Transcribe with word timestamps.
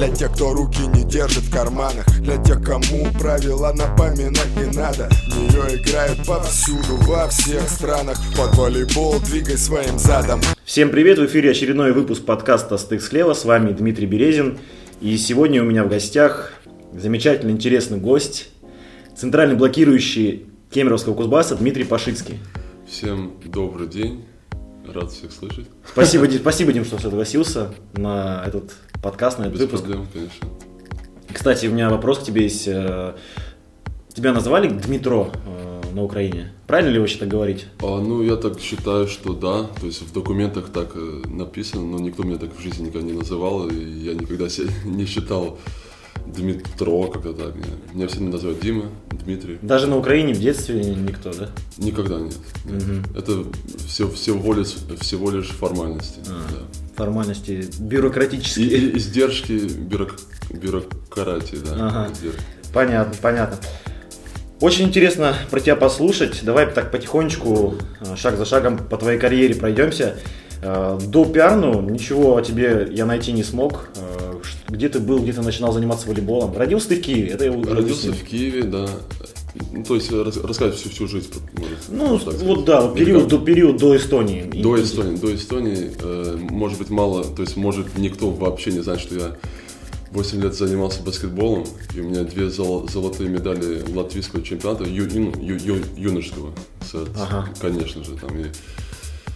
Для 0.00 0.08
тех, 0.08 0.32
кто 0.32 0.54
руки 0.54 0.80
не 0.94 1.04
держит 1.04 1.44
в 1.44 1.52
карманах. 1.52 2.06
Для 2.22 2.42
тех, 2.42 2.62
кому 2.62 3.06
правила 3.20 3.70
напоминать 3.74 4.48
не 4.56 4.74
надо. 4.74 5.10
Нее 5.26 5.76
играют 5.76 6.26
повсюду, 6.26 6.96
во 7.02 7.28
всех 7.28 7.68
странах. 7.68 8.16
Под 8.34 8.56
волейбол 8.56 9.20
двигай 9.20 9.58
своим 9.58 9.98
задом. 9.98 10.40
Всем 10.64 10.88
привет, 10.88 11.18
в 11.18 11.26
эфире 11.26 11.50
очередной 11.50 11.92
выпуск 11.92 12.24
подкаста 12.24 12.78
«Стык 12.78 13.02
слева», 13.02 13.34
с 13.34 13.44
вами 13.44 13.74
Дмитрий 13.74 14.06
Березин. 14.06 14.58
И 15.02 15.18
сегодня 15.18 15.62
у 15.62 15.66
меня 15.66 15.84
в 15.84 15.90
гостях 15.90 16.54
замечательный, 16.94 17.52
интересный 17.52 17.98
гость, 17.98 18.48
центральный 19.14 19.54
блокирующий 19.54 20.46
Кемеровского 20.70 21.12
Кузбасса 21.12 21.56
Дмитрий 21.56 21.84
Пашицкий. 21.84 22.38
Всем 22.88 23.34
добрый 23.44 23.86
день, 23.86 24.24
рад 24.92 25.10
всех 25.12 25.32
слышать. 25.32 25.66
Спасибо, 25.92 26.26
Дим, 26.26 26.40
спасибо, 26.40 26.72
Дим, 26.72 26.84
что 26.84 26.98
согласился 26.98 27.72
на 27.94 28.42
этот 28.46 28.74
подкаст, 29.02 29.38
на 29.38 29.44
этот 29.44 29.54
Без 29.54 29.60
выпуск. 29.62 29.84
проблем, 29.84 30.06
конечно. 30.12 30.48
Кстати, 31.32 31.66
у 31.66 31.70
меня 31.72 31.90
вопрос 31.90 32.18
к 32.18 32.22
тебе 32.24 32.42
есть. 32.44 32.66
Э, 32.68 33.14
Тебя 34.12 34.32
называли 34.32 34.68
Дмитро 34.68 35.30
э, 35.46 35.80
на 35.94 36.02
Украине? 36.02 36.52
Правильно 36.66 36.90
ли 36.90 36.98
вообще 36.98 37.18
так 37.18 37.28
говорить? 37.28 37.66
А, 37.80 38.00
ну, 38.00 38.22
я 38.22 38.34
так 38.36 38.58
считаю, 38.60 39.06
что 39.06 39.32
да, 39.34 39.62
то 39.80 39.86
есть 39.86 40.02
в 40.02 40.12
документах 40.12 40.70
так 40.72 40.92
э, 40.96 41.22
написано, 41.28 41.82
но 41.84 41.98
никто 42.00 42.24
меня 42.24 42.36
так 42.36 42.50
в 42.56 42.60
жизни 42.60 42.88
никогда 42.88 43.06
не 43.06 43.12
называл, 43.12 43.68
и 43.68 43.74
я 43.76 44.14
никогда 44.14 44.48
себя 44.48 44.68
не 44.84 45.06
считал 45.06 45.58
Дмитро, 46.36 47.06
как-то 47.08 47.32
так. 47.32 47.54
Меня 47.94 48.06
все 48.08 48.20
называют 48.20 48.60
Дима, 48.60 48.86
Дмитрий. 49.24 49.58
Даже 49.62 49.86
на 49.86 49.96
Украине 49.96 50.32
в 50.34 50.38
детстве 50.40 50.82
никто, 50.94 51.32
да? 51.32 51.50
Никогда 51.78 52.20
нет. 52.20 52.34
Это 53.16 53.44
все, 53.86 54.08
всего, 54.10 54.52
лишь, 54.54 54.76
всего 55.00 55.30
лишь 55.30 55.48
формальности. 55.48 56.20
А. 56.28 56.42
да. 56.50 56.58
Формальности 56.96 57.50
И, 57.78 57.82
бюрократические. 57.82 58.66
и- 58.68 58.98
издержки 58.98 59.52
бюрок, 59.52 60.16
бюрократии, 60.50 61.56
да. 61.56 61.72
Ага. 61.88 62.12
издержки. 62.12 62.40
Понятно, 62.72 63.14
понятно. 63.20 63.56
Очень 64.60 64.88
интересно 64.88 65.34
про 65.50 65.58
тебя 65.60 65.74
послушать. 65.76 66.40
Давай 66.42 66.70
так 66.70 66.90
потихонечку, 66.92 67.76
э, 68.00 68.16
шаг 68.16 68.36
за 68.36 68.44
шагом 68.44 68.76
по 68.78 68.96
твоей 68.98 69.18
карьере 69.18 69.54
пройдемся. 69.54 70.18
Э, 70.62 70.98
До 71.08 71.24
пиарну 71.24 71.80
ничего 71.80 72.36
о 72.36 72.42
тебе 72.42 72.88
я 72.92 73.06
найти 73.06 73.32
не 73.32 73.42
смог. 73.42 73.88
Э, 73.96 74.34
Где 74.68 74.88
ты 74.88 75.00
был, 75.00 75.20
где 75.20 75.32
ты 75.32 75.42
начинал 75.42 75.72
заниматься 75.72 76.08
волейболом? 76.08 76.56
Родился 76.56 76.88
ты 76.88 76.96
в 76.96 77.02
Киеве? 77.02 77.28
Это 77.30 77.44
я 77.44 77.52
уже 77.52 77.70
Родился 77.74 78.08
выяснил. 78.08 78.12
в 78.26 78.28
Киеве, 78.28 78.62
да. 78.64 78.86
Ну, 79.72 79.82
то 79.82 79.94
есть 79.96 80.12
рас- 80.12 80.36
рассказать 80.36 80.76
всю, 80.76 80.90
всю 80.90 81.08
жизнь. 81.08 81.28
Ну, 81.88 82.18
так 82.18 82.34
сказать. 82.34 82.42
вот 82.42 82.64
да, 82.66 82.88
период, 82.88 83.26
до, 83.28 83.38
период 83.38 83.78
до 83.78 83.96
Эстонии. 83.96 84.42
До 84.62 84.80
Эстонии, 84.80 85.16
до 85.16 85.34
Эстонии, 85.34 85.90
э, 86.00 86.36
может 86.50 86.78
быть, 86.78 86.90
мало, 86.90 87.24
то 87.24 87.42
есть, 87.42 87.56
может, 87.56 87.98
никто 87.98 88.30
вообще 88.30 88.70
не 88.70 88.80
знает, 88.80 89.00
что 89.00 89.14
я 89.16 89.36
8 90.12 90.40
лет 90.40 90.54
занимался 90.54 91.02
баскетболом, 91.02 91.64
и 91.96 92.00
у 92.00 92.04
меня 92.08 92.22
две 92.22 92.48
зол- 92.48 92.88
золотые 92.88 93.28
медали 93.28 93.82
латвийского 93.92 94.42
чемпионата, 94.42 94.84
ю- 94.84 95.04
ю- 95.08 95.32
ю- 95.40 95.56
ю- 95.76 95.84
юношеского, 95.96 96.52
Ага. 97.16 97.48
конечно 97.60 98.04
же, 98.04 98.12
там. 98.12 98.30
И 98.38 98.44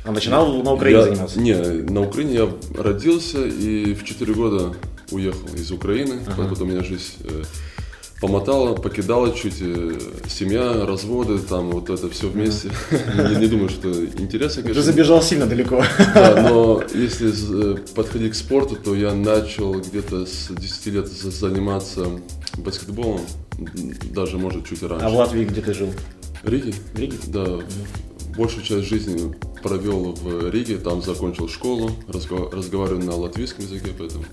А 0.05 0.13
начинал 0.13 0.63
на 0.63 0.73
Украине 0.75 0.99
я- 1.01 1.05
заниматься? 1.07 1.41
Не, 1.41 1.55
на 1.91 2.03
Украине 2.03 2.35
я 2.35 2.49
родился 2.83 3.45
и 3.47 3.95
в 3.95 4.05
4 4.05 4.35
года 4.35 4.75
уехал 5.11 5.49
из 5.55 5.71
Украины, 5.71 6.21
потом 6.37 6.69
меня 6.71 6.83
жизнь 6.85 7.15
э, 7.21 7.43
помотала, 8.21 8.75
покидала 8.75 9.33
чуть, 9.35 9.57
э, 9.61 9.99
семья, 10.29 10.85
разводы, 10.87 11.39
там 11.39 11.71
вот 11.71 11.89
это 11.91 12.09
все 12.11 12.29
вместе. 12.29 12.71
Не, 13.31 13.37
не 13.37 13.47
думаю, 13.47 13.69
что 13.71 13.89
интересно, 14.05 14.57
Ты 14.63 14.69
конечно. 14.69 14.83
забежал 14.83 15.23
сильно 15.23 15.47
далеко. 15.47 15.83
Да, 16.15 16.49
но 16.51 16.83
если 16.95 17.29
з- 17.29 17.77
подходить 17.95 18.33
к 18.33 18.35
спорту, 18.35 18.77
то 18.77 18.95
я 18.95 19.15
начал 19.15 19.75
где-то 19.81 20.27
с 20.27 20.49
10 20.51 20.87
лет 20.87 21.07
за- 21.09 21.31
заниматься 21.31 22.07
баскетболом, 22.59 23.21
даже, 24.15 24.37
может, 24.39 24.67
чуть 24.67 24.83
раньше. 24.83 25.07
А 25.07 25.09
в 25.11 25.15
Латвии 25.15 25.45
где 25.45 25.61
ты 25.63 25.73
жил? 25.75 25.93
Риге? 26.43 26.75
Риге? 26.95 27.17
Да, 27.29 27.59
большую 28.37 28.65
часть 28.65 28.89
жизни 28.89 29.35
провел 29.63 30.13
в 30.15 30.51
Риге, 30.51 30.79
там 30.79 31.03
закончил 31.03 31.49
школу, 31.49 31.91
разго- 32.09 32.51
разговариваю 32.55 33.05
на 33.05 33.15
латвийском 33.17 33.65
языке, 33.65 33.91
поэтому... 33.99 34.25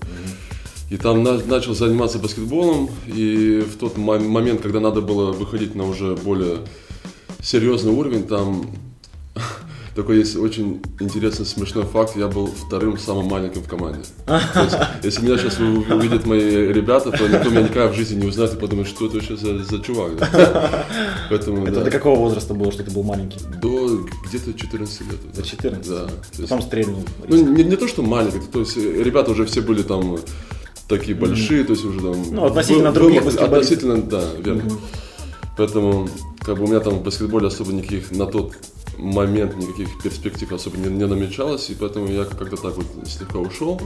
И 0.90 0.96
там 0.98 1.22
на- 1.22 1.38
начал 1.38 1.74
заниматься 1.74 2.18
баскетболом, 2.18 2.90
и 3.06 3.60
в 3.66 3.76
тот 3.78 3.96
мо- 3.96 4.18
момент, 4.18 4.60
когда 4.60 4.78
надо 4.80 5.00
было 5.00 5.32
выходить 5.32 5.74
на 5.74 5.88
уже 5.88 6.16
более 6.16 6.58
серьезный 7.40 7.92
уровень, 7.92 8.24
там 8.24 8.70
такой 9.94 10.18
есть 10.18 10.36
очень 10.36 10.80
интересный, 11.00 11.44
смешной 11.46 11.84
факт. 11.84 12.16
Я 12.16 12.28
был 12.28 12.46
вторым 12.46 12.98
самым 12.98 13.26
маленьким 13.26 13.62
в 13.62 13.68
команде. 13.68 14.00
То 14.26 14.62
есть, 14.62 14.76
если 15.02 15.24
меня 15.24 15.38
сейчас 15.38 15.58
увидят 15.58 16.24
мои 16.26 16.40
ребята, 16.72 17.10
то 17.10 17.26
никто 17.28 17.50
меня 17.50 17.62
никогда 17.62 17.88
в 17.88 17.94
жизни 17.94 18.20
не 18.20 18.26
узнает 18.26 18.54
и 18.54 18.56
подумает, 18.56 18.88
что 18.88 19.06
это 19.06 19.16
вообще 19.16 19.36
за, 19.36 19.62
за 19.62 19.78
чувак. 19.80 20.16
да. 20.16 20.86
Поэтому, 21.28 21.66
Это 21.66 21.76
да. 21.80 21.84
до 21.84 21.90
какого 21.90 22.18
возраста 22.18 22.54
было, 22.54 22.72
что 22.72 22.82
ты 22.84 22.90
был 22.90 23.02
маленький? 23.02 23.38
До 23.60 24.00
где-то 24.28 24.54
14 24.54 25.00
лет. 25.02 25.32
До 25.34 25.42
14? 25.42 25.88
Да. 25.88 26.06
Есть, 26.38 26.42
Потом 26.50 26.62
стрельнул. 26.62 27.04
ну, 27.28 27.36
не, 27.54 27.64
не 27.64 27.76
то, 27.76 27.86
что 27.86 28.02
маленький, 28.02 28.40
то 28.50 28.60
есть 28.60 28.76
э, 28.76 29.02
ребята 29.02 29.30
уже 29.32 29.44
все 29.44 29.60
были 29.60 29.82
там 29.82 30.14
э, 30.14 30.18
такие 30.88 31.14
большие, 31.16 31.64
то 31.64 31.72
есть 31.72 31.84
уже 31.84 32.00
там... 32.00 32.22
Ну, 32.30 32.44
относительно 32.46 32.90
был- 32.92 32.94
других 32.94 33.24
был-. 33.24 33.38
Относительно, 33.38 34.00
да, 34.02 34.24
верно. 34.38 34.70
Поэтому, 35.56 36.08
как 36.40 36.56
бы 36.56 36.64
у 36.64 36.66
меня 36.66 36.80
там 36.80 36.94
в 36.94 37.02
баскетболе 37.02 37.48
особо 37.48 37.72
никаких 37.72 38.10
на 38.10 38.26
тот 38.26 38.54
момент 38.98 39.56
никаких 39.56 40.00
перспектив 40.02 40.52
особо 40.52 40.76
не, 40.78 40.88
не 40.88 41.06
намечалось, 41.06 41.70
и 41.70 41.74
поэтому 41.74 42.08
я 42.08 42.24
как-то 42.24 42.56
так 42.56 42.76
вот 42.76 42.86
слегка 43.06 43.38
ушел. 43.38 43.80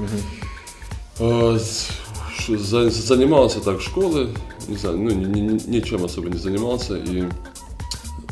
За- 2.49 2.91
занимался 2.91 3.61
так 3.61 3.81
школы, 3.81 4.29
не 4.69 4.77
знаю, 4.77 4.99
ну, 4.99 5.11
ни- 5.11 5.41
ни- 5.41 5.69
ничем 5.69 6.05
особо 6.05 6.29
не 6.29 6.39
занимался, 6.39 6.97
и 6.97 7.25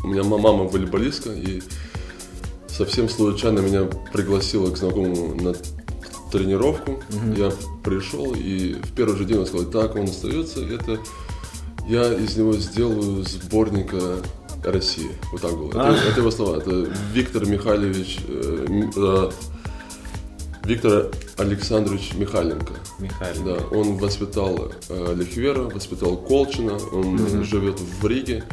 у 0.03 0.07
меня 0.07 0.23
ма- 0.23 0.37
мама 0.37 0.63
волейболистка, 0.65 1.31
и 1.31 1.61
совсем 2.67 3.09
случайно 3.09 3.59
меня 3.59 3.85
пригласила 4.13 4.69
к 4.69 4.77
знакомому 4.77 5.33
на 5.35 5.55
тренировку. 6.31 6.99
Я 7.35 7.51
пришел, 7.83 8.33
и 8.35 8.73
в 8.73 8.91
первый 8.93 9.17
же 9.17 9.25
день 9.25 9.39
он 9.39 9.45
сказал, 9.47 9.65
так, 9.71 9.95
он 9.95 10.03
остается, 10.05 10.59
это 10.63 10.99
я 11.87 12.13
из 12.13 12.37
него 12.37 12.53
сделаю 12.53 13.23
сборника 13.23 14.17
России. 14.65 15.11
Вот 15.31 15.41
так 15.41 15.55
было. 15.57 15.69
Это, 15.69 16.07
это 16.09 16.19
его 16.19 16.31
слова. 16.31 16.57
Это 16.57 16.87
Виктор 17.13 17.45
Михайлович, 17.45 18.19
э, 18.27 18.65
э, 18.95 19.29
Виктор 20.63 21.11
Александрович 21.37 22.13
Михайленко. 22.15 22.73
Михаил. 22.99 23.43
Да, 23.45 23.57
он 23.77 23.97
воспитал 23.97 24.71
э, 24.89 25.13
Лихвера, 25.15 25.63
воспитал 25.63 26.17
Колчина, 26.17 26.77
он 26.91 27.43
живет 27.43 27.79
в 27.79 28.07
Риге. 28.07 28.43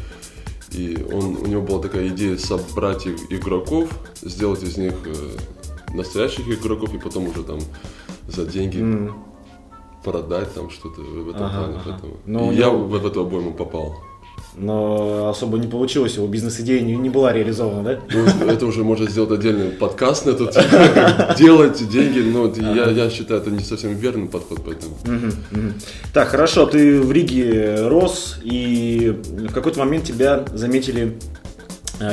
И 0.70 1.06
он, 1.12 1.36
у 1.36 1.46
него 1.46 1.62
была 1.62 1.80
такая 1.82 2.08
идея 2.08 2.36
собрать 2.38 3.06
иг- 3.06 3.30
игроков, 3.30 3.90
сделать 4.22 4.62
из 4.62 4.76
них 4.78 4.94
э, 5.04 5.94
настоящих 5.94 6.48
игроков 6.48 6.94
и 6.94 6.98
потом 6.98 7.28
уже 7.28 7.42
там 7.42 7.60
за 8.26 8.46
деньги 8.46 9.10
продать 10.04 10.52
там 10.54 10.70
что-то 10.70 11.00
в 11.02 11.28
этом 11.30 11.44
Ага, 11.44 11.58
плане. 11.58 11.74
ага. 11.76 11.82
Поэтому. 11.90 12.16
Но 12.26 12.52
и 12.52 12.56
я 12.56 12.66
него- 12.66 12.84
в, 12.84 12.90
в 13.00 13.06
эту 13.06 13.20
обойму 13.20 13.52
попал. 13.52 13.96
Но 14.56 15.28
особо 15.30 15.58
не 15.58 15.66
получилось, 15.66 16.16
его 16.16 16.26
бизнес-идея 16.26 16.82
не, 16.82 16.94
не 16.96 17.08
была 17.08 17.32
реализована, 17.32 17.82
да? 17.82 17.98
Ну, 18.12 18.50
это 18.50 18.66
уже 18.66 18.84
можно 18.84 19.08
сделать 19.08 19.30
отдельный 19.30 19.70
подкаст 19.70 20.26
на 20.26 20.30
этот, 20.30 21.36
делать 21.38 21.88
деньги. 21.88 22.20
Но 22.20 22.52
я, 22.74 22.90
я 22.90 23.10
считаю, 23.10 23.40
это 23.40 23.50
не 23.50 23.64
совсем 23.64 23.94
верный 23.94 24.28
подход, 24.28 24.60
поэтому. 24.64 24.96
Так, 26.12 26.28
хорошо, 26.28 26.66
ты 26.66 27.00
в 27.00 27.10
Риге 27.12 27.88
рос, 27.88 28.38
и 28.42 29.18
в 29.48 29.52
какой-то 29.52 29.78
момент 29.78 30.04
тебя 30.04 30.44
заметили 30.52 31.16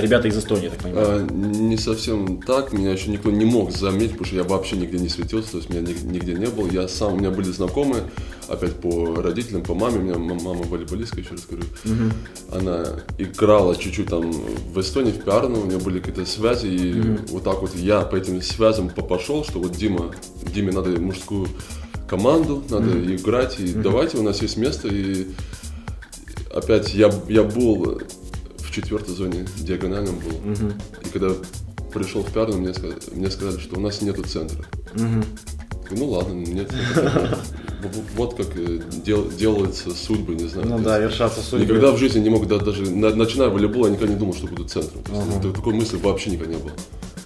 ребята 0.01 0.27
из 0.27 0.37
Эстонии, 0.37 0.69
так 0.69 0.79
понимаю. 0.79 1.27
А, 1.29 1.33
не 1.33 1.77
совсем 1.77 2.41
так, 2.41 2.73
меня 2.73 2.91
еще 2.91 3.09
никто 3.09 3.31
не 3.31 3.45
мог 3.45 3.71
заметить, 3.71 4.11
потому 4.11 4.25
что 4.25 4.35
я 4.35 4.43
вообще 4.43 4.75
нигде 4.77 4.97
не 4.97 5.09
светился, 5.09 5.51
то 5.51 5.57
есть 5.57 5.69
меня 5.69 5.81
нигде 5.81 6.33
не 6.33 6.47
было. 6.47 6.67
Я 6.69 6.87
сам, 6.87 7.13
у 7.13 7.17
меня 7.17 7.31
были 7.31 7.51
знакомые, 7.51 8.03
опять 8.47 8.73
по 8.75 9.15
родителям, 9.21 9.63
по 9.63 9.73
маме, 9.73 9.97
у 9.99 10.01
меня 10.01 10.17
мама 10.17 10.63
волейболистка, 10.63 11.19
еще 11.21 11.31
раз 11.31 11.45
говорю. 11.49 11.65
Она 12.51 12.85
играла 13.17 13.75
чуть-чуть 13.75 14.07
там 14.07 14.31
в 14.31 14.79
Эстонии, 14.79 15.11
в 15.11 15.23
Пиарно, 15.23 15.59
у 15.59 15.65
нее 15.65 15.77
были 15.79 15.99
какие-то 15.99 16.25
связи, 16.29 16.67
и 16.67 17.01
вот 17.31 17.43
так 17.43 17.61
вот 17.61 17.75
я 17.75 18.01
по 18.01 18.15
этим 18.15 18.41
связям 18.41 18.89
по- 18.89 19.01
пошел, 19.03 19.43
что 19.43 19.59
вот 19.59 19.71
Дима, 19.73 20.11
Диме 20.53 20.71
надо 20.71 20.89
мужскую 20.99 21.47
команду, 22.09 22.63
надо 22.69 23.15
играть, 23.15 23.59
и 23.59 23.71
давайте, 23.73 24.17
у 24.17 24.23
нас 24.23 24.41
есть 24.41 24.57
место, 24.57 24.87
и 24.87 25.27
опять 26.53 26.95
я, 26.95 27.13
я 27.27 27.43
был 27.43 28.01
в 28.69 28.71
четвертой 28.73 29.15
зоне, 29.15 29.45
диагональном 29.57 30.19
был. 30.19 30.53
И 31.05 31.09
когда 31.11 31.29
пришел 31.93 32.21
в 32.23 32.31
Пиарну, 32.31 32.57
мне 32.57 32.73
сказали, 32.73 32.99
мне 33.13 33.29
сказали, 33.31 33.59
что 33.59 33.77
у 33.77 33.79
нас 33.81 34.01
нету 34.01 34.23
центра. 34.23 34.63
Ну 35.91 36.05
ладно, 36.09 36.33
нет. 36.33 36.71
Вот 38.17 38.35
как 38.35 38.47
э, 38.57 38.81
дел- 39.05 39.29
делаются 39.31 39.91
судьбы, 39.91 40.35
не 40.35 40.49
знаю. 40.49 40.67
Ну 40.67 40.79
да, 40.79 40.97
есть 40.97 41.11
вершаться 41.11 41.41
судьбы. 41.41 41.63
Никогда 41.63 41.91
в 41.93 41.97
жизни 41.97 42.19
не 42.19 42.29
мог, 42.29 42.45
да- 42.45 42.57
даже 42.59 42.83
на- 42.83 43.15
начиная 43.15 43.47
волейбол, 43.47 43.85
я 43.85 43.91
никогда 43.93 44.13
не 44.13 44.19
думал, 44.19 44.33
что 44.33 44.47
буду 44.47 44.65
центром. 44.65 45.01
То 45.03 45.13
есть, 45.13 45.41
так- 45.41 45.53
Такой 45.55 45.73
мысли 45.73 45.95
вообще 45.95 46.31
никогда 46.31 46.55
не 46.55 46.59
было. 46.61 46.73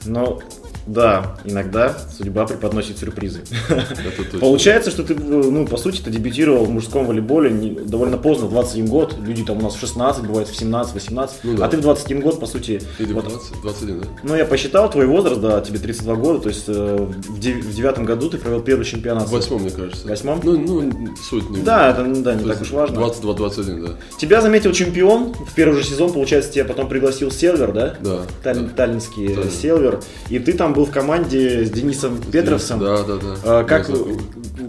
Но 0.06 0.39
Да, 0.86 1.38
иногда 1.46 1.96
судьба 2.18 2.46
преподносит 2.46 2.98
сюрпризы. 2.98 3.42
Получается, 4.40 4.92
что 4.92 5.04
ты, 5.04 5.16
ну, 5.16 5.66
по 5.68 5.78
сути, 5.78 6.02
ты 6.02 6.12
дебютировал 6.12 6.66
в 6.66 6.70
мужском 6.70 7.06
волейболе 7.06 7.50
довольно 7.86 8.18
поздно, 8.18 8.48
в 8.48 8.52
21 8.52 8.88
год. 8.88 9.16
Люди 9.20 9.44
там 9.44 9.58
у 9.60 9.62
нас 9.62 9.76
в 9.76 9.80
16, 9.80 10.26
бывает 10.26 10.48
в 10.48 10.56
17, 10.56 10.94
18. 10.94 11.38
Ну 11.44 11.58
да. 11.58 11.66
А 11.66 11.70
ты 11.70 11.78
в 11.78 11.82
21 11.82 12.22
год, 12.22 12.40
по 12.40 12.46
сути, 12.46 12.82
Или 13.00 13.14
вот 13.14 13.28
20, 13.28 13.62
21, 13.62 14.02
да? 14.02 14.08
Ну, 14.24 14.36
я 14.36 14.46
посчитал 14.46 14.90
твой 14.90 15.06
возраст, 15.06 15.40
да, 15.42 15.62
тебе 15.62 15.80
32 15.80 16.16
года, 16.16 16.40
то 16.40 16.50
есть 16.50 16.66
э, 16.68 17.08
в 17.30 17.40
дев- 17.40 17.64
в 17.64 17.74
девятом 17.74 18.06
году 18.06 18.30
ты 18.30 18.38
провел 18.38 18.62
первый 18.62 18.84
чемпионат. 18.86 19.28
В 19.28 19.32
восьмом, 19.32 19.62
мне 19.62 19.72
кажется. 19.72 20.06
В 20.06 20.10
восьмом? 20.10 20.40
Ну, 20.44 20.58
ну, 20.58 20.92
суть 21.30 21.50
не 21.50 21.62
Да, 21.62 21.92
это 21.92 22.04
ну, 22.04 22.22
да, 22.22 22.36
не 22.36 22.44
так 22.48 22.62
уж 22.62 22.72
важно. 22.72 22.96
22-21, 23.00 23.88
да. 23.88 23.94
Тебя 24.20 24.42
заметил 24.42 24.72
чемпион 24.74 25.34
в 25.34 25.54
первый 25.56 25.82
же 25.82 25.88
сезон, 25.88 26.12
получается, 26.12 26.52
тебя 26.52 26.66
потом 26.66 26.90
пригласил 26.90 27.32
Селвер, 27.32 27.72
да? 27.72 27.96
Да. 28.02 28.22
Таллин- 28.44 28.68
да. 28.68 28.74
Таллинский 28.76 29.34
Таллин. 29.34 29.52
Селвер. 29.52 30.00
И 30.30 30.40
ты 30.40 30.54
там 30.54 30.73
был 30.74 30.86
в 30.86 30.92
команде 30.92 31.66
с 31.66 31.70
Денисом 31.72 32.18
Петровсом. 32.20 32.80
Да, 32.80 33.04
да, 33.04 33.16
да. 33.18 33.36
А, 33.44 33.64
как, 33.64 33.90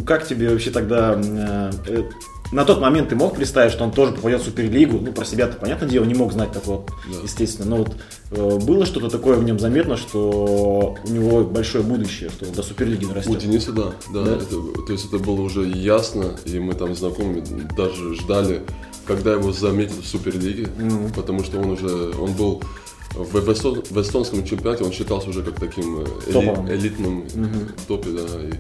как 0.07 0.27
тебе 0.27 0.51
вообще 0.51 0.71
тогда... 0.71 1.21
э, 1.21 2.03
на 2.53 2.65
тот 2.65 2.81
момент 2.81 3.09
ты 3.09 3.17
мог 3.17 3.35
представить, 3.35 3.73
что 3.73 3.83
он 3.85 3.91
тоже 3.91 4.13
попадет 4.13 4.41
в 4.43 4.45
Суперлигу? 4.45 4.99
Ну, 5.01 5.13
про 5.13 5.25
себя-то, 5.25 5.57
понятное 5.57 5.89
дело, 5.89 6.05
не 6.05 6.15
мог 6.15 6.33
знать 6.33 6.53
такого, 6.53 6.85
Да. 7.11 7.19
естественно. 7.25 7.69
Но 7.71 7.77
вот 7.79 7.97
э, 8.31 8.59
было 8.65 8.87
что-то 8.87 9.09
такое 9.11 9.37
в 9.37 9.45
нем 9.45 9.59
заметно, 9.59 9.97
что 9.97 10.97
у 11.05 11.09
него 11.09 11.43
большое 11.43 11.83
будущее, 11.83 12.31
что 12.31 12.47
до 12.55 12.63
Суперлиги 12.63 13.07
У 13.07 13.09
нарастет? 13.09 13.39
Дениса, 13.39 13.73
да. 13.73 13.93
да, 14.13 14.23
Да? 14.23 14.33
Это, 14.37 14.57
то 14.87 14.93
есть 14.93 15.07
это 15.07 15.19
было 15.19 15.41
уже 15.41 15.67
ясно, 15.67 16.37
и 16.45 16.59
мы 16.61 16.75
там 16.75 16.95
знакомы, 16.95 17.43
даже 17.77 18.15
ждали, 18.15 18.63
когда 19.07 19.33
его 19.33 19.51
заметят 19.53 19.97
в 20.03 20.07
Суперлиге, 20.07 20.69
потому 21.17 21.43
что 21.45 21.59
он 21.59 21.71
уже, 21.71 22.13
он 22.19 22.33
был 22.35 22.63
в, 23.15 23.41
в 23.41 23.49
эсто- 23.51 23.83
в 23.91 24.01
эстонском 24.01 24.45
чемпионате, 24.45 24.85
он 24.85 24.93
считался 24.93 25.31
уже 25.31 25.43
как 25.43 25.59
таким 25.61 26.01
э, 26.01 26.05
эли- 26.27 26.75
элитным 26.75 27.23
в 27.29 27.87
топе, 27.87 28.11
да. 28.11 28.23
и 28.43 28.53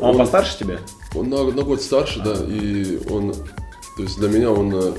А 0.00 0.10
он, 0.10 0.18
постарше 0.18 0.58
тебя? 0.58 0.78
Он 1.14 1.28
на, 1.28 1.44
на 1.44 1.62
год 1.62 1.82
старше, 1.82 2.20
да, 2.24 2.34
и 2.46 2.98
он, 3.10 3.32
то 3.96 4.02
есть 4.02 4.18
для 4.18 4.28
меня 4.28 4.50
он 4.50 4.72
э, 4.74 4.92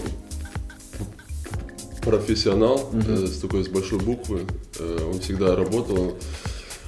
профессионал 2.03 2.89
э, 2.93 3.25
с 3.27 3.39
такой 3.39 3.63
с 3.63 3.67
большой 3.67 3.99
буквы. 3.99 4.45
Э, 4.79 5.09
он 5.13 5.19
всегда 5.19 5.55
работал, 5.55 6.15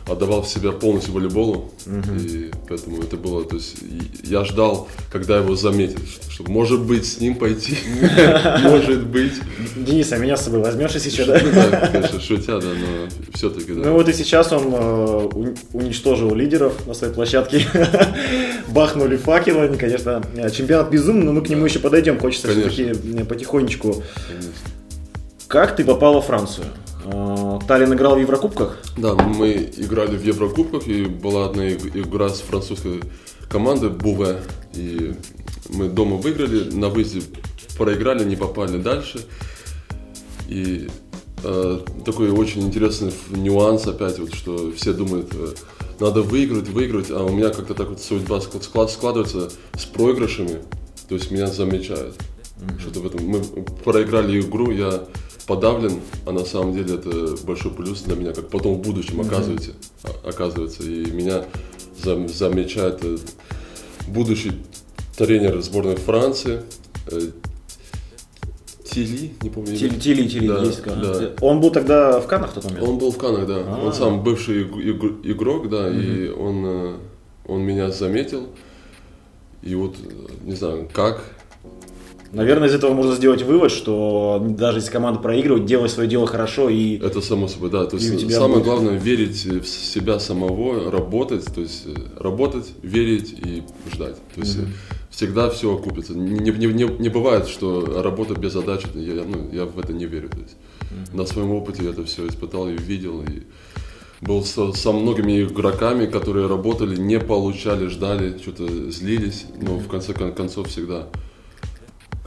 отдавал 0.08 0.44
себя 0.44 0.72
полностью 0.72 1.14
волейболу, 1.14 1.72
и 1.86 2.52
поэтому 2.68 3.02
это 3.02 3.18
было, 3.18 3.44
то 3.46 3.56
есть 3.56 3.78
я 4.24 4.44
ждал, 4.44 4.88
когда 5.12 5.38
его 5.38 5.56
заметят, 5.56 6.00
что, 6.08 6.32
что 6.32 6.44
может 6.52 6.82
быть 6.82 7.06
с 7.06 7.20
ним 7.20 7.36
пойти, 7.36 7.78
может 8.64 9.06
быть. 9.08 9.34
Денис, 9.76 10.12
а 10.12 10.18
меня 10.18 10.38
с 10.38 10.46
собой 10.46 10.62
возьмешь, 10.62 10.92
если 10.92 11.10
что, 11.10 11.26
да? 11.26 11.42
Ну 11.44 11.52
да, 11.54 11.88
конечно, 11.88 12.20
шутя, 12.20 12.60
да, 12.60 12.68
но 12.68 13.08
все-таки, 13.34 13.74
да. 13.74 13.82
Ну 13.82 13.94
вот 13.94 14.10
и 14.10 14.14
сейчас 14.14 14.52
он 14.52 14.64
э, 14.74 15.30
уни- 15.34 15.58
уничтожил 15.74 16.34
лидеров 16.34 16.86
на 16.88 16.94
своей 16.94 17.14
площадке. 17.14 17.66
Бахнули 18.70 19.18
факелы, 19.18 19.62
они, 19.66 19.78
конечно, 19.78 20.24
э, 20.36 20.50
чемпионат 20.50 20.90
безумный, 20.90 21.26
но 21.26 21.34
мы 21.34 21.42
к 21.42 21.50
нему 21.50 21.66
еще 21.66 21.80
подойдем. 21.80 22.20
Хочется 22.20 22.48
все-таки 22.50 22.94
потихонечку. 23.24 24.04
Конечно. 24.28 24.52
Как 25.48 25.76
ты 25.76 25.84
попал 25.84 26.14
во 26.14 26.22
Францию? 26.22 26.66
Э, 27.06 27.60
Таллин 27.68 27.94
играл 27.94 28.16
в 28.16 28.20
Еврокубках? 28.20 28.78
Да, 28.98 29.16
мы 29.16 29.72
играли 29.78 30.18
в 30.18 30.24
Еврокубках, 30.24 30.88
и 30.88 31.06
была 31.06 31.46
одна 31.46 31.68
иг- 31.70 31.96
игра 31.96 32.30
с 32.30 32.42
французской 32.42 33.02
командой 33.50 33.90
Буве. 33.90 34.42
И 34.74 35.14
мы 35.70 35.88
дома 35.90 36.18
выиграли, 36.18 36.72
на 36.72 36.90
выезде 36.90 37.22
проиграли, 37.78 38.24
не 38.24 38.36
попали 38.36 38.78
дальше. 38.78 39.26
И 40.48 40.90
э, 41.44 41.80
такой 42.06 42.30
очень 42.32 42.62
интересный 42.64 43.14
нюанс 43.30 43.88
опять, 43.88 44.20
вот, 44.20 44.34
что 44.34 44.72
все 44.76 44.94
думают, 44.94 45.30
э, 45.34 45.54
надо 46.00 46.22
выиграть, 46.22 46.70
выиграть, 46.70 47.10
а 47.12 47.24
у 47.24 47.30
меня 47.30 47.50
как-то 47.50 47.74
так 47.74 47.90
вот 47.90 48.02
судьба 48.02 48.38
ск- 48.38 48.62
склад- 48.62 48.92
складывается 48.92 49.50
с 49.78 49.86
проигрышами, 49.86 50.60
то 51.08 51.16
есть 51.16 51.32
меня 51.32 51.48
замечают. 51.48 52.16
Что-то 52.80 53.00
в 53.00 53.08
этом. 53.08 53.26
Мы 53.26 53.40
проиграли 53.84 54.40
игру, 54.40 54.72
я 54.72 55.06
подавлен, 55.56 56.00
а 56.26 56.32
на 56.32 56.46
самом 56.46 56.74
деле 56.74 56.96
это 56.96 57.36
большой 57.46 57.72
плюс 57.72 58.04
для 58.04 58.16
меня, 58.16 58.32
как 58.32 58.48
потом 58.48 58.76
в 58.76 58.80
будущем 58.82 59.20
оказывается, 59.20 59.72
а- 60.04 60.30
оказывается. 60.30 60.84
И 60.84 61.12
меня 61.12 61.44
зам- 62.02 62.30
замечает 62.30 63.00
э, 63.04 63.18
будущий 64.08 64.54
тренер 65.18 65.62
сборной 65.62 65.98
Франции, 65.98 66.62
э, 67.12 67.20
Тили, 68.86 69.32
не 69.42 69.50
помню. 69.50 69.76
Тили, 69.76 70.00
Тили, 70.00 70.28
Тили, 70.28 70.48
Да, 70.48 70.64
есть 70.64 70.84
да. 70.84 71.32
Он 71.42 71.60
был 71.62 71.72
тогда 71.72 72.20
в 72.22 72.28
Канах 72.28 72.52
в 72.52 72.54
тот 72.56 72.64
момент? 72.66 72.84
Он 72.88 72.98
был 72.98 73.12
в 73.12 73.18
Канах, 73.18 73.46
да. 73.48 73.58
А. 73.68 73.82
Он 73.86 73.94
сам 73.94 74.24
бывший 74.24 74.64
иг- 74.64 74.78
иг- 74.78 75.26
игрок, 75.26 75.70
да, 75.70 75.90
и 75.90 76.30
он, 76.30 76.64
э, 76.66 76.96
он 77.48 77.62
меня 77.62 77.92
заметил. 77.92 78.48
И 79.64 79.76
вот, 79.76 79.96
не 80.44 80.56
знаю, 80.56 80.90
как, 80.94 81.24
Наверное, 82.34 82.70
из 82.70 82.74
этого 82.74 82.94
можно 82.94 83.14
сделать 83.16 83.42
вывод, 83.42 83.72
что 83.72 84.42
даже 84.58 84.78
если 84.78 84.92
команда 84.92 85.20
проигрывает, 85.20 85.66
делай 85.66 85.90
свое 85.90 86.08
дело 86.08 86.28
хорошо 86.28 86.70
и 86.70 86.98
Это 86.98 87.20
само 87.22 87.48
собой, 87.48 87.70
да. 87.70 87.86
То 87.86 87.98
есть 87.98 88.10
самое 88.32 88.54
будет- 88.56 88.64
главное 88.66 88.98
верить 88.98 89.46
в 89.46 89.66
себя 89.68 90.18
самого, 90.20 90.90
работать, 90.92 91.46
то 91.54 91.60
есть 91.62 91.84
э, 91.88 91.94
работать, 92.18 92.72
верить 92.84 93.34
и 93.34 93.64
ждать. 93.94 94.16
То 94.36 94.42
есть 94.42 94.58
э, 94.60 94.62
всегда 95.10 95.50
все 95.50 95.76
окупится. 95.76 96.14
Не, 96.14 96.52
не, 96.52 96.68
не, 96.68 96.84
не 96.86 97.10
бывает, 97.10 97.48
что 97.48 98.02
работа 98.02 98.34
без 98.36 98.54
задачи. 98.54 98.88
Я, 98.96 99.24
ну, 99.26 99.50
я 99.52 99.66
в 99.66 99.78
это 99.78 99.92
не 99.92 100.06
верю. 100.06 100.30
То 100.30 100.38
есть 100.40 100.56
на 101.14 101.26
своем 101.26 101.52
опыте 101.52 101.84
я 101.84 101.90
это 101.90 102.06
все 102.06 102.26
испытал 102.28 102.70
и 102.70 102.78
видел. 102.78 103.22
И 103.24 103.44
был 104.22 104.44
со, 104.46 104.72
со 104.72 104.94
многими 104.94 105.42
игроками, 105.44 106.06
которые 106.06 106.48
работали, 106.48 106.96
не 106.96 107.20
получали, 107.20 107.88
ждали, 107.88 108.38
что-то 108.38 108.68
злились, 108.92 109.46
но 109.62 109.78
в 109.78 109.88
конце 109.90 110.14
кон- 110.14 110.32
концов 110.34 110.68
всегда 110.70 111.08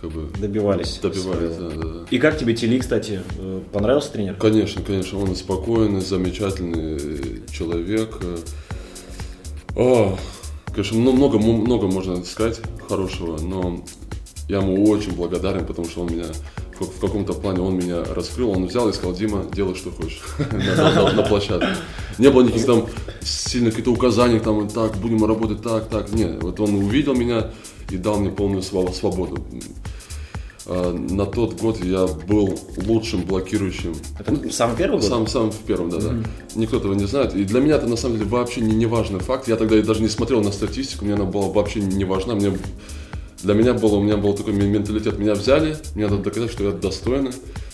как 0.04 0.12
бы 0.12 0.28
добивались. 0.38 0.98
добивались. 0.98 1.54
своего. 1.54 1.70
Да, 1.70 1.76
да, 1.76 1.88
да. 2.00 2.06
И 2.10 2.18
как 2.18 2.38
тебе 2.38 2.54
Тили, 2.54 2.78
кстати, 2.78 3.22
э, 3.38 3.60
понравился 3.72 4.12
тренер? 4.12 4.34
Конечно, 4.34 4.82
конечно, 4.82 5.18
он 5.18 5.34
спокойный, 5.34 6.00
замечательный 6.00 7.42
человек. 7.50 8.18
О, 9.74 10.18
конечно, 10.66 10.98
ну, 10.98 11.12
много, 11.12 11.38
много 11.38 11.86
можно 11.86 12.22
сказать 12.24 12.60
хорошего, 12.86 13.38
но 13.38 13.82
я 14.48 14.58
ему 14.58 14.84
очень 14.90 15.12
благодарен, 15.12 15.64
потому 15.64 15.88
что 15.88 16.02
он 16.02 16.12
меня 16.12 16.26
в 16.78 17.00
каком-то 17.00 17.32
плане 17.32 17.60
он 17.60 17.76
меня 17.76 18.02
раскрыл, 18.04 18.50
он 18.50 18.66
взял 18.66 18.88
и 18.88 18.92
сказал, 18.92 19.14
Дима, 19.14 19.46
делай 19.54 19.74
что 19.74 19.90
хочешь 19.90 20.20
на, 20.38 21.22
площадке. 21.22 21.68
Не 22.18 22.30
было 22.30 22.42
никаких 22.42 22.66
там 22.66 22.86
сильных 23.22 23.74
каких-то 23.74 23.92
указаний, 23.92 24.40
там, 24.40 24.68
так, 24.68 24.96
будем 24.96 25.24
работать 25.24 25.62
так, 25.62 25.88
так. 25.88 26.12
Нет, 26.12 26.42
вот 26.42 26.60
он 26.60 26.74
увидел 26.74 27.14
меня 27.14 27.52
и 27.90 27.96
дал 27.96 28.18
мне 28.18 28.30
полную 28.30 28.62
свободу. 28.62 29.38
А, 30.66 30.92
На 30.92 31.26
тот 31.26 31.60
год 31.60 31.82
я 31.84 32.06
был 32.06 32.58
лучшим 32.86 33.22
блокирующим 33.22 33.94
Это 34.18 34.50
самый 34.52 34.76
первый 34.76 35.00
год? 35.00 35.08
сам, 35.08 35.26
сам 35.26 35.50
в 35.50 35.58
первом, 35.58 35.90
да, 35.90 35.98
да. 35.98 36.14
Никто 36.54 36.78
этого 36.78 36.94
не 36.94 37.04
знает. 37.04 37.34
И 37.34 37.44
для 37.44 37.60
меня 37.60 37.76
это 37.76 37.86
на 37.86 37.96
самом 37.96 38.16
деле 38.16 38.28
вообще 38.30 38.60
не, 38.60 38.74
не 38.74 38.86
важный 38.86 39.20
факт. 39.20 39.46
Я 39.48 39.56
тогда 39.56 39.76
и 39.76 39.82
даже 39.82 40.00
не 40.00 40.08
смотрел 40.08 40.40
на 40.42 40.52
статистику, 40.52 41.04
мне 41.04 41.14
она 41.14 41.24
была 41.24 41.48
вообще 41.48 41.80
не 41.80 42.04
важна. 42.04 42.34
Мне, 42.34 42.56
для 43.42 43.54
меня 43.54 43.74
было, 43.74 43.96
у 43.96 44.02
меня 44.02 44.16
был 44.16 44.32
такой 44.34 44.54
мен- 44.54 44.70
менталитет. 44.70 45.18
Меня 45.18 45.34
взяли, 45.34 45.76
мне 45.94 46.06
надо 46.08 46.22
доказать, 46.22 46.50
что 46.50 46.64
я 46.64 46.70
достойный, 46.70 47.32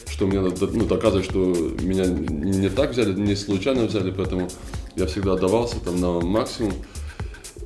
что 0.08 0.26
мне 0.26 0.40
надо 0.40 0.66
ну, 0.66 0.84
доказывать, 0.84 1.26
что 1.26 1.38
меня 1.80 2.06
не 2.06 2.68
так 2.70 2.90
взяли, 2.90 3.12
не 3.14 3.36
случайно 3.36 3.84
взяли, 3.84 4.10
поэтому 4.10 4.48
я 4.96 5.06
всегда 5.06 5.34
отдавался 5.34 5.76
там 5.78 6.00
на 6.00 6.20
максимум. 6.20 6.72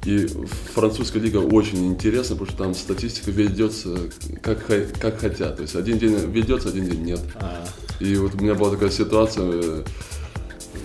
И 0.04 0.26
французская 0.74 1.18
лига 1.20 1.38
очень 1.38 1.86
интересна, 1.86 2.36
потому 2.36 2.50
что 2.50 2.58
там 2.64 2.74
статистика 2.74 3.30
ведется 3.30 3.96
как, 4.42 4.66
как 5.00 5.18
хотят. 5.18 5.56
То 5.56 5.62
есть 5.62 5.74
один 5.76 5.98
день 5.98 6.14
ведется, 6.30 6.68
один 6.68 6.84
день 6.88 7.02
нет. 7.02 7.20
А, 7.36 7.66
И 8.00 8.14
вот 8.16 8.34
у 8.34 8.38
меня 8.38 8.54
была 8.54 8.70
такая 8.70 8.90
ситуация, 8.90 9.44
э, 9.50 9.84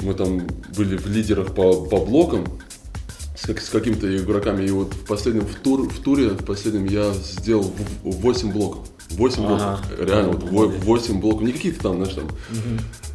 мы 0.01 0.13
там 0.13 0.47
были 0.77 0.95
в 0.95 1.07
лидерах 1.07 1.53
по, 1.53 1.85
по 1.85 2.05
блокам 2.05 2.45
с, 3.35 3.45
как- 3.45 3.59
с 3.61 3.69
какими-то 3.69 4.15
игроками, 4.15 4.65
и 4.65 4.69
вот 4.71 4.93
в 4.93 5.05
последнем 5.05 5.45
в, 5.45 5.55
тур, 5.55 5.89
в 5.89 5.99
туре, 6.01 6.29
в 6.29 6.45
последнем 6.45 6.85
я 6.85 7.13
сделал 7.13 7.73
8 8.03 8.51
блоков. 8.53 8.87
8 9.11 9.43
Ага. 9.43 9.81
блоков, 9.89 10.07
реально, 10.09 10.31
вот 10.31 10.43
во- 10.43 10.67
8 10.67 11.19
блоков, 11.19 11.41
не 11.41 11.51
какие-то 11.51 11.81
там, 11.81 11.95
знаешь, 11.97 12.13
там, 12.13 12.27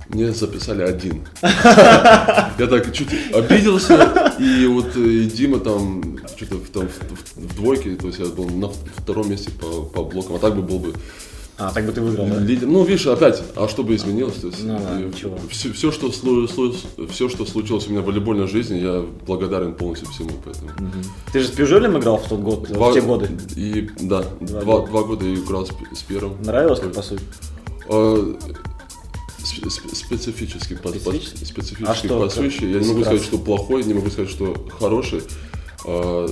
мне 0.08 0.32
записали 0.32 0.82
один. 0.82 1.26
Я 1.42 2.66
так 2.68 2.92
чуть 2.92 3.08
обиделся, 3.32 4.34
и 4.38 4.66
вот 4.66 4.96
э, 4.96 5.00
и 5.00 5.24
Дима 5.26 5.58
там 5.60 6.18
что-то 6.36 6.56
в, 6.56 6.68
там, 6.70 6.88
в, 6.88 7.36
в 7.36 7.54
двойке, 7.56 7.94
то 7.96 8.06
есть 8.08 8.18
я 8.18 8.26
был 8.26 8.48
на 8.48 8.68
втором 8.68 9.30
месте 9.30 9.50
по, 9.50 9.82
по 9.82 10.04
блокам, 10.04 10.36
а 10.36 10.38
так 10.38 10.54
бы 10.56 10.62
был 10.62 10.78
бы 10.78 10.92
а, 11.56 11.70
так 11.72 11.86
бы 11.86 11.92
ты 11.92 12.00
выиграл, 12.00 12.26
да? 12.26 12.40
Лидер. 12.40 12.66
Ну, 12.66 12.82
видишь, 12.82 13.06
опять, 13.06 13.40
а 13.54 13.68
что 13.68 13.84
бы 13.84 13.94
изменилось? 13.94 14.34
То 14.34 14.48
есть, 14.48 14.64
Ну 14.64 14.76
да, 14.76 15.00
и 15.00 15.04
ничего. 15.04 15.38
все, 15.50 15.72
все, 15.72 15.92
что, 15.92 16.08
слу- 16.08 16.48
слу- 16.52 16.74
все, 17.08 17.28
что 17.28 17.46
случилось 17.46 17.86
у 17.86 17.90
меня 17.92 18.00
в 18.00 18.06
волейбольной 18.06 18.48
жизни, 18.48 18.78
я 18.78 19.04
благодарен 19.24 19.74
полностью 19.74 20.08
всему. 20.10 20.30
Поэтому. 20.44 20.70
Ты 21.32 21.38
же 21.38 21.46
с 21.46 21.50
Пюжелем 21.52 21.96
играл 21.96 22.18
в 22.18 22.28
тот 22.28 22.40
год, 22.40 22.68
Два- 22.72 22.90
в 22.90 22.94
те 22.94 23.02
годы. 23.02 23.30
И, 23.54 23.88
да, 24.00 24.24
Два 24.40 24.60
два, 24.62 24.78
года. 24.78 24.86
два 24.90 25.02
года 25.04 25.26
я 25.26 25.34
играл 25.36 25.64
с, 25.64 25.70
с 25.96 26.02
первым. 26.02 26.42
Нравилось, 26.42 26.80
как 26.80 26.92
по 26.92 27.02
сути? 27.02 27.22
А, 27.88 28.36
специфический, 29.44 30.74
по- 30.76 30.90
по- 30.90 31.12
Специфический? 31.12 31.84
А 31.84 31.94
что. 31.94 32.28
Я 32.66 32.80
не 32.80 32.88
могу 32.88 33.02
сказать, 33.04 33.22
что 33.22 33.38
плохой, 33.38 33.84
не 33.84 33.94
могу 33.94 34.10
сказать, 34.10 34.30
что 34.30 34.54
хороший. 34.78 35.22
А, 35.86 36.26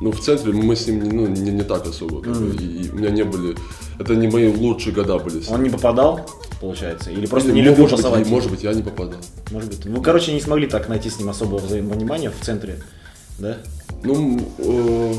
ну, 0.00 0.12
в 0.12 0.20
центре 0.20 0.52
мы 0.52 0.76
с 0.76 0.86
ним 0.86 1.08
ну, 1.08 1.26
не, 1.26 1.50
не 1.50 1.62
так 1.62 1.86
особо. 1.86 2.20
как 2.22 2.36
бы, 2.36 2.54
и, 2.54 2.82
и 2.86 2.90
у 2.90 2.96
меня 2.96 3.10
не 3.10 3.24
были... 3.24 3.56
Это 3.98 4.14
не 4.14 4.28
мои 4.28 4.46
лучшие 4.54 4.94
года 4.94 5.18
были. 5.18 5.42
Он 5.48 5.62
не 5.62 5.70
попадал, 5.70 6.28
получается? 6.60 7.10
Или 7.10 7.26
просто 7.26 7.48
Или, 7.48 7.56
не 7.56 7.62
любил 7.62 7.88
может 7.88 8.10
быть, 8.10 8.28
может 8.28 8.50
быть, 8.50 8.62
я 8.62 8.74
не 8.74 8.82
попадал. 8.82 9.18
Может 9.50 9.70
быть. 9.70 9.84
Ну, 9.86 10.02
короче, 10.02 10.32
не 10.32 10.40
смогли 10.40 10.66
так 10.66 10.88
найти 10.88 11.08
с 11.10 11.18
ним 11.18 11.30
особого 11.30 11.58
взаимопонимания 11.58 12.30
в 12.30 12.44
центре, 12.44 12.82
да? 13.38 13.58
Ну, 14.04 14.38
э, 14.58 15.14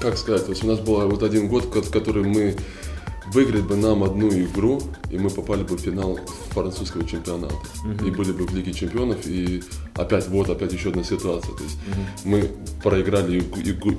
как 0.00 0.16
сказать, 0.16 0.44
то 0.44 0.50
есть 0.52 0.62
у 0.62 0.68
нас 0.68 0.78
был 0.78 1.00
вот 1.08 1.22
один 1.24 1.48
год, 1.48 1.66
ко- 1.66 1.82
который 1.82 2.22
мы 2.22 2.56
выиграли 3.32 3.62
бы 3.62 3.76
нам 3.76 4.02
одну 4.04 4.28
игру, 4.30 4.80
и 5.10 5.18
мы 5.18 5.30
попали 5.30 5.62
бы 5.62 5.76
в 5.76 5.80
финал 5.80 6.18
французского 6.50 7.04
чемпионата. 7.06 7.54
И 8.06 8.10
были 8.10 8.32
бы 8.32 8.46
в 8.46 8.54
Лиге 8.54 8.72
чемпионов, 8.72 9.26
и 9.26 9.62
опять, 9.94 10.28
вот 10.28 10.50
опять 10.50 10.72
еще 10.72 10.90
одна 10.90 11.04
ситуация. 11.04 11.54
То 11.54 11.62
есть 11.64 11.76
мы 12.24 12.48
проиграли 12.82 13.38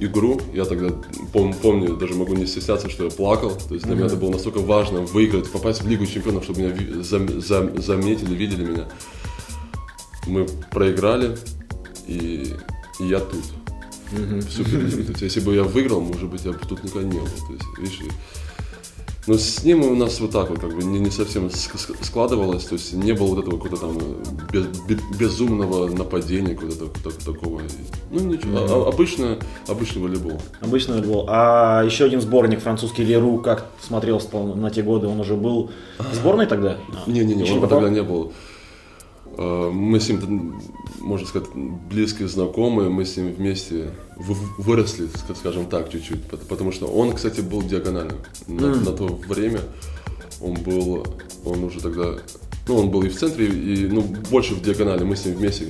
игру, 0.01 0.39
я 0.53 0.65
тогда 0.65 0.87
пом- 1.33 1.55
помню, 1.61 1.95
даже 1.95 2.13
могу 2.13 2.33
не 2.35 2.45
стесняться, 2.45 2.89
что 2.89 3.05
я 3.05 3.09
плакал. 3.09 3.51
То 3.67 3.73
есть 3.73 3.85
для 3.85 3.95
меня 3.95 4.05
это 4.07 4.15
было 4.15 4.31
настолько 4.31 4.59
важно 4.59 5.01
выиграть, 5.01 5.51
попасть 5.51 5.81
в 5.83 5.87
Лигу 5.87 6.05
чемпионов, 6.05 6.43
чтобы 6.43 6.61
меня 6.61 6.75
зам- 7.01 7.39
зам- 7.41 7.81
заметили, 7.81 8.35
видели 8.35 8.65
меня. 8.65 8.87
Мы 10.27 10.45
проиграли, 10.71 11.37
и, 12.07 12.53
и 12.99 13.05
я 13.05 13.19
тут. 13.19 13.43
В 14.11 14.51
Суперлиге. 14.51 15.03
То 15.03 15.09
есть, 15.11 15.21
если 15.23 15.39
бы 15.39 15.55
я 15.55 15.63
выиграл, 15.63 15.99
может 16.01 16.29
быть, 16.29 16.45
я 16.45 16.51
бы 16.51 16.59
тут 16.69 16.83
никогда 16.83 17.07
не 17.07 17.19
был. 17.19 17.25
То 17.25 17.53
есть, 17.53 17.65
видишь, 17.79 17.99
но 19.25 19.35
с 19.37 19.63
ним 19.63 19.83
у 19.83 19.95
нас 19.95 20.19
вот 20.19 20.31
так 20.31 20.49
вот 20.49 20.59
как 20.59 20.75
бы 20.75 20.83
не, 20.83 20.99
не 20.99 21.09
совсем 21.09 21.49
складывалось, 22.01 22.65
то 22.65 22.73
есть 22.75 22.93
не 22.93 23.13
было 23.13 23.27
вот 23.35 23.39
этого 23.39 23.57
какого-то 23.57 23.87
там 23.87 23.97
без- 24.51 24.65
бе- 24.87 24.99
безумного 25.17 25.87
нападения, 25.89 26.55
какого-то 26.55 26.85
так- 26.87 27.03
так- 27.03 27.35
такого. 27.35 27.61
Ну 28.11 28.19
ничего, 28.19 28.57
а- 28.57 28.85
а- 28.85 28.89
обычно, 28.89 29.37
обычный 29.67 30.01
волейбол. 30.01 30.39
Обычный 30.61 30.95
волейбол. 30.95 31.25
А 31.29 31.83
еще 31.85 32.05
один 32.05 32.19
сборник 32.21 32.59
французский 32.61 33.03
Леру, 33.05 33.37
как 33.37 33.67
смотрелся 33.81 34.37
на 34.37 34.69
те 34.69 34.81
годы, 34.83 35.07
он 35.07 35.19
уже 35.19 35.35
был 35.35 35.71
в 35.99 36.13
сборной 36.15 36.45
тогда? 36.45 36.77
А, 37.05 37.09
Не-не-не, 37.09 37.49
он 37.51 37.67
тогда 37.67 37.89
не 37.89 38.03
был. 38.03 38.33
Э, 39.37 39.71
Мы 39.71 39.99
с 39.99 40.09
ним, 40.09 40.61
можно 40.99 41.25
сказать, 41.27 41.47
близкие 41.55 42.27
знакомые, 42.27 42.89
мы 42.89 43.03
с 43.05 43.17
ним 43.17 43.33
вместе 43.33 43.89
выросли, 44.17 45.07
ска- 45.07 45.35
скажем 45.35 45.65
так, 45.67 45.89
чуть-чуть. 45.91 46.23
пот- 46.25 46.47
Потому 46.47 46.71
что 46.71 46.87
он, 46.87 47.13
кстати, 47.13 47.41
был 47.41 47.61
диагональным. 47.63 48.17
На, 48.47 48.75
на 48.75 48.91
то 48.91 49.07
время 49.27 49.59
он 50.41 50.53
был, 50.55 51.05
он 51.45 51.63
уже 51.63 51.79
тогда, 51.81 52.15
ну, 52.67 52.75
он 52.77 52.89
был 52.89 53.03
и 53.03 53.09
в 53.09 53.17
центре, 53.17 53.47
и, 53.47 53.87
ну, 53.87 54.01
больше 54.29 54.53
в 54.55 54.61
диагонали, 54.61 55.03
мы 55.03 55.15
с 55.15 55.25
ним 55.25 55.35
вместе. 55.35 55.65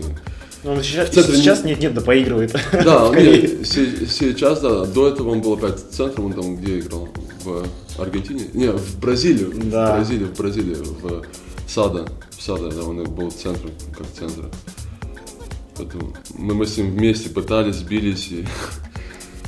Ну, 0.63 0.71
он 0.71 0.81
сейчас, 0.83 1.09
центре 1.09 1.35
сейчас 1.35 1.63
нет-нет, 1.63 1.93
да 1.93 2.01
поигрывает. 2.01 2.55
Да, 2.71 3.05
В 3.11 3.15
нет, 3.15 3.67
се- 3.67 4.07
сейчас, 4.07 4.61
да, 4.61 4.85
до 4.85 5.07
этого 5.09 5.29
он 5.31 5.41
был 5.41 5.53
опять 5.53 5.79
центром, 5.91 6.25
он 6.27 6.33
там 6.33 6.55
где 6.57 6.79
играл? 6.79 7.09
В 7.43 7.65
Аргентине? 7.99 8.45
Не, 8.53 8.71
в 8.71 8.99
Бразилии. 8.99 9.47
Да. 9.69 9.91
В 9.93 9.95
Бразилии, 9.97 10.23
в 10.25 10.37
Бразилии, 10.37 10.75
в 10.75 11.23
Сада. 11.67 12.05
В 12.37 12.41
Сада, 12.41 12.69
да, 12.71 12.83
он 12.83 13.03
был 13.03 13.29
центром, 13.31 13.71
как 13.97 14.07
центр. 14.17 14.49
Поэтому 15.77 16.13
мы, 16.37 16.53
мы 16.53 16.65
с 16.65 16.77
ним 16.77 16.91
вместе 16.91 17.29
пытались, 17.29 17.77
бились, 17.81 18.27
и, 18.31 18.45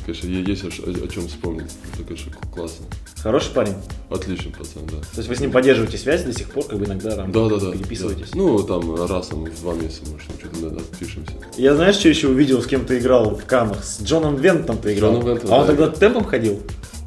конечно, 0.06 0.28
есть 0.28 0.64
о, 0.64 0.72
ш- 0.72 0.84
о 0.84 1.08
чем 1.08 1.28
вспомнить. 1.28 1.72
Это, 1.94 2.04
конечно, 2.04 2.32
классно. 2.54 2.86
Хороший 3.22 3.52
парень. 3.54 3.74
Отличный 4.10 4.52
пацан, 4.52 4.84
да. 4.86 4.98
То 5.00 5.18
есть 5.18 5.30
вы 5.30 5.36
с 5.36 5.40
ним 5.40 5.52
поддерживаете 5.52 5.98
связь 5.98 6.24
до 6.24 6.32
сих 6.34 6.50
пор, 6.52 6.66
как 6.66 6.78
бы 6.80 6.86
иногда 6.86 7.16
там 7.16 7.32
Да, 7.32 7.50
да, 7.50 7.58
да. 7.58 7.72
переписываетесь? 7.72 8.30
да. 8.32 8.38
Ну, 8.38 8.62
там 8.64 8.96
раз 9.06 9.28
там, 9.28 9.46
в 9.46 9.62
два 9.62 9.74
месяца, 9.74 10.02
может, 10.12 10.28
что-то 10.40 10.60
иногда 10.60 10.78
отпишемся. 10.82 11.34
Я 11.58 11.76
знаешь, 11.76 11.96
что 11.96 12.10
еще 12.10 12.28
увидел, 12.28 12.62
с 12.62 12.68
кем 12.68 12.86
ты 12.86 13.00
играл 13.00 13.36
в 13.36 13.46
Канах? 13.46 13.84
С 13.84 14.02
Джоном 14.04 14.36
Вентом 14.36 14.78
ты 14.78 14.94
играл. 14.96 15.14
Джоном 15.14 15.28
Вентом, 15.28 15.52
а 15.52 15.56
он 15.58 15.62
да, 15.62 15.68
тогда 15.68 15.84
играл. 15.86 15.98
темпом 15.98 16.24
ходил? 16.26 16.62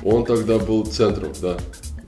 Он 0.04 0.25
тогда 0.25 0.58
был 0.58 0.84
центром, 0.87 1.32
да. 1.40 1.56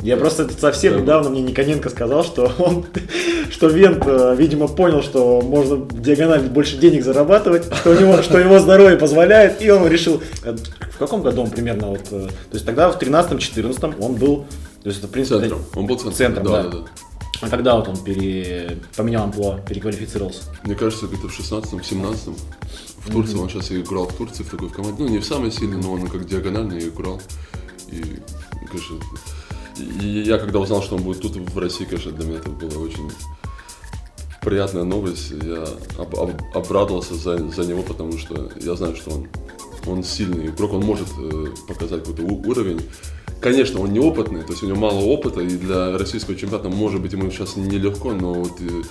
Я 0.02 0.16
просто 0.16 0.48
совсем 0.58 0.94
Да. 0.94 1.00
недавно 1.00 1.30
мне 1.30 1.42
Никоненко 1.42 1.90
сказал, 1.90 2.24
что 2.24 2.52
он, 2.58 2.86
что 3.50 3.68
Вент, 3.68 4.02
э, 4.06 4.34
видимо, 4.36 4.68
понял, 4.68 5.02
что 5.02 5.40
можно 5.40 5.76
в 5.76 6.00
диагонали 6.00 6.48
больше 6.48 6.76
денег 6.78 7.04
зарабатывать, 7.04 7.64
что 7.74 7.90
у 7.90 7.94
него, 7.98 8.22
что 8.22 8.38
его 8.38 8.58
здоровье 8.58 8.96
позволяет, 8.96 9.60
и 9.60 9.70
он 9.70 9.86
решил, 9.88 10.22
э, 10.44 10.56
в 10.92 10.98
каком 10.98 11.22
году 11.22 11.42
он 11.42 11.50
примерно 11.50 11.88
вот, 11.88 12.06
э, 12.10 12.28
то 12.28 12.54
есть 12.54 12.64
тогда 12.64 12.90
в 12.90 12.98
13-14 12.98 13.96
он 13.98 14.14
был, 14.14 14.46
то 14.82 14.88
есть 14.88 15.00
это 15.00 15.08
в 15.08 15.10
принципе 15.10 15.40
Центром. 15.40 15.64
Он 15.74 15.86
был 15.86 15.96
центром. 15.96 16.14
Центром, 16.14 16.44
да. 16.46 16.62
да, 16.62 16.68
да. 16.70 16.78
А 17.42 17.48
когда 17.48 17.76
вот 17.76 17.88
он 17.88 17.96
пере... 17.96 18.78
поменял 18.94 19.24
амплуа, 19.24 19.58
переквалифицировался? 19.66 20.42
Мне 20.62 20.74
кажется, 20.74 21.06
где-то 21.06 21.28
в 21.28 21.38
16-м, 21.38 21.78
17-м. 21.78 22.36
В 23.06 23.10
Турции, 23.10 23.36
он 23.36 23.48
сейчас 23.48 23.72
играл 23.72 24.08
в 24.08 24.14
Турции 24.14 24.42
в 24.42 24.50
такой 24.50 24.68
команде. 24.68 25.02
Ну, 25.02 25.08
не 25.08 25.18
в 25.18 25.24
самой 25.24 25.50
сильной, 25.50 25.78
но 25.78 25.92
он 25.92 26.06
как 26.08 26.26
диагональный 26.26 26.86
играл. 26.86 27.20
И, 27.88 28.02
конечно, 28.68 28.96
и 29.78 30.06
я 30.26 30.38
когда 30.38 30.58
узнал, 30.58 30.82
что 30.82 30.96
он 30.96 31.02
будет 31.02 31.20
тут, 31.22 31.36
в 31.36 31.58
России, 31.58 31.84
конечно, 31.84 32.12
для 32.12 32.26
меня 32.26 32.38
это 32.38 32.50
была 32.50 32.82
очень 32.82 33.10
приятная 34.42 34.84
новость. 34.84 35.32
Я 35.42 35.64
об- 35.98 36.16
об- 36.16 36.42
обрадовался 36.56 37.14
за, 37.14 37.38
за 37.50 37.62
него, 37.66 37.82
потому 37.82 38.18
что 38.18 38.50
я 38.60 38.74
знаю, 38.74 38.96
что 38.96 39.10
он, 39.10 39.28
он 39.86 40.02
сильный 40.02 40.46
игрок, 40.46 40.72
он 40.72 40.82
может 40.84 41.08
э, 41.18 41.46
показать 41.68 42.04
какой-то 42.04 42.22
уровень. 42.22 42.80
Конечно, 43.40 43.80
он 43.80 43.92
неопытный, 43.92 44.42
то 44.42 44.50
есть 44.52 44.62
у 44.62 44.66
него 44.66 44.78
мало 44.78 45.00
опыта, 45.00 45.40
и 45.40 45.48
для 45.56 45.96
российского 45.96 46.36
чемпионата, 46.36 46.68
может 46.68 47.00
быть, 47.00 47.12
ему 47.12 47.30
сейчас 47.30 47.56
нелегко, 47.56 48.12
но 48.12 48.34
вот 48.34 48.52
э, 48.60 48.82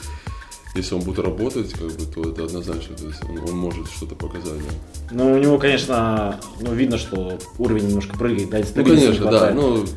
если 0.75 0.95
он 0.95 1.01
будет 1.01 1.19
работать, 1.19 1.71
как 1.73 1.87
бы, 1.91 2.05
то 2.05 2.29
это 2.31 2.45
однозначно, 2.45 2.95
то 2.95 3.05
есть 3.07 3.19
он, 3.23 3.49
он 3.49 3.57
может 3.57 3.87
что-то 3.91 4.15
показать. 4.15 4.57
Да. 4.59 4.73
Ну, 5.11 5.33
у 5.33 5.37
него, 5.37 5.57
конечно, 5.57 6.39
ну, 6.61 6.73
видно, 6.73 6.97
что 6.99 7.37
уровень 7.57 7.87
немножко 7.87 8.17
прыгает, 8.17 8.49
да, 8.51 8.59
Ну, 8.75 8.83
конечно, 8.85 9.13
да. 9.25 9.29
хватает. 9.53 9.89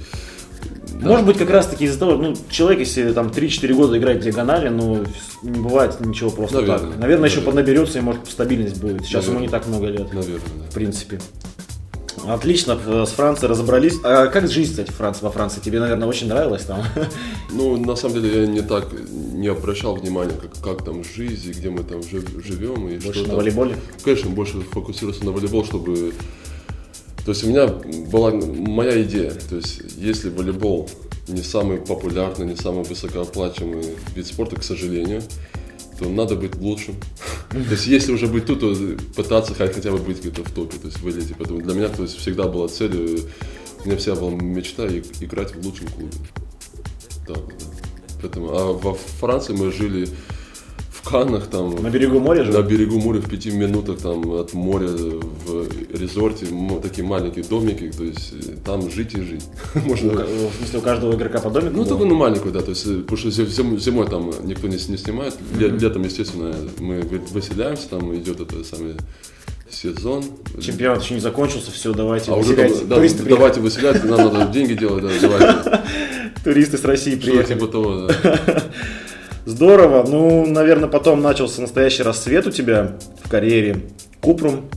Ну, 1.00 1.10
Может 1.10 1.26
быть, 1.26 1.38
как 1.38 1.50
раз 1.50 1.66
таки 1.66 1.84
из-за 1.84 1.98
того, 1.98 2.12
ну, 2.16 2.34
человек, 2.50 2.80
если 2.80 3.12
там 3.12 3.28
3-4 3.28 3.72
года 3.74 3.96
играет 3.98 4.20
в 4.20 4.24
диагонали, 4.24 4.68
ну, 4.68 5.04
не 5.42 5.60
бывает 5.60 6.00
ничего 6.00 6.30
просто 6.30 6.56
Наверное. 6.60 6.90
так. 6.90 6.98
Наверное, 6.98 7.28
еще 7.28 7.36
Наверное. 7.40 7.62
поднаберется 7.64 7.98
и, 7.98 8.02
может, 8.02 8.26
стабильность 8.28 8.80
будет. 8.80 9.04
Сейчас 9.04 9.24
ему 9.26 9.34
Наверное. 9.38 9.46
не 9.46 9.48
так 9.50 9.66
много 9.68 9.86
лет, 9.86 10.12
наверное, 10.12 10.40
да. 10.58 10.70
в 10.70 10.74
принципе. 10.74 11.20
Отлично, 12.26 12.76
в- 12.76 13.04
с 13.06 13.10
Францией 13.10 13.48
разобрались. 13.50 13.94
А 14.04 14.26
как 14.26 14.48
жизнь, 14.48 14.70
кстати, 14.72 14.90
Франции, 14.90 15.24
во 15.24 15.30
Франции? 15.30 15.60
Тебе, 15.60 15.80
наверное, 15.80 16.06
очень 16.06 16.28
нравилось 16.28 16.62
там? 16.64 16.82
Ну, 17.52 17.76
на 17.76 17.96
самом 17.96 18.20
деле, 18.20 18.42
я 18.42 18.46
не 18.46 18.62
так 18.62 18.88
не 19.34 19.48
обращал 19.48 19.94
внимания, 19.96 20.32
как, 20.40 20.60
как 20.62 20.84
там 20.84 21.02
жизнь, 21.04 21.50
и 21.50 21.52
где 21.52 21.68
мы 21.70 21.82
там 21.84 22.02
жив- 22.02 22.44
живем. 22.44 22.88
И 22.88 22.94
Больше 22.94 23.12
что 23.12 23.22
на 23.22 23.26
там. 23.28 23.36
волейболе? 23.36 23.76
Конечно, 24.04 24.30
больше 24.30 24.60
фокусировался 24.70 25.24
на 25.24 25.32
волейбол, 25.32 25.64
чтобы... 25.64 26.12
То 27.24 27.30
есть 27.30 27.44
у 27.44 27.48
меня 27.48 27.66
была 27.66 28.32
моя 28.32 29.02
идея, 29.02 29.30
то 29.30 29.56
есть 29.56 29.80
если 29.96 30.28
волейбол 30.28 30.90
не 31.28 31.42
самый 31.42 31.78
популярный, 31.78 32.46
не 32.46 32.56
самый 32.56 32.84
высокооплачиваемый 32.84 33.84
вид 34.14 34.26
спорта, 34.26 34.56
к 34.56 34.64
сожалению, 34.64 35.22
то 35.98 36.08
надо 36.08 36.34
быть 36.34 36.56
лучшим. 36.56 36.96
То 37.50 37.58
есть 37.58 37.86
если 37.86 38.12
уже 38.12 38.26
быть 38.26 38.46
тут, 38.46 38.60
то 38.60 38.74
пытаться 39.14 39.54
хоть- 39.54 39.74
хотя 39.74 39.92
бы 39.92 39.98
быть 39.98 40.20
где-то 40.20 40.42
в 40.42 40.50
топе, 40.50 40.78
то 40.78 40.86
есть 40.86 41.00
в 41.00 41.08
элите. 41.08 41.34
Поэтому 41.38 41.60
для 41.60 41.74
меня 41.74 41.88
то 41.88 42.02
есть, 42.02 42.16
всегда 42.16 42.48
была 42.48 42.66
цель, 42.66 43.20
у 43.84 43.86
меня 43.86 43.96
вся 43.98 44.14
была 44.16 44.32
мечта 44.32 44.88
играть 44.88 45.54
в 45.54 45.64
лучшем 45.64 45.86
клубе. 45.88 46.12
Так, 47.26 47.36
да. 47.36 47.66
Поэтому, 48.22 48.50
а 48.52 48.72
во 48.72 48.94
Франции 48.94 49.52
мы 49.52 49.70
жили 49.70 50.08
в 51.02 51.08
Каннах, 51.08 51.48
там, 51.48 51.82
На 51.82 51.90
берегу 51.90 52.20
моря 52.20 52.44
на 52.44 52.52
же? 52.52 52.62
берегу 52.62 52.98
моря 53.00 53.20
в 53.20 53.28
пяти 53.28 53.50
минутах 53.50 53.98
там 53.98 54.30
от 54.32 54.52
моря 54.54 54.86
в 54.88 55.66
резорте, 56.00 56.46
такие 56.82 57.04
маленькие 57.06 57.44
домики, 57.44 57.90
то 57.96 58.04
есть 58.04 58.32
э, 58.32 58.52
там 58.64 58.88
жить 58.90 59.14
и 59.14 59.20
жить. 59.20 59.44
Можно. 59.74 60.12
В 60.24 60.54
смысле, 60.58 60.78
у 60.78 60.82
каждого 60.82 61.14
игрока 61.14 61.40
по 61.40 61.50
домику? 61.50 61.76
Ну, 61.76 61.84
только 61.84 62.04
ну, 62.04 62.14
маленькую, 62.14 62.52
да, 62.52 62.60
то 62.60 62.70
есть, 62.70 62.86
э, 62.86 63.00
потому 63.00 63.16
что 63.18 63.28
зим- 63.30 63.48
зим- 63.48 63.78
зимой 63.80 64.06
там 64.08 64.30
никто 64.44 64.68
не, 64.68 64.76
не 64.76 64.96
снимает, 64.96 65.34
Ле- 65.58 65.70
летом, 65.70 66.02
естественно, 66.04 66.54
мы 66.78 67.00
вы- 67.02 67.18
выселяемся, 67.32 67.88
там 67.88 68.14
идет 68.16 68.40
это 68.40 68.62
самый 68.64 68.94
сезон. 69.70 70.22
Чемпионат 70.60 71.02
еще 71.02 71.14
не 71.14 71.20
закончился, 71.20 71.70
все, 71.72 71.92
давайте 71.92 72.30
А 72.30 72.36
уже 72.36 72.54
там, 72.54 72.68
да, 72.88 72.96
туристы, 72.96 73.22
приехали. 73.24 73.28
давайте 73.34 73.60
выселять, 73.60 74.04
нам 74.04 74.18
надо 74.32 74.52
деньги 74.52 74.74
делать, 74.74 75.02
да, 75.02 75.10
давайте. 75.20 75.82
туристы 76.44 76.78
с 76.78 76.84
России 76.84 77.12
Что-то 77.12 77.26
приехали. 77.26 77.54
типа 77.54 77.66
того, 77.68 78.08
да. 78.22 78.62
Здорово. 79.44 80.04
Ну, 80.08 80.46
наверное, 80.46 80.88
потом 80.88 81.20
начался 81.20 81.62
настоящий 81.62 82.02
рассвет 82.02 82.46
у 82.46 82.50
тебя 82.50 82.96
в 83.24 83.28
карьере. 83.28 83.80
Купрум 84.20 84.68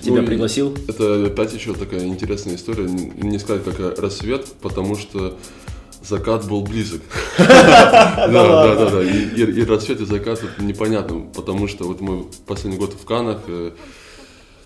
тебя 0.00 0.20
Ну, 0.20 0.26
пригласил. 0.26 0.76
Это 0.86 1.26
опять 1.26 1.52
еще 1.52 1.74
такая 1.74 2.04
интересная 2.06 2.54
история. 2.54 2.84
Не 2.88 3.38
сказать, 3.38 3.62
как 3.64 3.98
рассвет, 3.98 4.46
потому 4.60 4.96
что 4.96 5.36
закат 6.02 6.46
был 6.46 6.62
близок. 6.62 7.02
Да, 7.38 8.28
да, 8.28 8.74
да, 8.74 8.90
да. 8.90 9.02
И 9.02 9.64
рассвет, 9.64 10.00
и 10.00 10.04
закат 10.04 10.42
непонятно, 10.58 11.20
потому 11.34 11.68
что 11.68 11.84
вот 11.84 12.00
мы 12.00 12.26
последний 12.46 12.78
год 12.78 12.94
в 12.94 13.04
Канах, 13.04 13.40
э, 13.46 13.72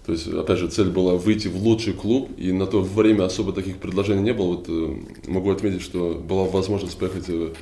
То 0.06 0.12
есть, 0.12 0.26
опять 0.26 0.58
же, 0.58 0.68
цель 0.68 0.88
была 0.88 1.14
выйти 1.14 1.48
в 1.48 1.56
лучший 1.56 1.92
клуб, 1.92 2.30
и 2.36 2.50
на 2.52 2.66
то 2.66 2.80
время 2.80 3.24
особо 3.24 3.52
таких 3.52 3.78
предложений 3.78 4.22
не 4.22 4.32
было. 4.32 4.56
Вот 4.56 4.66
э, 4.68 4.96
могу 5.28 5.50
отметить, 5.52 5.82
что 5.82 6.14
была 6.14 6.44
возможность 6.44 6.98
поехать 6.98 7.28
в 7.28 7.52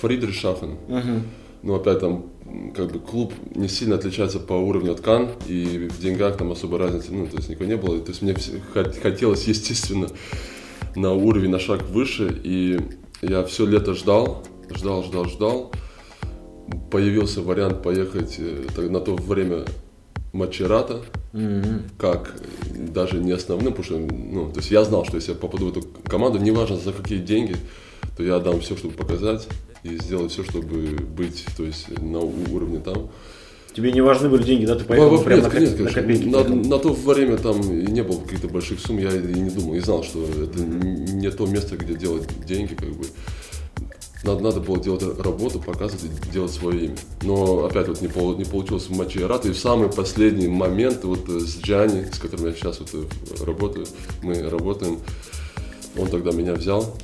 Фридрихшафен. 0.00 0.76
Мгм. 0.88 1.22
Но 1.62 1.74
опять 1.76 2.00
там 2.00 2.26
как 2.74 2.92
бы 2.92 2.98
клуб 3.00 3.32
не 3.54 3.68
сильно 3.68 3.96
отличается 3.96 4.38
по 4.38 4.52
уровню 4.52 4.92
от 4.92 5.00
Кан, 5.00 5.30
и 5.48 5.88
в 5.90 6.00
деньгах 6.00 6.36
там 6.36 6.52
особой 6.52 6.78
разницы, 6.78 7.08
ну, 7.12 7.26
то 7.26 7.36
есть 7.36 7.48
никакой 7.48 7.66
не 7.66 7.76
было. 7.76 7.98
То 8.00 8.10
есть 8.10 8.22
мне 8.22 8.34
хотелось, 9.02 9.44
естественно, 9.48 10.08
на 10.94 11.12
уровень, 11.12 11.50
на 11.50 11.58
шаг 11.58 11.82
выше, 11.88 12.40
и 12.44 12.78
я 13.22 13.42
все 13.44 13.66
лето 13.66 13.94
ждал, 13.94 14.44
ждал, 14.70 15.02
ждал, 15.02 15.24
ждал. 15.26 15.72
Появился 16.90 17.42
вариант 17.42 17.82
поехать 17.82 18.36
э, 18.38 18.64
так- 18.74 18.90
на 18.90 19.00
то 19.00 19.14
время 19.14 19.64
Мачерата, 20.32 21.00
Мгм. 21.32 21.82
как 21.98 22.34
даже 22.74 23.18
не 23.18 23.32
основным, 23.32 23.72
потому 23.72 23.84
что, 23.84 23.98
ну, 23.98 24.50
то 24.52 24.58
есть 24.58 24.70
я 24.70 24.84
знал, 24.84 25.04
что 25.04 25.16
если 25.16 25.32
я 25.32 25.38
попаду 25.38 25.66
в 25.66 25.70
эту 25.70 25.82
команду, 26.04 26.38
неважно 26.38 26.76
за 26.76 26.92
какие 26.92 27.18
деньги, 27.18 27.56
то 28.16 28.22
я 28.22 28.36
отдам 28.36 28.60
все, 28.60 28.76
чтобы 28.76 28.94
показать 28.94 29.46
и 29.82 29.96
сделать 29.98 30.32
все, 30.32 30.42
чтобы 30.44 30.96
быть, 31.16 31.44
то 31.56 31.64
есть 31.64 31.88
на 32.00 32.20
уровне 32.20 32.78
там. 32.80 33.10
Тебе 33.74 33.92
не 33.92 34.00
важны 34.00 34.30
были 34.30 34.42
деньги, 34.42 34.64
да? 34.64 34.74
Ты 34.76 34.84
поехал 34.84 35.10
Во- 35.10 35.22
прям 35.22 35.40
нет, 35.40 35.52
на, 35.52 35.58
нет, 35.58 35.80
на 35.80 35.90
копейки. 35.90 36.24
На, 36.24 36.44
на 36.44 36.78
то 36.78 36.92
время 36.94 37.36
там 37.36 37.60
и 37.60 37.90
не 37.90 38.02
было 38.02 38.20
каких-то 38.20 38.48
больших 38.48 38.80
сумм, 38.80 38.98
я 38.98 39.10
и 39.14 39.20
не 39.20 39.50
думал, 39.50 39.74
и 39.74 39.80
знал, 39.80 40.02
что 40.02 40.24
это 40.24 40.60
не 40.60 41.30
то 41.30 41.46
место, 41.46 41.76
где 41.76 41.94
делать 41.94 42.26
деньги, 42.46 42.74
как 42.74 42.88
бы. 42.88 43.04
Надо, 44.24 44.42
надо 44.42 44.60
было 44.60 44.82
делать 44.82 45.02
работу, 45.20 45.60
показывать 45.60 46.04
и 46.04 46.32
делать 46.32 46.50
свое 46.52 46.86
имя. 46.86 46.96
Но 47.22 47.66
опять 47.66 47.86
вот 47.86 48.00
не, 48.00 48.08
пол- 48.08 48.36
не 48.36 48.44
получилось 48.44 48.84
в 48.84 48.96
матче 48.96 49.24
Рата. 49.26 49.48
И 49.48 49.52
в 49.52 49.58
самый 49.58 49.90
последний 49.90 50.48
момент 50.48 51.04
вот 51.04 51.28
э, 51.28 51.38
с 51.38 51.58
Джани, 51.58 52.06
с 52.10 52.18
которым 52.18 52.46
я 52.46 52.52
сейчас 52.54 52.80
вот 52.80 52.88
э, 52.94 53.44
работаю, 53.44 53.86
мы 54.22 54.40
работаем, 54.48 54.98
он 55.98 56.08
тогда 56.08 56.32
меня 56.32 56.54
взял. 56.54 56.96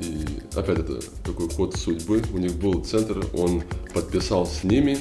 И 0.00 0.24
опять 0.54 0.78
это 0.78 1.00
такой 1.24 1.48
ход 1.50 1.76
судьбы. 1.76 2.22
У 2.32 2.38
них 2.38 2.54
был 2.54 2.82
центр, 2.84 3.24
он 3.34 3.62
подписал 3.92 4.46
с 4.46 4.64
ними 4.64 4.98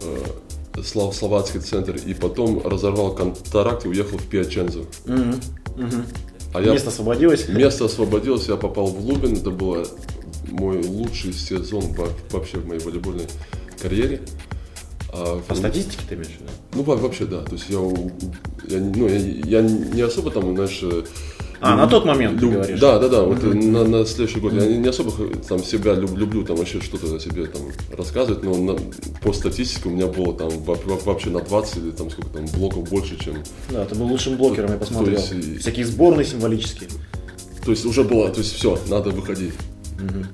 э, 0.00 0.82
слов- 0.82 1.14
словацкий 1.14 1.60
центр, 1.60 1.96
и 1.96 2.14
потом 2.14 2.66
разорвал 2.66 3.14
контракт 3.14 3.84
и 3.84 3.88
уехал 3.88 4.18
в 4.18 4.26
Пиачензо. 4.26 4.80
Мгм. 5.04 5.40
Мгм. 5.76 6.04
А 6.54 6.62
я 6.62 6.72
Место 6.72 6.88
освободилось. 6.88 7.48
Место 7.48 7.84
освободилось, 7.84 8.48
я 8.48 8.56
попал 8.56 8.86
в 8.86 9.04
Лубин. 9.04 9.34
Это 9.36 9.50
был 9.50 9.86
мой 10.50 10.82
лучший 10.82 11.32
сезон 11.34 11.82
во- 11.92 12.08
вообще 12.30 12.56
в 12.58 12.66
моей 12.66 12.80
волейбольной 12.80 13.26
карьере. 13.82 14.22
А 15.12 15.40
По 15.46 15.54
статистике 15.54 16.02
ты 16.08 16.14
имеешь 16.14 16.28
в 16.28 16.40
виду? 16.40 16.50
Ну, 16.74 16.82
во- 16.82 16.96
вообще, 16.96 17.26
да. 17.26 17.42
То 17.42 17.52
есть 17.52 17.66
я, 17.68 17.78
я, 18.68 18.78
ну, 18.80 19.08
я, 19.08 19.18
я 19.18 19.62
не 19.62 20.00
особо 20.02 20.30
там, 20.30 20.54
знаешь... 20.54 20.82
А, 21.60 21.74
на 21.76 21.86
тот 21.86 22.04
момент 22.04 22.38
ты 22.38 22.44
люб- 22.46 22.54
говоришь. 22.54 22.78
Да, 22.80 22.98
да, 22.98 23.08
да. 23.08 23.22
Вот 23.24 23.42
на, 23.42 23.84
на 23.84 24.04
следующий 24.06 24.40
год. 24.40 24.52
Я 24.52 24.66
не, 24.66 24.78
не 24.78 24.88
особо 24.88 25.12
там 25.48 25.62
себя 25.64 25.94
люб- 25.94 26.16
люблю, 26.16 26.44
там 26.44 26.56
вообще 26.56 26.80
что-то 26.80 27.16
о 27.16 27.18
себе 27.20 27.46
там 27.46 27.62
рассказывать, 27.96 28.42
но 28.44 28.54
на- 28.56 28.78
по 29.22 29.32
статистике 29.32 29.88
у 29.88 29.92
меня 29.92 30.06
было 30.06 30.32
там 30.34 30.48
во- 30.50 30.74
во- 30.74 30.96
вообще 31.04 31.30
на 31.30 31.40
20 31.40 31.76
или 31.78 31.90
там 31.90 32.10
сколько 32.10 32.30
там 32.30 32.46
блоков 32.46 32.88
больше, 32.88 33.18
чем... 33.18 33.34
Да, 33.70 33.84
ты 33.84 33.94
был 33.94 34.06
лучшим 34.06 34.36
блокером, 34.36 34.70
я 34.72 34.76
посмотрел. 34.78 35.18
есть 35.18 35.32
и- 35.32 35.58
Всякие 35.58 35.86
сборные 35.86 36.24
символические. 36.24 36.88
То 37.64 37.72
есть 37.72 37.84
уже 37.84 38.04
было, 38.04 38.28
то 38.30 38.38
есть 38.40 38.54
все, 38.54 38.78
надо 38.88 39.10
выходить. 39.10 39.52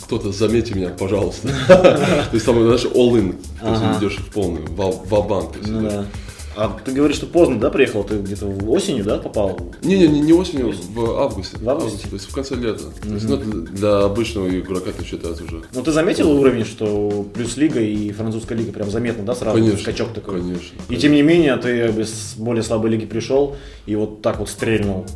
Кто-то 0.05 0.31
заметьте 0.31 0.75
меня, 0.75 0.91
пожалуйста. 0.91 1.49
То 1.69 2.29
есть 2.35 2.45
там, 2.45 2.63
знаешь, 2.63 2.85
all-in. 2.85 3.35
То 3.63 3.71
есть 3.71 3.99
идешь 3.99 4.19
в 4.19 4.31
полный, 4.31 4.61
в 4.61 5.27
банк 5.27 5.53
Ну 5.67 5.81
да. 5.89 6.07
А 6.57 6.77
ты 6.85 6.93
говоришь, 6.93 7.17
что 7.17 7.27
поздно, 7.27 7.59
да, 7.59 7.71
приехал? 7.71 8.05
Ты 8.05 8.19
где-то 8.19 8.47
осенью, 8.47 9.05
да, 9.05 9.19
попал? 9.19 9.59
Не-не, 9.83 10.07
не, 10.07 10.21
не 10.21 10.33
осенью, 10.33 10.73
в 10.91 11.21
августе. 11.21 11.59
В 11.59 11.69
августе? 11.69 12.09
То 12.09 12.15
есть 12.15 12.31
в 12.31 12.35
конце 12.35 12.55
лета. 12.55 12.85
То 13.03 13.09
есть, 13.09 13.29
ну, 13.29 13.37
для 13.37 14.05
обычного 14.05 14.49
игрока 14.49 14.91
это 14.91 15.05
считается 15.05 15.45
уже. 15.45 15.63
Ну 15.73 15.83
ты 15.83 15.93
заметил 15.93 16.31
уровень, 16.31 16.65
что 16.65 17.27
плюс 17.35 17.57
лига 17.57 17.81
и 17.81 18.13
французская 18.13 18.55
лига 18.57 18.73
прям 18.73 18.91
заметно, 18.91 19.25
да, 19.25 19.35
сразу 19.35 19.59
Конечно, 19.59 19.79
скачок 19.81 20.13
такой? 20.13 20.41
конечно. 20.41 20.77
И 20.89 20.97
тем 20.97 21.13
не 21.13 21.23
менее, 21.23 21.57
ты 21.57 21.89
с 22.05 22.35
более 22.37 22.63
слабой 22.63 22.91
лиги 22.91 23.07
пришел 23.07 23.57
и 23.87 23.97
вот 23.97 24.23
так 24.23 24.39
вот 24.39 24.49
стрельнул. 24.49 25.07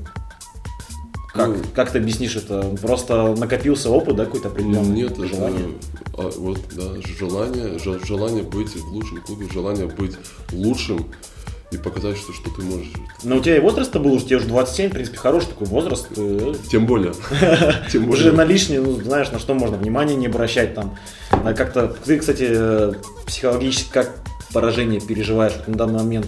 Как, 1.38 1.49
Ну, 1.49 1.54
как 1.75 1.90
ты 1.92 1.99
объяснишь 1.99 2.37
это? 2.37 2.62
Просто 2.83 3.35
накопился 3.37 3.90
опыт, 3.90 4.16
да, 4.16 4.24
какой-то 4.24 4.48
определенный? 4.48 4.94
Нет, 4.94 5.12
это 5.12 5.27
желание? 5.27 5.66
а, 6.14 6.31
вот, 6.37 6.59
да, 6.74 6.85
желание, 7.18 7.79
жел- 7.79 8.05
желание 8.05 8.42
быть 8.42 8.74
в 8.74 8.88
лучшем 8.92 9.20
клубе, 9.22 9.46
желание 9.53 9.87
быть 9.87 10.16
лучшим 10.53 11.07
и 11.70 11.77
показать, 11.77 12.16
что, 12.16 12.33
что 12.33 12.51
ты 12.51 12.62
можешь. 12.62 12.88
Но 13.22 13.37
у 13.37 13.40
тебя 13.40 13.57
и 13.57 13.61
возраст-то 13.61 14.01
был, 14.01 14.14
уже 14.14 14.24
тебе 14.24 14.37
уже 14.38 14.46
27, 14.48 14.88
в 14.90 14.92
принципе, 14.94 15.18
хороший 15.18 15.48
такой 15.48 15.66
возраст. 15.68 16.07
э, 16.16 16.55
Тем 16.70 16.87
более. 16.87 17.12
Тем 17.92 18.09
Уже 18.09 18.31
более. 18.31 18.33
на 18.33 18.44
лишнее, 18.44 18.81
ну, 18.81 18.92
знаешь, 19.01 19.31
на 19.31 19.38
что 19.38 19.55
можно 19.55 19.77
внимание 19.77 20.16
не 20.16 20.27
обращать 20.27 20.74
там. 20.74 20.96
А 21.31 21.53
как-то, 21.53 21.94
ты, 22.05 22.18
кстати, 22.18 22.46
э, 22.48 22.92
психологически 23.27 23.90
как 23.92 24.12
поражение 24.53 25.01
переживаешь 25.01 25.53
на 25.66 25.74
данный 25.74 25.98
момент? 25.98 26.27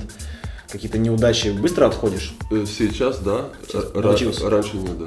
Какие-то 0.70 0.98
неудачи 0.98 1.48
быстро 1.48 1.86
отходишь? 1.86 2.32
Э, 2.50 2.64
Сейчас, 2.66 3.18
да. 3.18 3.46
Сейчас 3.66 3.86
Ра-. 3.94 4.02
Раньше 4.50 4.76
нет, 4.76 4.98
да. 4.98 5.06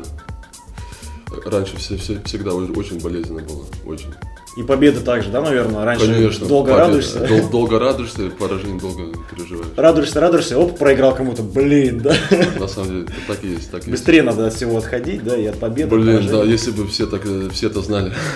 Раньше 1.49 1.77
все, 1.77 1.97
все- 1.97 2.21
всегда 2.25 2.53
очень 2.53 2.99
болезненно 2.99 3.41
было. 3.41 3.65
Очень. 3.85 4.13
И 4.55 4.61
победы 4.61 4.99
также, 4.99 5.31
да, 5.31 5.41
наверное? 5.41 5.83
Раньше 5.83 6.05
Конечно. 6.05 6.45
долго 6.47 6.69
победа. 6.69 6.87
радуешься. 6.87 7.27
Дол- 7.27 7.49
долго 7.49 7.79
радуешься, 7.79 8.29
поражение 8.37 8.79
долго 8.79 9.05
переживаешь. 9.31 9.65
Радуешься, 9.75 10.19
радуешься, 10.19 10.59
оп, 10.59 10.77
проиграл 10.77 11.15
кому-то, 11.15 11.41
блин, 11.41 12.01
да. 12.01 12.15
На 12.59 12.67
самом 12.67 12.89
деле, 12.89 13.01
это 13.05 13.13
так 13.33 13.43
и 13.43 13.47
есть. 13.47 13.71
Так 13.71 13.81
и 13.87 13.89
есть. 13.89 13.91
Быстрее 13.91 14.21
надо 14.21 14.45
от 14.45 14.53
всего 14.53 14.77
отходить, 14.77 15.23
да, 15.23 15.35
и 15.35 15.45
от 15.47 15.57
победы. 15.57 15.89
Блин, 15.95 16.17
поражения. 16.17 16.31
да, 16.31 16.43
если 16.43 16.69
бы 16.69 16.87
все 16.87 17.07
так 17.07 17.21
э, 17.25 17.49
все 17.51 17.67
это 17.67 17.81
знали. 17.81 18.13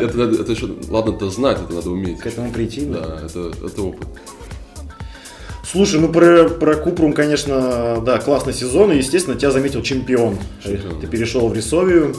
это, 0.00 0.52
еще, 0.52 0.68
ладно, 0.90 1.12
это 1.14 1.30
знать, 1.30 1.58
это 1.64 1.72
надо 1.72 1.90
уметь. 1.90 2.18
К 2.18 2.26
этому 2.26 2.52
прийти, 2.52 2.84
да. 2.84 3.00
Да, 3.00 3.20
это, 3.24 3.52
это 3.66 3.82
опыт. 3.82 4.06
Слушай, 5.64 6.00
ну 6.00 6.08
про, 6.10 6.48
про 6.48 6.76
Купрум, 6.76 7.12
конечно, 7.12 8.00
да, 8.04 8.18
классный 8.18 8.52
сезон, 8.52 8.92
и, 8.92 8.96
естественно, 8.98 9.36
тебя 9.36 9.50
заметил 9.50 9.82
чемпион. 9.82 10.36
Чемпион. 10.62 11.00
Ты 11.00 11.06
перешел 11.06 11.48
в 11.48 11.54
Рисовию. 11.54 12.14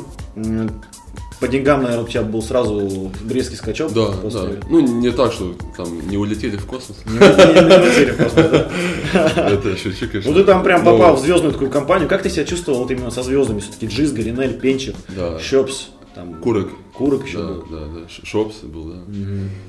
По 1.40 1.50
деньгам, 1.50 1.84
наверное, 1.84 2.06
у 2.06 2.08
тебя 2.08 2.22
был 2.24 2.42
сразу 2.42 3.12
резкий 3.30 3.58
скачок. 3.58 3.92
Да, 3.92 4.06
после- 4.22 4.40
да. 4.54 4.68
Ну, 4.70 4.80
не 4.80 5.12
так, 5.12 5.34
что 5.34 5.54
там 5.76 6.08
не 6.08 6.18
улетели 6.18 6.56
в 6.56 6.66
космос. 6.66 6.98
Не, 7.06 7.12
улетели 7.18 8.12
просто, 8.14 8.70
да. 9.14 9.50
Это 9.52 9.76
шучу, 9.78 10.08
конечно. 10.10 10.32
Ну 10.32 10.38
ты 10.38 10.44
там 10.46 10.64
прям 10.64 10.84
попал 10.86 11.18
в 11.18 11.20
звездную 11.20 11.52
такую 11.52 11.70
компанию. 11.70 12.08
Как 12.08 12.24
ты 12.24 12.30
себя 12.30 12.46
чувствовал 12.46 12.80
вот 12.80 12.92
именно 12.92 13.12
со 13.12 13.22
звездами? 13.22 13.60
Все-таки 13.60 13.88
Джиз, 13.88 14.14
Гаринель, 14.14 14.58
Пенчик, 14.60 14.96
Да. 15.10 15.38
Щопс, 15.40 15.90
там, 16.16 16.36
Курок. 16.36 16.70
Курок 16.94 17.26
еще 17.28 17.40
Да, 17.40 17.44
был. 17.48 17.66
да, 17.70 17.80
да. 17.94 18.00
Шопс 18.24 18.56
был, 18.64 18.84
да. 18.86 19.00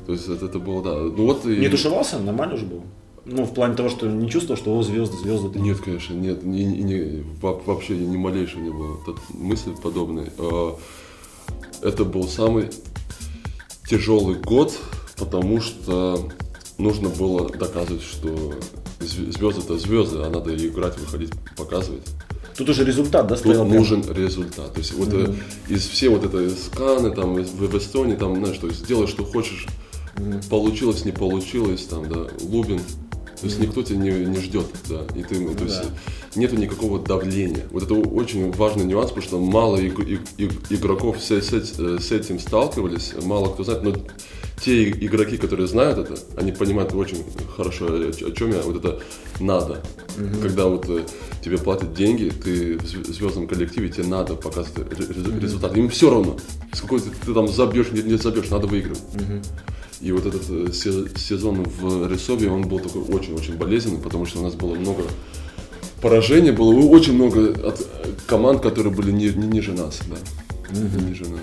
То 0.07 0.13
есть 0.13 0.29
это, 0.29 0.47
это 0.47 0.59
было, 0.61 0.83
да. 0.85 0.95
Ну 0.95 1.25
вот 1.27 1.45
и... 1.47 1.57
Не 1.57 1.69
тушевался? 1.69 2.21
Нормально 2.21 2.55
уже 2.55 2.65
был? 2.65 2.85
Ну, 3.29 3.45
в 3.45 3.53
плане 3.53 3.75
того, 3.75 3.89
что 3.89 4.07
не 4.07 4.31
чувствовал, 4.31 4.57
что 4.57 4.79
о, 4.79 4.83
звезды, 4.85 5.17
звезды. 5.17 5.59
Нет, 5.59 5.79
конечно, 5.81 6.15
нет, 6.15 6.45
ни, 6.45 6.61
ни- 6.63 6.83
ни- 6.83 7.25
во- 7.43 7.59
вообще 7.67 7.97
ни 7.97 8.17
малейшего 8.17 8.61
не 8.61 8.71
было 8.71 8.99
тут 9.05 9.19
мысли 9.31 9.73
подобной. 9.83 10.29
А, 10.39 10.77
Это 11.83 12.05
был 12.05 12.29
самый 12.29 12.71
тяжелый 13.89 14.37
год, 14.37 14.73
потому 15.19 15.61
что 15.61 16.29
нужно 16.79 17.09
было 17.09 17.49
доказывать, 17.51 18.03
что 18.03 18.55
звезды 19.01 19.61
это 19.63 19.77
звезды, 19.79 20.19
а 20.23 20.31
надо 20.31 20.55
играть, 20.57 20.97
выходить, 20.99 21.31
показывать. 21.57 22.03
Тут 22.57 22.71
уже 22.71 22.85
результат, 22.85 23.27
да, 23.27 23.35
Тут 23.35 23.39
стоял? 23.41 23.67
прям? 23.67 23.77
нужен 23.77 24.03
результат. 24.13 24.73
То 24.73 24.79
есть 24.79 24.95
вот 24.95 25.09
э, 25.13 25.35
из 25.69 25.87
все 25.87 26.09
вот 26.09 26.25
это 26.25 26.49
сканы 26.51 27.11
там 27.11 27.39
из- 27.39 27.51
в, 27.51 27.77
Эстонии 27.77 28.17
там 28.17 28.37
знаешь, 28.37 28.57
то 28.59 28.69
есть 28.69 28.87
делай 28.87 29.07
что 29.09 29.25
хочешь, 29.25 29.67
получилось 30.49 31.05
не 31.05 31.13
получилось 31.13 31.85
там 31.85 32.09
да 32.09 32.29
Лубин. 32.41 32.81
То 33.41 33.47
есть 33.47 33.59
никто 33.61 33.83
тебя 33.83 33.99
не, 33.99 34.11
не 34.11 34.41
ждет, 34.41 34.67
да, 34.89 35.03
и 35.15 35.23
ты, 35.23 35.35
то 35.55 35.65
есть 35.65 35.83
да. 35.83 35.89
нету 36.41 36.57
никакого 36.57 36.99
давления. 36.99 37.67
Вот 37.71 37.83
это 37.83 37.95
очень 37.95 38.51
важный 38.53 38.85
нюанс, 38.85 39.11
потому 39.11 39.27
что 39.27 39.39
мало 39.39 39.77
иг- 39.77 39.99
иг- 40.01 40.29
иг- 40.39 40.71
игроков 40.71 41.19
с, 41.23 41.31
с 41.31 41.53
с 41.53 42.13
этим 42.13 42.39
сталкивались, 42.39 43.13
мало 43.23 43.53
кто 43.53 43.65
знает, 43.65 43.83
но 43.83 43.95
те 44.63 44.89
игроки, 44.89 45.37
которые 45.37 45.69
знают 45.69 45.99
это, 45.99 46.19
они 46.39 46.51
понимают 46.51 46.95
очень 46.95 47.23
хорошо, 47.57 47.87
о, 47.89 48.31
чем 48.35 48.53
я, 48.53 48.63
вот 48.63 48.77
это 48.77 49.03
надо. 49.39 49.83
Когда 50.41 50.65
вот 50.67 50.89
э, 50.89 51.03
тебе 51.45 51.59
платят 51.59 51.93
деньги, 51.93 52.31
ты 52.31 52.79
в 52.79 52.83
зв- 52.85 53.13
звездном 53.13 53.49
коллективе, 53.49 53.91
тебе 53.91 54.07
надо 54.07 54.35
показывать 54.35 54.99
ре- 54.99 55.41
результат. 55.41 55.77
Им 55.77 55.91
все 55.91 56.09
равно, 56.09 56.39
сколько 56.73 57.05
ты, 57.05 57.11
ты 57.27 57.35
там 57.35 57.49
забьешь, 57.49 57.91
не, 57.93 58.01
не 58.03 58.17
забьешь, 58.17 58.49
надо 58.49 58.67
выигрывать. 58.67 59.03
И 60.01 60.13
вот 60.13 60.27
этот 60.27 60.43
э, 60.51 60.73
се- 60.73 61.09
сезон 61.17 61.65
в 61.65 62.11
Рисове, 62.13 62.51
он 62.51 62.63
был 62.69 62.79
такой 62.81 63.03
очень-очень 63.03 63.55
болезненный, 63.57 63.99
потому 64.01 64.27
что 64.27 64.41
у 64.41 64.43
нас 64.43 64.55
было 64.55 64.75
много 64.75 65.03
поражений, 66.03 66.51
было 66.51 66.75
очень 66.75 67.15
много 67.15 67.51
от 67.69 67.81
э, 67.81 67.85
команд, 68.27 68.61
которые 68.63 68.93
были 68.95 69.11
ни- 69.13 69.29
ни- 69.29 69.47
ниже 69.47 69.73
нас, 69.73 70.01
да. 70.09 70.17
Ниже 71.01 71.25
нас. 71.29 71.41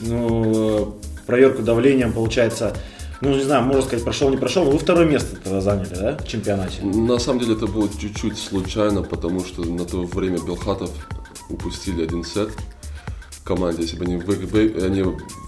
Ну, 0.00 0.52
э, 0.54 0.86
проверку 1.26 1.62
давлением, 1.62 2.12
получается, 2.12 2.76
ну, 3.20 3.34
не 3.34 3.42
знаю, 3.44 3.64
можно 3.64 3.82
сказать, 3.82 4.04
прошел, 4.04 4.30
не 4.30 4.36
прошел, 4.36 4.64
но 4.64 4.70
вы 4.72 4.78
второе 4.78 5.06
место 5.06 5.36
тогда 5.36 5.60
заняли, 5.60 5.88
да, 5.94 6.16
в 6.18 6.26
чемпионате? 6.26 6.82
На 6.84 7.18
самом 7.18 7.40
деле 7.40 7.54
это 7.54 7.66
было 7.66 7.88
чуть-чуть 8.00 8.38
случайно, 8.38 9.02
потому 9.02 9.44
что 9.44 9.62
на 9.64 9.84
то 9.84 10.02
время 10.02 10.38
Белхатов 10.38 10.90
упустили 11.48 12.02
один 12.02 12.24
сет 12.24 12.50
команде, 13.48 13.82
если 13.82 13.96
бы 13.96 14.04
они, 14.04 14.16
вы, 14.18 14.34
вы, 14.34 14.74
они 14.84 15.02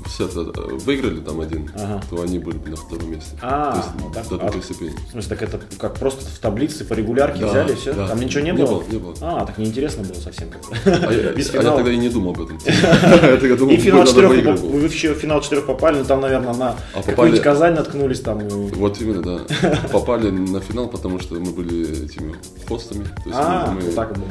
сет 0.09 0.31
э, 0.35 0.41
выиграли 0.85 1.21
там 1.21 1.41
один, 1.41 1.71
ага. 1.75 2.03
то 2.09 2.23
они 2.23 2.39
были 2.39 2.57
бы 2.57 2.71
на 2.71 2.77
втором 2.77 3.11
месте. 3.11 3.37
А, 3.43 3.73
то 3.73 3.77
есть, 3.77 3.89
ну, 4.01 4.11
так, 4.13 4.29
до 4.29 4.39
такой 4.39 4.61
а, 4.61 4.63
степени. 4.63 4.91
В 4.91 5.11
смысле, 5.11 5.37
так 5.37 5.43
это 5.43 5.61
как 5.79 5.95
просто 5.99 6.25
в 6.25 6.39
таблице 6.39 6.85
по 6.85 6.95
регулярке 6.95 7.41
да, 7.41 7.49
взяли 7.49 7.75
все? 7.75 7.93
Да. 7.93 8.09
Там 8.09 8.19
ничего 8.19 8.41
не, 8.41 8.53
не 8.53 8.65
было? 8.65 8.81
было? 8.81 8.85
Не 8.91 8.99
было. 8.99 9.15
А, 9.21 9.45
так 9.45 9.59
неинтересно 9.59 10.03
было 10.03 10.15
совсем 10.15 10.49
а, 10.87 10.89
я, 11.13 11.31
а 11.31 11.63
я 11.63 11.63
тогда 11.77 11.93
и 11.93 11.97
не 11.99 12.09
думал 12.09 12.31
об 12.31 12.41
этом. 12.41 12.57
И 13.71 13.77
финал 13.77 14.07
четырех, 14.07 14.61
вы 14.61 14.81
еще 14.81 15.15
в 15.15 15.19
финал 15.19 15.43
четырех 15.43 15.67
попали, 15.67 15.99
но 15.99 16.05
там, 16.05 16.23
наверное, 16.23 16.55
на 16.55 16.77
а 16.95 17.03
какую-нибудь 17.03 17.43
Казань 17.43 17.75
наткнулись 17.75 18.21
там. 18.21 18.49
Вот 18.49 19.01
именно, 19.01 19.23
да. 19.23 19.79
Попали 19.93 20.31
на 20.31 20.61
финал, 20.61 20.89
потому 20.89 21.21
что 21.21 21.35
мы 21.35 21.53
были 21.53 22.05
этими 22.05 22.35
хостами. 22.67 23.07
А, 23.33 23.77
так 23.95 24.15
было 24.15 24.27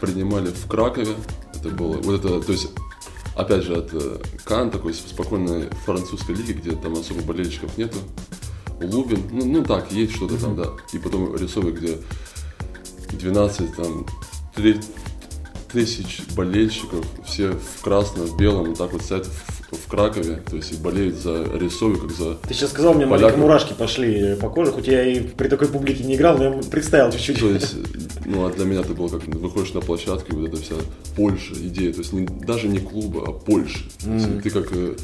принимали 0.00 0.48
в 0.48 0.66
Кракове. 0.66 1.14
Это 1.60 1.70
было, 1.70 1.96
вот 1.98 2.24
это, 2.24 2.40
то 2.40 2.52
есть 2.52 2.68
опять 3.38 3.62
же, 3.62 3.76
от 3.76 3.90
э, 3.92 4.18
Кан, 4.44 4.70
такой 4.70 4.92
спокойной 4.92 5.70
французской 5.84 6.34
лиги, 6.34 6.52
где 6.52 6.72
там 6.72 6.94
особо 6.94 7.22
болельщиков 7.22 7.78
нету. 7.78 7.98
Лубин, 8.80 9.22
ну, 9.30 9.44
ну 9.44 9.64
так, 9.64 9.90
есть 9.92 10.14
что-то 10.14 10.34
mm-hmm. 10.34 10.40
там, 10.40 10.56
да. 10.56 10.70
И 10.92 10.98
потом 10.98 11.34
рисовик, 11.36 11.76
где 11.76 11.98
12, 13.12 13.76
там, 13.76 14.06
3 14.54 14.80
тысяч 15.72 16.22
болельщиков, 16.34 17.04
все 17.24 17.52
в 17.52 17.82
красном, 17.82 18.26
в 18.26 18.36
белом, 18.36 18.68
вот 18.68 18.78
так 18.78 18.92
вот 18.92 19.02
стоят 19.02 19.26
в, 19.26 19.57
в 19.70 19.86
Кракове, 19.88 20.42
то 20.48 20.56
есть 20.56 20.72
и 20.72 20.76
болеют 20.76 21.16
за 21.16 21.44
рисовик, 21.54 22.02
как 22.02 22.10
за 22.10 22.34
Ты 22.36 22.54
сейчас 22.54 22.70
сказал, 22.70 22.94
мне 22.94 23.06
маленькие 23.06 23.36
мурашки 23.36 23.74
пошли 23.74 24.34
по 24.36 24.48
коже, 24.48 24.72
хоть 24.72 24.86
я 24.86 25.04
и 25.04 25.20
при 25.20 25.48
такой 25.48 25.68
публике 25.68 26.04
не 26.04 26.14
играл, 26.14 26.38
но 26.38 26.44
я 26.44 26.50
представил 26.70 27.10
чуть-чуть. 27.12 27.38
То 27.38 27.48
есть, 27.50 27.74
ну, 28.24 28.46
а 28.46 28.50
для 28.50 28.64
меня 28.64 28.80
это 28.80 28.94
было 28.94 29.08
как 29.08 29.26
выходишь 29.26 29.74
на 29.74 29.80
площадку, 29.80 30.32
и 30.32 30.36
вот 30.36 30.48
эта 30.48 30.62
вся 30.62 30.74
Польша, 31.16 31.54
идея, 31.54 31.92
то 31.92 31.98
есть 31.98 32.12
не, 32.12 32.26
даже 32.26 32.68
не 32.68 32.78
клуба, 32.78 33.24
а 33.26 33.32
Польша. 33.32 33.80
Mm-hmm. 34.00 34.42
Ты 34.42 34.50
как 34.50 34.68
э, 34.72 34.96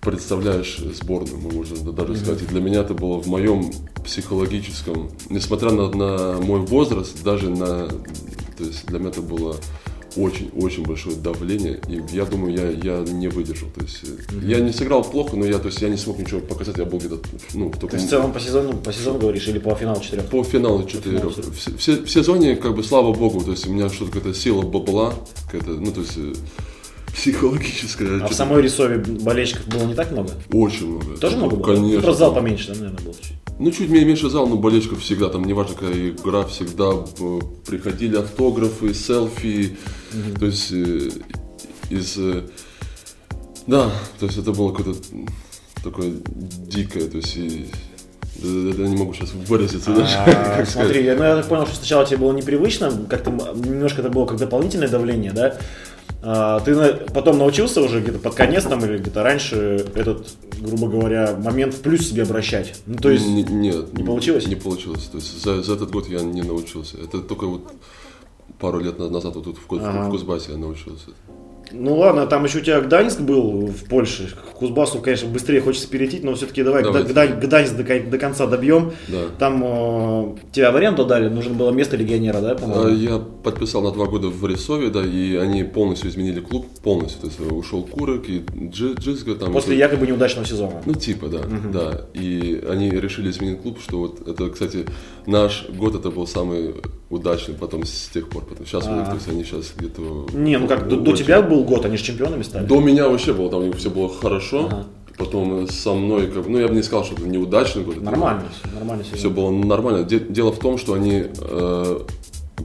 представляешь 0.00 0.78
сборную, 0.78 1.38
мы 1.38 1.50
можем 1.50 1.94
даже 1.94 2.12
mm-hmm. 2.12 2.16
сказать. 2.16 2.42
И 2.42 2.46
для 2.46 2.60
меня 2.60 2.80
это 2.80 2.94
было 2.94 3.20
в 3.20 3.26
моем 3.26 3.72
психологическом, 4.04 5.10
несмотря 5.28 5.70
на, 5.70 5.90
на 5.90 6.40
мой 6.40 6.60
возраст, 6.60 7.22
даже 7.22 7.50
на, 7.50 7.88
то 7.88 8.64
есть 8.64 8.86
для 8.86 8.98
меня 8.98 9.10
это 9.10 9.22
было 9.22 9.56
очень-очень 10.16 10.84
большое 10.84 11.16
давление, 11.16 11.80
и 11.88 12.02
я 12.12 12.24
думаю, 12.24 12.54
я, 12.54 12.70
я 12.70 13.04
не 13.04 13.28
выдержал. 13.28 13.68
То 13.70 13.82
есть 13.82 14.02
mm-hmm. 14.02 14.46
я 14.46 14.60
не 14.60 14.72
сыграл 14.72 15.02
плохо, 15.04 15.36
но 15.36 15.44
я, 15.44 15.58
то 15.58 15.66
есть, 15.66 15.80
я 15.80 15.88
не 15.88 15.96
смог 15.96 16.18
ничего 16.18 16.40
показать, 16.40 16.78
я 16.78 16.84
был 16.84 16.98
где-то, 16.98 17.18
ну, 17.54 17.70
таком... 17.70 17.90
То 17.90 17.96
есть 17.96 18.06
в 18.06 18.10
целом 18.10 18.32
по 18.32 18.40
сезону, 18.40 18.76
по 18.76 18.92
сезону 18.92 19.18
говоришь, 19.18 19.46
или 19.48 19.58
по 19.58 19.74
финалу 19.74 20.00
четырех? 20.00 20.26
По 20.26 20.42
финалу 20.44 20.84
четырех. 20.86 21.24
В, 21.24 21.36
в, 21.36 21.76
в 21.76 22.10
сезоне, 22.10 22.56
как 22.56 22.74
бы, 22.74 22.82
слава 22.82 23.12
богу, 23.12 23.42
то 23.42 23.52
есть 23.52 23.66
у 23.66 23.72
меня 23.72 23.88
что-то 23.88 24.12
какая-то 24.12 24.38
сила 24.38 24.62
была, 24.62 25.14
какая-то, 25.50 25.70
ну, 25.70 25.92
то 25.92 26.00
есть 26.00 26.16
э, 26.16 26.32
психологическая. 27.14 28.22
А 28.22 28.28
в 28.28 28.34
самой 28.34 28.62
Рисове 28.62 28.98
болельщиков 28.98 29.66
было 29.68 29.84
не 29.84 29.94
так 29.94 30.10
много? 30.10 30.30
Очень 30.52 30.88
много. 30.88 31.16
Тоже 31.16 31.36
много 31.36 31.56
было? 31.56 31.74
Конечно. 31.74 32.02
Просто 32.02 32.18
зал 32.20 32.34
поменьше, 32.34 32.68
да, 32.68 32.74
наверное, 32.74 33.04
был 33.04 33.14
ну, 33.60 33.70
чуть 33.70 33.90
меньше 33.90 34.30
зал, 34.30 34.46
но 34.46 34.56
болельщиков 34.56 35.00
всегда, 35.00 35.28
там, 35.28 35.44
неважно, 35.44 35.74
какая 35.74 36.10
игра, 36.10 36.44
всегда 36.44 36.92
э, 36.92 37.38
приходили 37.66 38.16
автографы, 38.16 38.94
селфи, 38.94 39.76
mm-hmm. 40.12 40.38
то 40.38 40.46
есть 40.46 40.72
э, 40.72 41.10
из... 41.90 42.16
Э, 42.16 42.42
да, 43.66 43.90
то 44.18 44.26
есть 44.26 44.38
это 44.38 44.52
было 44.52 44.72
какое-то 44.72 44.98
такое 45.84 46.12
дикое, 46.68 47.06
то 47.06 47.18
есть 47.18 47.36
и, 47.36 47.70
я 48.42 48.88
не 48.88 48.96
могу 48.96 49.12
сейчас 49.12 49.32
выразиться 49.34 49.92
даже. 49.94 50.16
А, 50.16 50.64
смотри, 50.66 51.04
я, 51.04 51.14
ну, 51.14 51.24
я 51.24 51.36
так 51.36 51.46
понял, 51.46 51.66
что 51.66 51.76
сначала 51.76 52.06
тебе 52.06 52.16
было 52.16 52.32
непривычно, 52.32 52.90
как-то 53.10 53.30
немножко 53.30 54.00
это 54.00 54.08
было 54.08 54.24
как 54.24 54.38
дополнительное 54.38 54.88
давление, 54.88 55.32
да? 55.32 55.58
А, 56.22 56.60
ты 56.60 56.94
потом 57.14 57.38
научился 57.38 57.80
уже 57.80 58.00
где-то 58.00 58.18
под 58.18 58.34
конец 58.34 58.64
там 58.64 58.84
или 58.84 58.98
где-то 58.98 59.22
раньше 59.22 59.86
этот, 59.94 60.26
грубо 60.60 60.88
говоря, 60.88 61.36
момент 61.36 61.74
в 61.74 61.80
плюс 61.80 62.08
себе 62.08 62.24
обращать? 62.24 62.74
Ну, 62.86 62.96
то 62.96 63.10
есть... 63.10 63.26
Нет. 63.26 63.92
Не 63.94 64.04
получилось? 64.04 64.46
Не 64.46 64.56
получилось. 64.56 65.04
То 65.04 65.16
есть 65.16 65.42
за, 65.42 65.62
за 65.62 65.74
этот 65.74 65.90
год 65.90 66.08
я 66.08 66.20
не 66.20 66.42
научился. 66.42 66.98
Это 66.98 67.20
только 67.20 67.46
вот 67.46 67.72
пару 68.58 68.80
лет 68.80 68.98
назад 68.98 69.34
вот 69.34 69.44
тут 69.44 69.58
в, 69.58 69.74
ага. 69.74 70.08
в 70.08 70.10
Кузбассе 70.10 70.52
я 70.52 70.58
научился. 70.58 71.10
Ну 71.72 71.96
ладно, 71.96 72.26
там 72.26 72.44
еще 72.44 72.58
у 72.58 72.60
тебя 72.62 72.80
Гданьск 72.80 73.20
был 73.20 73.66
в 73.66 73.84
Польше. 73.84 74.34
К 74.34 74.58
Кузбассу, 74.58 74.98
конечно, 74.98 75.28
быстрее 75.28 75.60
хочется 75.60 75.88
перейти, 75.88 76.20
но 76.20 76.34
все-таки 76.34 76.62
давай 76.62 76.82
Гдань, 76.82 77.40
Гданьск 77.40 77.76
до, 77.76 78.00
до 78.00 78.18
конца 78.18 78.46
добьем. 78.46 78.92
Да. 79.08 79.18
Там 79.38 79.62
э, 79.64 80.36
тебя 80.52 80.70
в 80.70 80.76
аренду 80.76 81.04
дали, 81.04 81.28
нужно 81.28 81.54
было 81.54 81.70
место 81.70 81.96
легионера, 81.96 82.40
да, 82.40 82.54
по-моему? 82.54 82.84
А, 82.84 82.90
я 82.90 83.18
подписал 83.18 83.82
на 83.82 83.92
два 83.92 84.06
года 84.06 84.28
в 84.28 84.46
Рисове, 84.46 84.90
да, 84.90 85.04
и 85.04 85.36
они 85.36 85.64
полностью 85.64 86.10
изменили 86.10 86.40
клуб, 86.40 86.66
полностью. 86.82 87.20
То 87.20 87.26
есть 87.28 87.40
ушел 87.52 87.82
Курок 87.84 88.28
и 88.28 88.44
Джизга. 88.70 89.34
Там, 89.34 89.52
После 89.52 89.76
это... 89.76 89.84
якобы 89.84 90.06
неудачного 90.06 90.46
сезона. 90.46 90.82
Ну, 90.84 90.94
типа, 90.94 91.28
да, 91.28 91.38
угу. 91.38 91.72
да. 91.72 92.06
И 92.14 92.62
они 92.68 92.90
решили 92.90 93.30
изменить 93.30 93.62
клуб, 93.62 93.78
что 93.80 93.98
вот 93.98 94.26
это, 94.26 94.50
кстати, 94.50 94.86
наш 95.26 95.68
год 95.70 95.94
это 95.94 96.10
был 96.10 96.26
самый 96.26 96.74
удачный 97.10 97.54
потом 97.54 97.84
с 97.84 98.08
тех 98.08 98.28
пор. 98.28 98.44
Потом 98.44 98.66
сейчас, 98.66 98.84
а 98.86 99.04
то 99.04 99.14
есть 99.14 99.28
они 99.28 99.44
сейчас 99.44 99.72
где-то... 99.76 100.28
Не, 100.32 100.58
ну 100.58 100.68
как, 100.68 100.88
до, 100.88 100.96
до 100.96 101.12
тебя 101.16 101.42
был 101.42 101.59
год, 101.64 101.84
они 101.84 101.96
же 101.96 102.04
чемпионами 102.04 102.42
стали. 102.42 102.66
До 102.66 102.80
меня 102.80 103.08
вообще 103.08 103.32
было, 103.32 103.50
там 103.50 103.60
у 103.60 103.66
них 103.66 103.76
все 103.76 103.90
было 103.90 104.08
хорошо. 104.08 104.66
Ага. 104.66 104.86
Потом 105.16 105.68
со 105.68 105.92
мной, 105.92 106.28
как, 106.28 106.46
ну 106.46 106.58
я 106.58 106.66
бы 106.66 106.74
не 106.74 106.82
сказал, 106.82 107.04
что 107.04 107.14
это 107.14 107.24
неудачный 107.24 107.82
год. 107.84 108.00
Нормально, 108.00 108.44
все, 108.58 108.74
нормально 108.74 109.04
все. 109.04 109.16
Все 109.16 109.30
было 109.30 109.50
нормально. 109.50 110.04
Дело 110.04 110.50
в 110.50 110.58
том, 110.58 110.78
что 110.78 110.94
они 110.94 111.24
э, 111.38 112.00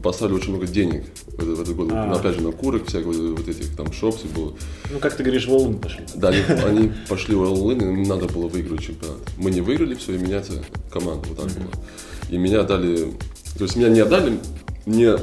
поставили 0.01 0.36
очень 0.36 0.51
много 0.51 0.67
денег 0.67 1.03
в, 1.27 1.43
в 1.43 1.62
этот 1.62 1.75
год. 1.75 1.89
А. 1.91 2.13
Опять 2.13 2.36
же, 2.36 2.41
на 2.41 2.51
курок, 2.51 2.88
всяких 2.88 3.08
вот 3.08 3.47
этих 3.47 3.75
там 3.75 3.91
шопсов 3.91 4.31
было. 4.34 4.53
Ну, 4.91 4.99
как 4.99 5.15
ты 5.15 5.23
говоришь, 5.23 5.47
в 5.47 5.51
All 5.51 5.77
пошли. 5.77 6.05
Да, 6.15 6.29
они, 6.29 6.39
они 6.65 6.91
пошли 7.10 7.36
в 7.36 7.43
All 7.43 7.73
им 7.73 8.03
надо 8.03 8.27
было 8.27 8.47
выиграть 8.47 8.81
чемпионат. 8.81 9.19
Мы 9.38 9.51
не 9.51 9.62
выиграли, 9.62 9.95
все, 9.95 10.13
и 10.13 10.17
меняется 10.17 10.53
команда. 10.91 11.27
Вот 11.29 11.38
так 11.38 11.47
mm-hmm. 11.47 11.63
было. 11.63 11.84
И 12.29 12.38
меня 12.38 12.63
дали... 12.63 13.13
То 13.58 13.63
есть 13.63 13.75
меня 13.75 13.89
не 13.89 13.99
отдали, 13.99 14.39
мне 14.86 15.15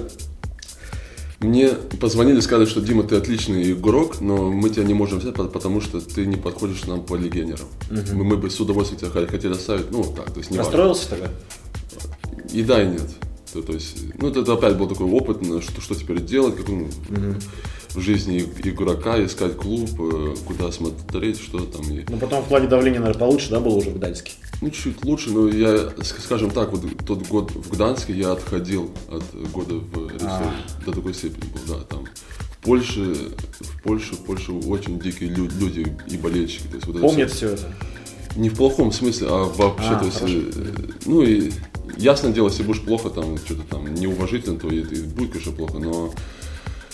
мне 1.42 1.70
позвонили, 2.00 2.40
сказали, 2.40 2.66
что 2.66 2.80
Дима, 2.80 3.02
ты 3.02 3.16
отличный 3.16 3.72
игрок, 3.72 4.20
но 4.20 4.50
мы 4.50 4.70
тебя 4.70 4.84
не 4.84 4.94
можем 4.94 5.18
взять, 5.18 5.34
потому 5.34 5.80
что 5.80 6.00
ты 6.00 6.26
не 6.26 6.36
подходишь 6.36 6.84
нам 6.84 7.02
по 7.02 7.14
легионерам. 7.14 7.66
Угу. 7.90 8.14
Мы, 8.14 8.24
мы 8.24 8.36
бы 8.36 8.50
с 8.50 8.60
удовольствием 8.60 9.00
тебя 9.00 9.26
хотели 9.26 9.52
оставить, 9.52 9.90
ну 9.90 10.04
так, 10.04 10.30
то 10.32 10.38
есть 10.38 10.50
не 10.50 10.58
Расстроился 10.58 11.10
тогда? 11.10 11.30
И 12.52 12.62
да, 12.62 12.82
и 12.82 12.86
нет. 12.86 13.08
То, 13.52 13.62
то 13.62 13.72
есть, 13.72 13.98
ну 14.18 14.28
это, 14.28 14.40
это 14.40 14.54
опять 14.54 14.76
был 14.76 14.88
такой 14.88 15.06
опыт, 15.06 15.38
что, 15.62 15.80
что 15.80 15.94
теперь 15.94 16.22
делать, 16.22 16.56
как, 16.56 16.68
ну, 16.68 16.88
угу 17.10 17.36
в 17.94 18.00
жизни 18.00 18.38
игрока, 18.38 19.22
искать 19.22 19.56
клуб, 19.56 19.90
э, 19.98 20.34
куда 20.46 20.72
смотреть, 20.72 21.40
что 21.40 21.60
там. 21.60 21.82
Ну, 22.08 22.16
потом 22.18 22.42
в 22.42 22.48
плане 22.48 22.68
давления, 22.68 23.00
наверное, 23.00 23.20
получше, 23.20 23.50
да, 23.50 23.60
было 23.60 23.74
уже 23.74 23.90
в 23.90 23.96
Гданьске? 23.96 24.32
Ну, 24.62 24.70
чуть 24.70 25.04
лучше, 25.04 25.30
но 25.32 25.48
я, 25.48 25.90
скажем 26.02 26.52
так, 26.52 26.70
вот 26.70 26.84
тот 27.04 27.26
год 27.26 27.50
в 27.50 27.72
Гданьске 27.72 28.12
я 28.12 28.30
отходил 28.30 28.92
от 29.08 29.24
года 29.50 29.74
в 29.74 30.12
Рисове. 30.14 30.30
А. 30.30 30.54
До 30.86 30.92
такой 30.92 31.14
степени 31.14 31.50
был, 31.50 31.74
да, 31.74 31.82
там. 31.82 32.04
В 32.52 32.58
Польше, 32.64 33.12
в 33.58 33.82
Польше, 33.82 34.14
в 34.14 34.20
Польше 34.20 34.52
очень 34.52 35.00
дикие 35.00 35.30
люди 35.30 35.92
и 36.06 36.16
болельщики. 36.16 36.68
То 36.68 36.76
есть, 36.76 36.86
вот 36.86 37.00
Помнят 37.00 37.32
все, 37.32 37.56
все 37.56 37.66
это? 37.66 37.74
Не 38.36 38.50
в 38.50 38.54
плохом 38.54 38.92
смысле, 38.92 39.26
а 39.30 39.52
вообще, 39.52 39.88
а, 39.88 39.98
то 39.98 40.04
есть, 40.04 40.18
хорошо. 40.18 40.38
Э, 40.38 40.72
ну 41.06 41.22
и 41.22 41.50
ясное 41.96 42.32
дело, 42.32 42.46
если 42.46 42.62
будешь 42.62 42.82
плохо, 42.82 43.10
там, 43.10 43.38
что-то 43.38 43.62
там 43.62 43.92
неуважительно, 43.92 44.60
то 44.60 44.68
и, 44.68 44.78
и 44.78 45.02
будет, 45.02 45.32
конечно, 45.32 45.50
плохо, 45.50 45.80
но 45.80 46.14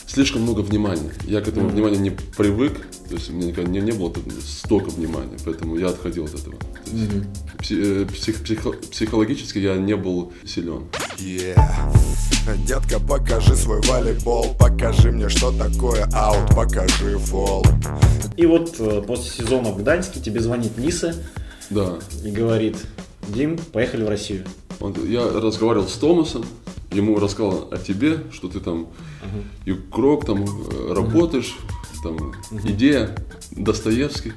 слишком 0.08 0.42
много 0.42 0.60
внимания. 0.60 1.12
Я 1.24 1.40
к 1.40 1.48
этому 1.48 1.68
mm-hmm. 1.68 1.72
вниманию 1.72 2.00
не 2.00 2.10
привык, 2.10 2.80
то 3.08 3.14
есть 3.14 3.30
у 3.30 3.34
меня 3.34 3.48
никогда 3.48 3.70
не, 3.70 3.80
не 3.80 3.92
было 3.92 4.12
столько 4.44 4.88
внимания, 4.90 5.36
поэтому 5.44 5.76
я 5.76 5.88
отходил 5.88 6.24
от 6.24 6.34
этого. 6.34 6.56
Mm-hmm. 6.86 8.12
Псих, 8.12 8.42
психо, 8.42 8.72
психологически 8.72 9.58
я 9.58 9.76
не 9.76 9.94
был 9.94 10.32
силен. 10.44 10.84
Yeah. 11.18 11.60
Детка, 12.66 12.98
покажи 12.98 13.54
свой 13.54 13.82
волейбол, 13.82 14.54
покажи 14.58 15.12
мне, 15.12 15.28
что 15.28 15.52
такое 15.52 16.08
аут, 16.14 16.48
покажи 16.54 17.18
фол. 17.18 17.64
И 18.36 18.46
вот 18.46 18.76
э, 18.78 19.02
после 19.06 19.44
сезона 19.44 19.70
в 19.70 19.78
Гданьске 19.78 20.20
тебе 20.20 20.40
звонит 20.40 20.78
Ниса 20.78 21.14
да. 21.68 21.98
и 22.24 22.30
говорит, 22.30 22.76
Дим, 23.28 23.58
поехали 23.58 24.04
в 24.04 24.08
Россию. 24.08 24.44
Он, 24.80 24.94
я 25.06 25.28
разговаривал 25.28 25.88
с 25.88 25.94
Томасом, 25.94 26.46
ему 26.90 27.18
рассказал 27.18 27.68
о 27.70 27.76
тебе, 27.76 28.20
что 28.32 28.48
ты 28.48 28.60
там 28.60 28.88
uh-huh. 29.22 29.44
игрок, 29.66 30.24
там 30.24 30.44
uh-huh. 30.44 30.94
работаешь, 30.94 31.56
там 32.02 32.34
идея 32.64 33.14
Достоевский. 33.52 34.32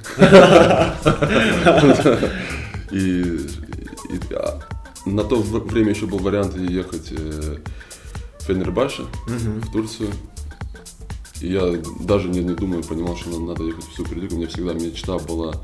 И 2.90 3.36
а, 4.34 4.60
на 5.06 5.24
то 5.24 5.36
время 5.36 5.90
еще 5.90 6.06
был 6.06 6.18
вариант 6.18 6.56
ехать 6.56 7.08
э, 7.10 7.58
в 8.38 8.44
Фенербаше, 8.44 9.06
в 9.26 9.72
Турцию. 9.72 10.10
И 11.40 11.48
я 11.48 11.62
даже 12.00 12.28
не, 12.28 12.40
не 12.40 12.54
думаю, 12.54 12.84
понимал, 12.84 13.16
что 13.16 13.38
надо 13.40 13.64
ехать 13.64 13.84
в 13.84 13.96
Суперлигу. 13.96 14.34
У 14.34 14.38
меня 14.38 14.48
всегда 14.48 14.74
мечта 14.74 15.18
была 15.18 15.54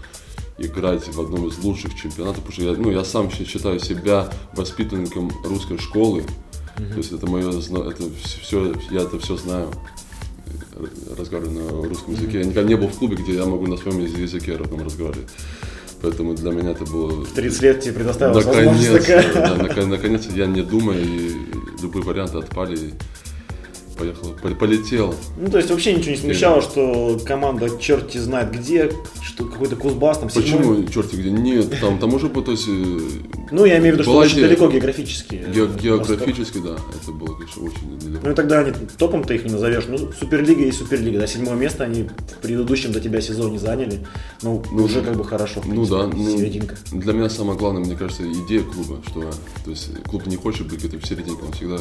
играть 0.59 1.07
в 1.15 1.21
одном 1.21 1.47
из 1.47 1.59
лучших 1.59 1.95
чемпионатов, 1.95 2.43
потому 2.43 2.53
что 2.53 2.63
я, 2.63 2.73
ну, 2.73 2.91
я 2.91 3.05
сам 3.05 3.31
считаю 3.31 3.79
себя 3.79 4.29
воспитанником 4.55 5.31
русской 5.45 5.79
школы, 5.79 6.25
mm-hmm. 6.79 6.91
то 6.93 6.97
есть 6.97 7.13
это 7.13 7.27
мое, 7.27 7.49
это 7.51 8.03
все, 8.43 8.75
я 8.91 9.03
это 9.03 9.19
все 9.19 9.37
знаю, 9.37 9.71
разговариваю 11.17 11.83
на 11.83 11.89
русском 11.89 12.15
языке. 12.15 12.39
Mm-hmm. 12.39 12.43
Я 12.43 12.45
никогда 12.45 12.69
не 12.69 12.77
был 12.77 12.89
в 12.89 12.99
клубе, 12.99 13.17
где 13.17 13.35
я 13.35 13.45
могу 13.45 13.67
на 13.67 13.77
своем 13.77 14.01
языке 14.01 14.57
родном 14.57 14.85
разговаривать. 14.85 15.29
Поэтому 16.01 16.35
для 16.35 16.53
меня 16.53 16.71
это 16.71 16.85
было... 16.85 17.25
30 17.25 17.63
лет 17.63 17.81
тебе 17.81 17.95
предоставилось 17.95 18.45
наконец, 18.47 19.07
да, 19.35 19.57
наконец, 19.57 19.87
наконец 19.87 20.27
я 20.33 20.47
не 20.47 20.63
думаю, 20.63 21.03
и 21.03 21.33
любые 21.83 22.05
варианты 22.05 22.39
отпали. 22.39 22.77
И 22.77 22.95
поехал, 23.99 24.35
полетел. 24.59 25.15
Ну, 25.37 25.51
то 25.51 25.59
есть 25.59 25.71
вообще 25.71 25.95
ничего 25.95 26.13
не 26.13 26.17
смущало, 26.17 26.63
что 26.63 27.19
команда 27.25 27.69
черти 27.79 28.19
знает 28.19 28.53
где, 28.53 28.91
что 29.23 29.45
какой-то 29.45 29.77
Кузбасс 29.77 30.19
там 30.19 30.29
Почему 30.29 30.75
седьмой... 30.75 30.93
черти 30.93 31.17
где? 31.17 31.31
Нет, 31.31 31.81
там, 31.81 31.99
там 31.99 32.15
уже, 32.15 32.29
то 32.29 32.51
есть... 32.51 32.67
Э, 32.69 33.01
ну, 33.51 33.65
я 33.65 33.79
имею 33.79 33.95
в 33.95 33.99
виду, 33.99 34.05
что 34.05 34.17
очень 34.17 34.41
далеко 34.41 34.69
географически. 34.69 35.45
Ге 35.53 35.67
географически, 35.67 36.59
да, 36.59 36.77
это 37.01 37.13
было, 37.13 37.35
конечно, 37.35 37.63
очень 37.63 37.99
далеко. 37.99 38.21
Ну, 38.25 38.31
и 38.31 38.35
тогда 38.35 38.61
они, 38.61 38.73
топом 38.97 39.25
ты 39.25 39.35
их 39.35 39.45
не 39.45 39.53
назовешь. 39.53 39.85
Ну, 39.89 40.13
Суперлига 40.19 40.63
и 40.63 40.73
Суперлига, 40.73 41.21
да, 41.21 41.27
седьмое 41.27 41.57
место 41.57 41.85
они 41.85 42.05
в 42.05 42.41
предыдущем 42.41 42.93
до 42.93 43.01
тебя 43.01 43.21
сезоне 43.21 43.59
заняли. 43.59 44.07
Ну, 44.43 44.63
ну 44.71 44.85
уже 44.85 45.03
как 45.03 45.17
бы 45.17 45.25
хорошо. 45.25 45.63
Ну 45.67 45.87
да, 45.87 46.07
ну, 46.07 46.39
серединка. 46.39 46.77
Для 46.93 47.13
меня 47.13 47.29
самое 47.29 47.59
главное, 47.59 47.83
мне 47.83 47.97
кажется, 47.97 48.23
идея 48.23 48.63
клуба, 48.63 49.03
что 49.09 49.31
то 49.65 49.71
есть 49.71 49.91
клуб 50.05 50.27
не 50.27 50.37
хочет 50.37 50.69
быть 50.69 50.79
где-то 50.79 50.99
в 50.99 51.07
серединке, 51.07 51.43
он 51.45 51.53
всегда 51.53 51.79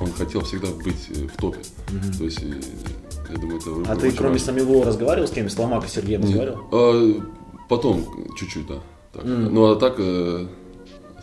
он 0.00 0.12
хотел 0.12 0.42
всегда 0.42 0.68
быть 0.68 1.08
э, 1.10 1.27
в 1.28 1.36
топе. 1.36 1.58
Угу. 1.88 2.18
То 2.18 2.24
есть, 2.24 2.40
я 2.40 3.36
думаю, 3.36 3.60
это 3.60 3.92
А 3.92 3.96
ты 3.96 4.10
кроме 4.12 4.38
самого 4.38 4.84
разговаривал 4.84 5.28
с 5.28 5.30
кем? 5.30 5.48
С 5.48 5.58
Ломака 5.58 5.88
Сергеем 5.88 6.22
разговаривал? 6.22 6.60
А, 6.72 7.22
потом, 7.68 8.04
чуть-чуть, 8.36 8.66
да. 8.66 8.80
Так. 9.12 9.24
Mm. 9.24 9.48
Ну, 9.50 9.70
а 9.70 9.76
так 9.76 9.94
э, 9.98 10.46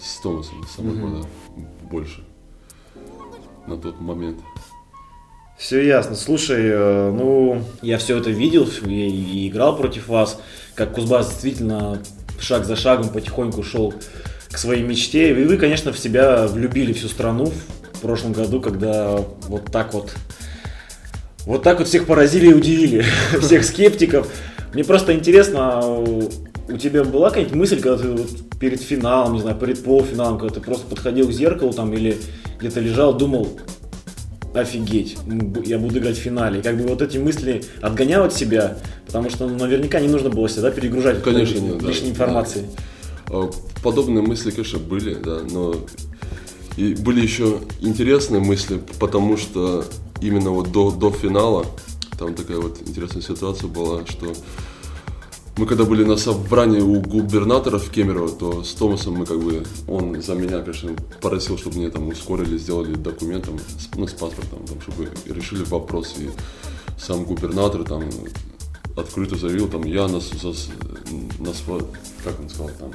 с 0.02 0.20
Томасом 0.20 0.66
самого, 0.68 0.94
mm-hmm. 0.94 1.22
да, 1.22 1.88
больше 1.90 2.24
на 3.68 3.78
тот 3.78 4.00
момент. 4.00 4.40
Все 5.58 5.86
ясно. 5.86 6.16
Слушай, 6.16 6.64
э, 6.66 7.12
ну, 7.12 7.64
я 7.82 7.98
все 7.98 8.18
это 8.18 8.30
видел 8.30 8.68
и, 8.86 8.94
и 8.94 9.48
играл 9.48 9.78
против 9.78 10.08
вас, 10.08 10.40
как 10.76 10.94
Кузбасс 10.94 11.30
действительно 11.30 12.02
шаг 12.40 12.66
за 12.66 12.76
шагом 12.76 13.10
потихоньку 13.10 13.64
шел 13.64 13.94
к 14.52 14.58
своей 14.58 14.84
мечте. 14.84 15.30
И 15.30 15.46
вы, 15.46 15.58
конечно, 15.58 15.94
в 15.94 16.00
себя 16.00 16.48
влюбили 16.48 16.92
всю 16.94 17.08
страну 17.08 17.52
прошлом 18.06 18.34
году, 18.34 18.62
когда 18.62 19.18
вот 19.48 19.72
так 19.72 19.94
вот 19.94 20.14
вот 21.46 21.64
так 21.64 21.80
вот 21.80 21.88
всех 21.88 22.06
поразили 22.06 22.50
и 22.50 22.54
удивили, 22.54 23.04
всех 23.42 23.64
скептиков. 23.64 24.28
Мне 24.74 24.84
просто 24.84 25.14
интересно, 25.14 25.80
а 25.80 26.30
у 26.68 26.78
тебя 26.78 27.04
была 27.04 27.30
какая-нибудь 27.30 27.56
мысль, 27.56 27.80
когда 27.80 27.98
ты 27.98 28.10
вот 28.10 28.30
перед 28.60 28.82
финалом, 28.82 29.34
не 29.34 29.42
знаю, 29.42 29.56
перед 29.58 29.84
полуфиналом, 29.84 30.40
когда 30.40 30.56
ты 30.56 30.62
просто 30.62 30.88
подходил 30.88 31.28
к 31.28 31.32
зеркалу 31.32 31.72
там 31.74 31.94
или 31.94 32.18
где-то 32.60 32.80
лежал, 32.80 33.14
думал, 33.14 33.60
офигеть, 34.54 35.18
я 35.66 35.78
буду 35.78 36.00
играть 36.00 36.18
в 36.18 36.22
финале. 36.22 36.60
И 36.60 36.64
как 36.64 36.78
бы 36.78 36.88
вот 36.88 37.02
эти 37.02 37.18
мысли 37.18 37.64
отгонял 37.82 38.24
от 38.24 38.34
себя, 38.34 38.78
потому 39.06 39.30
что 39.30 39.48
ну, 39.48 39.58
наверняка 39.58 40.00
не 40.00 40.08
нужно 40.08 40.30
было 40.30 40.50
себя 40.50 40.72
перегружать 40.72 41.22
конечно, 41.22 41.54
лишней 41.80 42.08
да, 42.08 42.10
информацией. 42.10 42.66
Да. 43.28 43.50
Подобные 43.84 44.22
мысли, 44.22 44.52
конечно, 44.52 44.80
были, 44.80 45.16
да, 45.16 45.42
но 45.50 45.76
и 46.78 46.94
были 46.96 47.22
еще 47.22 47.60
интересные 47.80 48.42
мысли, 48.42 48.82
потому 49.00 49.38
что 49.38 49.86
именно 50.22 50.52
вот 50.52 50.72
до, 50.72 50.92
до 50.92 51.12
финала, 51.12 51.66
там 52.18 52.34
такая 52.34 52.58
вот 52.58 52.80
интересная 52.86 53.22
ситуация 53.22 53.68
была, 53.68 54.06
что 54.06 54.34
мы 55.58 55.68
когда 55.68 55.86
были 55.86 56.04
на 56.04 56.18
собрании 56.18 56.82
у 56.82 57.00
губернатора 57.00 57.80
в 57.80 57.90
Кемерово, 57.90 58.30
то 58.30 58.64
с 58.64 58.74
Томасом 58.74 59.14
мы 59.14 59.26
как 59.26 59.40
бы, 59.40 59.64
он 59.88 60.22
за 60.22 60.36
меня, 60.36 60.60
конечно, 60.60 60.92
просил, 61.22 61.58
чтобы 61.58 61.78
мне 61.78 61.90
там 61.90 62.10
ускорили, 62.10 62.58
сделали 62.58 62.94
документом, 62.96 63.58
ну, 63.96 64.06
с 64.06 64.12
паспортом, 64.12 64.66
там, 64.68 64.82
чтобы 64.82 65.10
решили 65.26 65.64
вопрос. 65.64 66.16
И 66.18 66.30
сам 67.00 67.24
губернатор 67.24 67.86
там 67.86 68.04
открыто 68.98 69.38
заявил, 69.38 69.70
там, 69.70 69.84
я 69.84 70.08
на, 70.08 70.20
на, 70.20 70.54
на, 71.40 71.54
как 72.24 72.40
он 72.40 72.50
сказал, 72.50 72.72
там, 72.78 72.92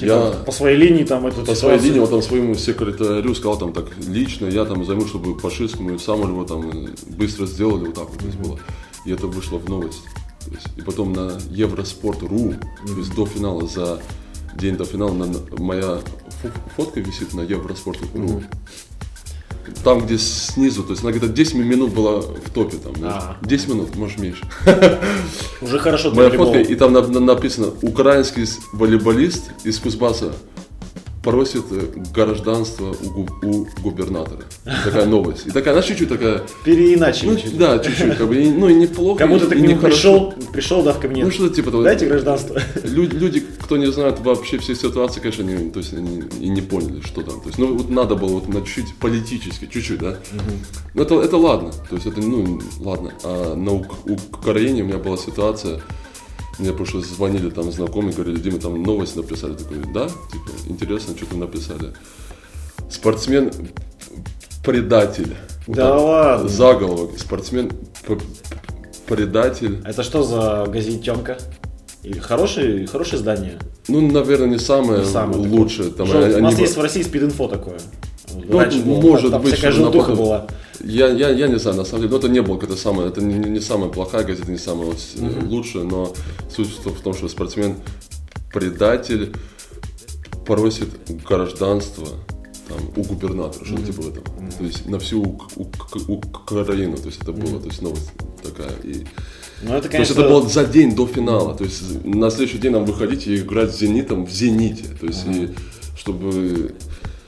я 0.00 0.30
по 0.46 0.52
своей 0.52 0.76
линии 0.76 1.04
там 1.04 1.26
эту 1.26 1.44
По 1.44 1.54
своей 1.54 1.80
линии, 1.80 2.00
вот 2.00 2.10
там 2.10 2.22
своему 2.22 2.54
секретарю 2.54 3.34
сказал 3.34 3.58
там 3.58 3.72
так 3.72 3.86
лично, 4.06 4.46
я 4.46 4.64
там 4.64 4.84
займу, 4.84 5.06
чтобы 5.06 5.36
по 5.36 5.50
Шильскому 5.50 5.94
и 5.94 5.98
Самолеву 5.98 6.44
там 6.44 6.88
быстро 7.08 7.46
сделали, 7.46 7.86
вот 7.86 7.94
так 7.94 8.08
вот 8.08 8.20
здесь 8.20 8.34
было. 8.34 8.58
И 9.04 9.12
это 9.12 9.26
вышло 9.26 9.58
в 9.58 9.68
новость. 9.68 10.02
Есть, 10.46 10.68
и 10.76 10.82
потом 10.82 11.12
на 11.12 11.38
Евроспорт.ру, 11.50 12.50
mm-hmm. 12.50 12.86
то 12.86 12.98
есть 12.98 13.14
до 13.14 13.26
финала, 13.26 13.66
за 13.66 14.00
день 14.56 14.76
до 14.76 14.84
финала, 14.84 15.12
на, 15.12 15.26
моя 15.58 16.00
фотка 16.76 17.00
висит 17.00 17.32
на 17.32 17.42
Евроспорт.ру. 17.42 18.18
Mm-hmm 18.18 18.44
там, 19.84 20.04
где 20.04 20.18
снизу, 20.18 20.82
то 20.82 20.90
есть 20.90 21.02
она 21.02 21.12
где-то 21.12 21.28
10 21.28 21.54
минут 21.54 21.92
была 21.92 22.20
в 22.20 22.50
топе, 22.52 22.76
там, 22.76 22.92
а. 23.02 23.36
10 23.42 23.68
минут, 23.68 23.96
может 23.96 24.18
меньше. 24.18 24.44
Уже 25.60 25.78
хорошо. 25.78 26.12
Моя 26.12 26.30
фотка, 26.30 26.60
и 26.60 26.74
там 26.74 26.92
написано 26.92 27.68
«Украинский 27.82 28.46
волейболист 28.72 29.50
из 29.64 29.78
Кузбасса 29.78 30.32
просит 31.22 31.64
э, 31.70 31.80
гражданство 32.12 32.94
у, 33.14 33.26
у 33.46 33.66
губернатора. 33.80 34.42
Такая 34.84 35.06
новость. 35.06 35.46
И 35.46 35.50
такая, 35.50 35.74
она 35.74 35.82
чуть-чуть 35.82 36.08
такая... 36.08 36.42
Переиначили. 36.64 37.30
Ну, 37.30 37.36
чуть 37.36 37.56
да, 37.56 37.78
чуть-чуть. 37.78 38.16
Как 38.16 38.28
бы, 38.28 38.34
ну 38.34 38.68
и 38.68 38.74
неплохо. 38.74 39.20
Как 39.20 39.30
будто 39.30 39.46
ты 39.46 39.56
к 39.56 39.58
нему 39.60 39.80
пришел, 39.80 40.34
пришел, 40.52 40.82
да, 40.82 40.92
в 40.92 41.00
кабинет. 41.00 41.26
Ну 41.26 41.30
что-то 41.30 41.54
типа 41.54 41.70
того. 41.70 41.82
Дайте 41.84 42.06
гражданство. 42.06 42.60
Люди, 42.82 43.14
люди, 43.16 43.44
кто 43.60 43.76
не 43.76 43.90
знает 43.92 44.20
вообще 44.20 44.58
все 44.58 44.74
ситуации, 44.74 45.20
конечно, 45.20 45.42
не, 45.42 45.70
то 45.70 45.78
есть 45.78 45.94
они 45.94 46.24
и 46.40 46.48
не 46.48 46.60
поняли, 46.60 47.00
что 47.04 47.22
там. 47.22 47.40
То 47.40 47.46
есть, 47.46 47.58
ну 47.58 47.76
вот 47.76 47.88
надо 47.88 48.16
было 48.16 48.34
вот 48.34 48.48
на 48.48 48.62
чуть-чуть 48.62 48.96
политически, 48.96 49.66
чуть-чуть, 49.66 50.00
да. 50.00 50.10
Угу. 50.10 50.52
Но 50.94 51.02
это, 51.02 51.20
это 51.20 51.36
ладно. 51.36 51.70
То 51.88 51.96
есть 51.96 52.06
это, 52.06 52.20
ну, 52.20 52.60
ладно. 52.80 53.12
А 53.24 53.54
на 53.54 53.72
Украине 53.72 54.82
у 54.82 54.86
меня 54.86 54.98
была 54.98 55.16
ситуация, 55.16 55.80
мне 56.58 56.72
просто 56.72 57.00
звонили 57.00 57.50
там 57.50 57.72
знакомые, 57.72 58.14
говорили, 58.14 58.38
Дима, 58.38 58.58
там 58.58 58.82
новость 58.82 59.16
написали. 59.16 59.54
Такой, 59.54 59.78
да, 59.92 60.08
типа, 60.08 60.50
интересно, 60.66 61.16
что-то 61.16 61.36
написали. 61.36 61.92
Спортсмен 62.90 63.50
предатель. 64.64 65.34
Вот 65.66 65.76
да 65.76 65.96
ладно. 65.96 66.48
Заголовок. 66.48 67.18
Спортсмен 67.18 67.70
предатель. 69.06 69.80
Это 69.84 70.02
что 70.02 70.22
за 70.22 70.66
газетенка? 70.68 71.38
Хорошее, 72.20 72.86
хорошее 72.86 73.18
здание? 73.18 73.58
Ну, 73.88 74.00
наверное, 74.10 74.48
не 74.48 74.58
самое, 74.58 75.00
не 75.00 75.06
самое 75.06 75.38
лучшее. 75.38 75.90
Там, 75.90 76.06
Жел... 76.06 76.38
У 76.38 76.40
нас 76.40 76.58
есть 76.58 76.76
в 76.76 76.80
России 76.80 77.02
спид-инфо 77.02 77.48
такое. 77.48 77.78
Ну, 78.34 78.58
Раньше 78.58 78.78
может 78.84 79.30
там, 79.30 79.42
быть, 79.42 79.54
всякая 79.54 79.72
желтуха 79.72 80.14
была. 80.14 80.46
Я, 80.84 81.08
я, 81.08 81.30
я 81.30 81.46
не 81.46 81.58
знаю, 81.58 81.76
на 81.76 81.84
самом 81.84 82.02
деле, 82.02 82.12
но 82.12 82.18
это 82.18 82.28
не 82.28 82.42
было 82.42 82.56
какая-то 82.56 82.80
самая, 82.80 83.08
это 83.08 83.22
не, 83.22 83.34
не 83.34 83.60
самая 83.60 83.88
плохая 83.88 84.24
газета, 84.24 84.50
не 84.50 84.58
самая 84.58 84.86
вот, 84.86 84.96
mm-hmm. 84.96 85.48
лучшая, 85.48 85.84
но 85.84 86.12
суть 86.54 86.68
в 86.68 87.00
том, 87.02 87.14
что 87.14 87.28
спортсмен 87.28 87.76
предатель 88.52 89.32
просит 90.44 90.88
гражданство 91.26 92.08
там, 92.68 92.78
у 92.96 93.02
губернатора, 93.04 93.64
что-то 93.64 93.82
mm-hmm. 93.82 93.86
типа 93.86 94.00
этого. 94.00 94.24
Mm-hmm. 94.24 94.58
То 94.58 94.64
есть 94.64 94.86
на 94.86 94.98
всю 94.98 95.40
Украину, 96.08 96.96
то 96.96 97.06
есть 97.06 97.22
это 97.22 97.32
было, 97.32 97.58
mm-hmm. 97.58 97.62
то 97.62 97.68
есть 97.68 97.82
новость 97.82 98.10
такая. 98.42 98.72
И, 98.82 99.06
ну, 99.62 99.74
это, 99.74 99.88
конечно... 99.88 99.90
То 99.90 99.98
есть 99.98 100.10
это 100.10 100.22
было 100.22 100.48
за 100.48 100.64
день 100.64 100.96
до 100.96 101.06
финала. 101.06 101.54
То 101.54 101.64
есть 101.64 102.04
на 102.04 102.28
следующий 102.30 102.58
день 102.58 102.72
нам 102.72 102.84
выходить 102.84 103.26
и 103.28 103.36
играть 103.36 103.72
с 103.72 103.78
Зенитом 103.78 104.26
в 104.26 104.30
Зените. 104.30 104.86
То 105.00 105.06
есть 105.06 105.26
uh-huh. 105.26 105.52
и 105.52 105.96
чтобы... 105.96 106.74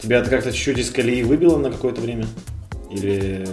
Тебя 0.03 0.19
это 0.19 0.31
как-то 0.31 0.53
чуть-чуть 0.53 0.79
из 0.79 0.91
колеи 0.91 1.23
выбило 1.23 1.57
на 1.57 1.71
какое-то 1.71 2.01
время? 2.01 2.27
Или, 2.95 3.49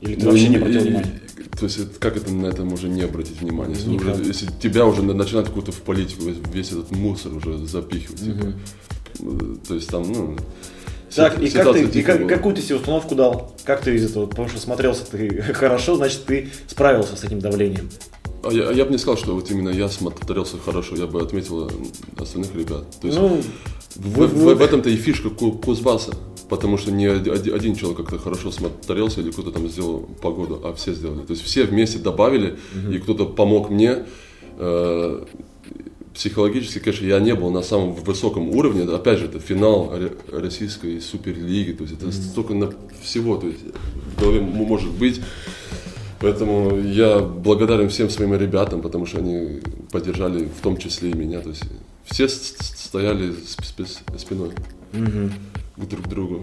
или 0.00 0.14
ты 0.14 0.24
ну, 0.24 0.30
вообще 0.30 0.48
не 0.48 0.56
обратил 0.56 0.80
внимания? 0.80 1.20
То 1.58 1.64
есть 1.64 1.98
как 1.98 2.16
это 2.16 2.32
на 2.32 2.46
это 2.46 2.64
можно 2.64 2.88
не 2.88 3.02
обратить 3.02 3.40
внимания? 3.40 3.74
Если, 3.74 3.90
уже, 3.90 4.24
если 4.24 4.46
тебя 4.60 4.86
уже 4.86 5.02
начинает 5.02 5.48
какую-то 5.48 5.72
в 5.72 5.80
политику 5.82 6.22
весь 6.52 6.72
этот 6.72 6.90
мусор 6.90 7.34
уже 7.34 7.58
запихивать. 7.66 8.22
Угу. 8.22 9.56
То 9.68 9.74
есть 9.74 9.88
там, 9.88 10.10
ну... 10.10 10.36
Так, 11.14 11.42
и, 11.42 11.50
как 11.50 11.72
ты, 11.72 11.82
и 11.82 12.02
как, 12.02 12.28
какую 12.28 12.54
ты 12.54 12.62
себе 12.62 12.76
установку 12.76 13.16
дал? 13.16 13.52
Как 13.64 13.82
ты 13.82 13.94
из 13.96 14.08
этого? 14.08 14.26
Потому 14.26 14.48
что 14.48 14.60
смотрелся 14.60 15.04
ты 15.04 15.42
хорошо, 15.54 15.96
значит, 15.96 16.24
ты 16.24 16.48
справился 16.68 17.16
с 17.16 17.24
этим 17.24 17.40
давлением. 17.40 17.90
А 18.42 18.52
я, 18.52 18.70
я 18.70 18.84
бы 18.84 18.92
не 18.92 18.98
сказал, 18.98 19.18
что 19.18 19.34
вот 19.34 19.50
именно 19.50 19.68
я 19.68 19.88
смотрелся 19.88 20.56
хорошо, 20.56 20.96
я 20.96 21.06
бы 21.06 21.20
отметил 21.20 21.70
остальных 22.16 22.54
ребят. 22.54 22.84
То 23.00 23.06
есть 23.06 23.18
ну, 23.18 23.42
в, 23.96 24.18
вы, 24.18 24.26
в, 24.26 24.34
вы... 24.34 24.54
в 24.54 24.62
этом-то 24.62 24.88
и 24.88 24.96
фишка 24.96 25.28
Кузбасса. 25.30 26.12
Потому 26.50 26.76
что 26.76 26.90
не 26.90 27.06
один 27.06 27.76
человек 27.76 27.98
как-то 27.98 28.18
хорошо 28.18 28.50
смотрелся 28.50 29.20
или 29.20 29.30
кто-то 29.30 29.52
там 29.52 29.68
сделал 29.68 30.00
погоду, 30.20 30.60
а 30.64 30.74
все 30.74 30.92
сделали. 30.92 31.24
То 31.24 31.32
есть 31.32 31.44
все 31.44 31.64
вместе 31.64 31.98
добавили, 31.98 32.58
угу. 32.74 32.92
и 32.92 32.98
кто-то 32.98 33.24
помог 33.24 33.70
мне. 33.70 34.04
Э, 34.58 35.24
психологически, 36.12 36.80
конечно, 36.80 37.06
я 37.06 37.20
не 37.20 37.34
был 37.34 37.50
на 37.50 37.62
самом 37.62 37.94
высоком 37.94 38.50
уровне. 38.50 38.82
Опять 38.82 39.20
же, 39.20 39.26
это 39.26 39.38
финал 39.38 39.92
российской 40.30 41.00
суперлиги. 41.00 41.72
То 41.72 41.84
есть 41.84 41.94
это 41.96 42.06
mm-hmm. 42.06 42.30
столько 42.30 42.54
на 42.54 42.72
всего. 43.00 43.36
То 43.36 43.46
есть 43.46 43.60
в 44.16 44.20
голове 44.20 44.40
может 44.40 44.90
быть. 44.90 45.20
Поэтому 46.18 46.78
я 46.80 47.20
благодарен 47.20 47.88
всем 47.88 48.10
своим 48.10 48.34
ребятам, 48.34 48.82
потому 48.82 49.06
что 49.06 49.18
они 49.18 49.60
поддержали 49.90 50.44
в 50.46 50.60
том 50.62 50.76
числе 50.76 51.10
и 51.10 51.14
меня. 51.14 51.40
То 51.40 51.50
есть 51.50 51.62
все 52.04 52.28
стояли 52.28 53.34
спиной 54.18 54.50
угу. 54.92 55.30
Друг 55.86 56.04
к 56.04 56.08
другу. 56.08 56.42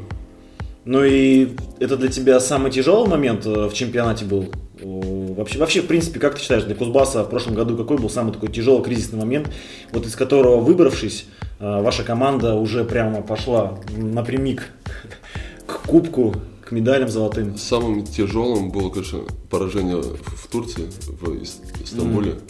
Ну 0.87 1.03
и 1.03 1.49
это 1.79 1.97
для 1.97 2.07
тебя 2.07 2.39
самый 2.39 2.71
тяжелый 2.71 3.09
момент 3.09 3.45
э, 3.45 3.67
в 3.67 3.73
чемпионате 3.73 4.23
был? 4.23 4.47
Вообще, 4.81 5.59
вообще, 5.59 5.81
в 5.81 5.87
принципе, 5.87 6.19
как 6.19 6.35
ты 6.35 6.41
считаешь, 6.41 6.63
для 6.63 6.75
Кузбасса 6.75 7.23
в 7.23 7.29
прошлом 7.29 7.55
году 7.55 7.75
какой 7.75 7.97
был 7.97 8.09
самый 8.09 8.31
такой 8.31 8.49
тяжелый 8.49 8.83
кризисный 8.83 9.19
момент, 9.19 9.49
вот 9.91 10.05
из 10.05 10.15
которого 10.15 10.61
выбравшись, 10.61 11.25
э, 11.59 11.81
ваша 11.81 12.03
команда 12.03 12.55
уже 12.55 12.85
прямо 12.85 13.21
пошла 13.21 13.79
напрямик 13.97 14.69
к 15.65 15.81
кубку, 15.81 16.35
к 16.63 16.71
медалям 16.71 17.09
золотым? 17.09 17.57
Самым 17.57 18.05
тяжелым 18.05 18.71
было, 18.71 18.89
конечно, 18.89 19.19
поражение 19.49 20.01
в 20.01 20.47
Турции, 20.49 20.87
в 21.07 21.85
Стамбуле. 21.85 22.31
Mm. 22.31 22.41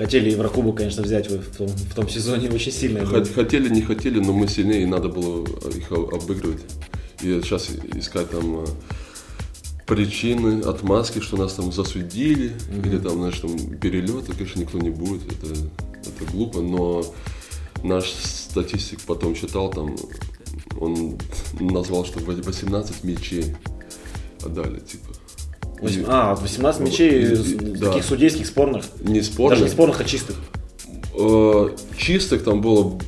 Хотели 0.00 0.30
Еврокубок, 0.30 0.78
конечно, 0.78 1.02
взять 1.02 1.28
в 1.28 1.54
том, 1.58 1.68
в 1.68 1.94
том 1.94 2.08
сезоне 2.08 2.48
очень 2.48 2.72
сильно. 2.72 3.04
Хотели, 3.04 3.68
не 3.68 3.82
хотели, 3.82 4.18
но 4.18 4.32
мы 4.32 4.48
сильнее, 4.48 4.84
и 4.84 4.86
надо 4.86 5.10
было 5.10 5.44
их 5.68 5.92
обыгрывать. 5.92 6.62
И 7.20 7.38
сейчас 7.42 7.68
искать 7.94 8.30
там 8.30 8.60
э, 8.60 8.66
причины, 9.86 10.62
отмазки, 10.62 11.20
что 11.20 11.36
нас 11.36 11.52
там 11.52 11.70
засудили, 11.70 12.52
mm-hmm. 12.52 12.86
или 12.88 12.96
там, 12.96 13.12
знаешь, 13.16 13.38
там 13.40 13.58
перелета, 13.76 14.32
конечно, 14.32 14.60
никто 14.60 14.78
не 14.78 14.88
будет, 14.88 15.20
это, 15.30 15.52
это 15.52 16.32
глупо, 16.32 16.62
но 16.62 17.04
наш 17.82 18.06
статистик 18.06 19.02
потом 19.02 19.36
считал, 19.36 19.68
там, 19.68 19.96
он 20.80 21.18
назвал, 21.60 22.06
что 22.06 22.20
18 22.20 23.04
мячей 23.04 23.54
отдали, 24.42 24.80
типа. 24.80 25.19
8, 25.80 26.04
а, 26.06 26.34
18 26.34 26.80
мячей 26.80 27.36
да. 27.76 27.88
таких 27.88 28.04
судейских 28.04 28.46
спорных? 28.46 28.84
Не 29.00 29.22
спорных. 29.22 29.58
Даже 29.58 29.70
не 29.70 29.74
спорных, 29.74 30.00
а 30.00 30.04
чистых? 30.04 30.36
Э, 31.14 31.68
чистых 31.96 32.44
там 32.44 32.60
было 32.60 32.98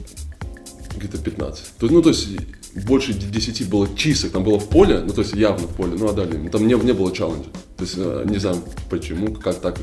где-то 0.96 1.18
15. 1.18 1.64
То, 1.78 1.86
ну, 1.86 2.02
то 2.02 2.10
есть 2.10 2.28
больше 2.74 3.12
10 3.12 3.68
было 3.68 3.88
чистых, 3.96 4.32
там 4.32 4.44
было 4.44 4.58
в 4.58 4.68
поле, 4.68 5.00
ну, 5.00 5.12
то 5.12 5.20
есть 5.20 5.34
явно 5.34 5.68
в 5.68 5.74
поле, 5.74 5.96
ну, 5.98 6.08
отдали. 6.08 6.48
Там 6.48 6.66
не, 6.66 6.74
не 6.74 6.92
было 6.92 7.12
челленджа. 7.12 7.50
То 7.76 7.84
есть 7.84 7.94
э, 7.96 8.24
не 8.26 8.38
знаю 8.38 8.58
почему, 8.88 9.34
как 9.34 9.60
так. 9.60 9.78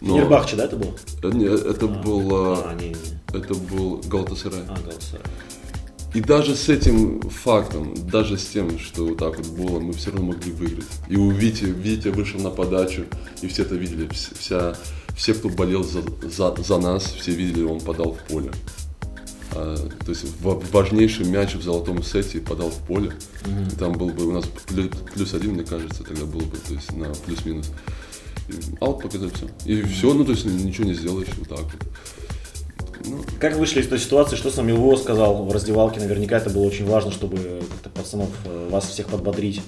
Но... 0.00 0.16
Нербахче, 0.16 0.56
да, 0.56 0.64
это 0.64 0.76
было? 0.76 0.94
Нет, 1.32 1.64
это 1.64 1.86
а, 1.86 1.88
был... 1.88 2.28
А, 2.32 2.74
не, 2.74 2.88
не. 2.88 2.96
Это 3.32 3.54
был 3.54 4.00
Галатасарай. 4.06 4.60
А, 4.68 4.76
Галатасарай. 4.80 5.24
И 6.14 6.20
даже 6.20 6.54
с 6.56 6.68
этим 6.68 7.20
фактом, 7.22 7.94
даже 8.10 8.36
с 8.36 8.46
тем, 8.46 8.78
что 8.78 9.06
вот 9.06 9.18
так 9.18 9.38
вот 9.38 9.46
было, 9.48 9.80
мы 9.80 9.94
все 9.94 10.10
равно 10.10 10.32
могли 10.32 10.52
выиграть. 10.52 10.86
И 11.08 11.16
у 11.16 11.30
Вити, 11.30 11.64
Витя 11.64 12.08
вышел 12.08 12.38
на 12.40 12.50
подачу, 12.50 13.04
и 13.40 13.48
все 13.48 13.62
это 13.62 13.76
видели. 13.76 14.08
Вся, 14.38 14.76
все, 15.16 15.32
кто 15.32 15.48
болел 15.48 15.82
за, 15.84 16.02
за, 16.28 16.54
за 16.62 16.78
нас, 16.78 17.04
все 17.04 17.32
видели, 17.32 17.62
он 17.64 17.80
подал 17.80 18.12
в 18.12 18.30
поле. 18.30 18.50
А, 19.54 19.76
то 19.76 20.10
есть 20.10 20.26
важнейший 20.42 21.26
мяч 21.26 21.54
в 21.54 21.62
золотом 21.62 22.02
сете 22.02 22.40
подал 22.40 22.70
в 22.70 22.78
поле. 22.86 23.12
Mm-hmm. 23.44 23.78
Там 23.78 23.92
был 23.92 24.10
бы 24.10 24.26
у 24.26 24.32
нас 24.32 24.44
плюс, 25.14 25.32
один, 25.32 25.52
мне 25.52 25.64
кажется, 25.64 26.04
тогда 26.04 26.26
был 26.26 26.40
бы, 26.40 26.56
то 26.56 26.74
есть 26.74 26.92
на 26.92 27.08
плюс-минус. 27.26 27.70
Аут 28.80 29.02
показать 29.02 29.32
все. 29.34 29.48
И 29.64 29.82
все, 29.82 30.12
ну 30.12 30.24
то 30.24 30.32
есть 30.32 30.44
ничего 30.44 30.86
не 30.86 30.94
сделаешь 30.94 31.28
вот 31.38 31.48
так 31.48 31.60
вот. 31.60 31.88
Ну, 33.04 33.24
как 33.40 33.56
вышли 33.56 33.80
из 33.80 33.88
той 33.88 33.98
ситуации, 33.98 34.36
что 34.36 34.50
сам 34.50 34.68
его 34.68 34.96
сказал 34.96 35.44
в 35.44 35.52
раздевалке? 35.52 36.00
Наверняка 36.00 36.38
это 36.38 36.50
было 36.50 36.64
очень 36.64 36.86
важно, 36.86 37.10
чтобы 37.10 37.62
пацанов, 37.94 38.30
э, 38.44 38.68
вас 38.70 38.86
всех 38.86 39.08
подбодрить. 39.08 39.62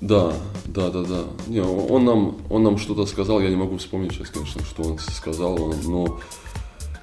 Да, 0.00 0.32
да, 0.64 0.90
да, 0.90 1.04
да. 1.04 1.24
Не, 1.46 1.60
он 1.62 2.04
нам, 2.04 2.38
он 2.50 2.62
нам 2.64 2.78
что-то 2.78 3.06
сказал, 3.06 3.40
я 3.40 3.48
не 3.48 3.56
могу 3.56 3.78
вспомнить 3.78 4.12
сейчас, 4.12 4.30
конечно, 4.30 4.62
что 4.64 4.82
он 4.82 4.98
сказал, 4.98 5.74
но 5.84 6.20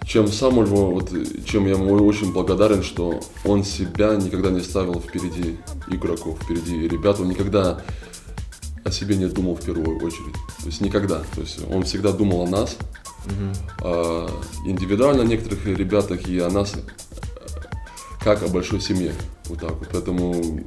чем 0.05 0.27
сам 0.27 0.61
его, 0.63 0.91
вот, 0.91 1.09
чем 1.45 1.65
я 1.65 1.73
ему 1.73 1.93
очень 2.05 2.33
благодарен, 2.33 2.83
что 2.83 3.19
он 3.45 3.63
себя 3.63 4.15
никогда 4.15 4.49
не 4.49 4.59
ставил 4.59 4.99
впереди 4.99 5.57
игроков, 5.87 6.39
впереди 6.43 6.87
ребят, 6.87 7.19
он 7.19 7.29
никогда 7.29 7.81
о 8.83 8.91
себе 8.91 9.15
не 9.15 9.27
думал 9.27 9.55
в 9.55 9.61
первую 9.61 9.97
очередь. 9.97 10.33
То 10.59 10.65
есть 10.65 10.81
никогда. 10.81 11.21
То 11.35 11.41
есть 11.41 11.59
он 11.71 11.83
всегда 11.83 12.11
думал 12.11 12.41
о 12.41 12.47
нас, 12.47 12.75
а, 13.81 14.29
индивидуально 14.65 15.23
о 15.23 15.25
некоторых 15.25 15.65
ребятах 15.65 16.27
и 16.27 16.39
о 16.39 16.49
нас 16.49 16.73
как 18.23 18.43
о 18.43 18.47
большой 18.47 18.81
семье. 18.81 19.13
Вот 19.45 19.59
так 19.59 19.71
вот. 19.71 19.87
Поэтому 19.91 20.61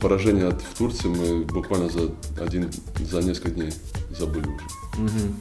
поражение 0.00 0.48
от, 0.48 0.62
в 0.62 0.76
Турции 0.76 1.08
мы 1.08 1.44
буквально 1.44 1.88
за 1.88 2.10
один, 2.40 2.70
за 2.98 3.22
несколько 3.22 3.50
дней 3.50 3.72
забыли 4.10 4.46
уже. 4.46 4.64
Угу. 5.04 5.34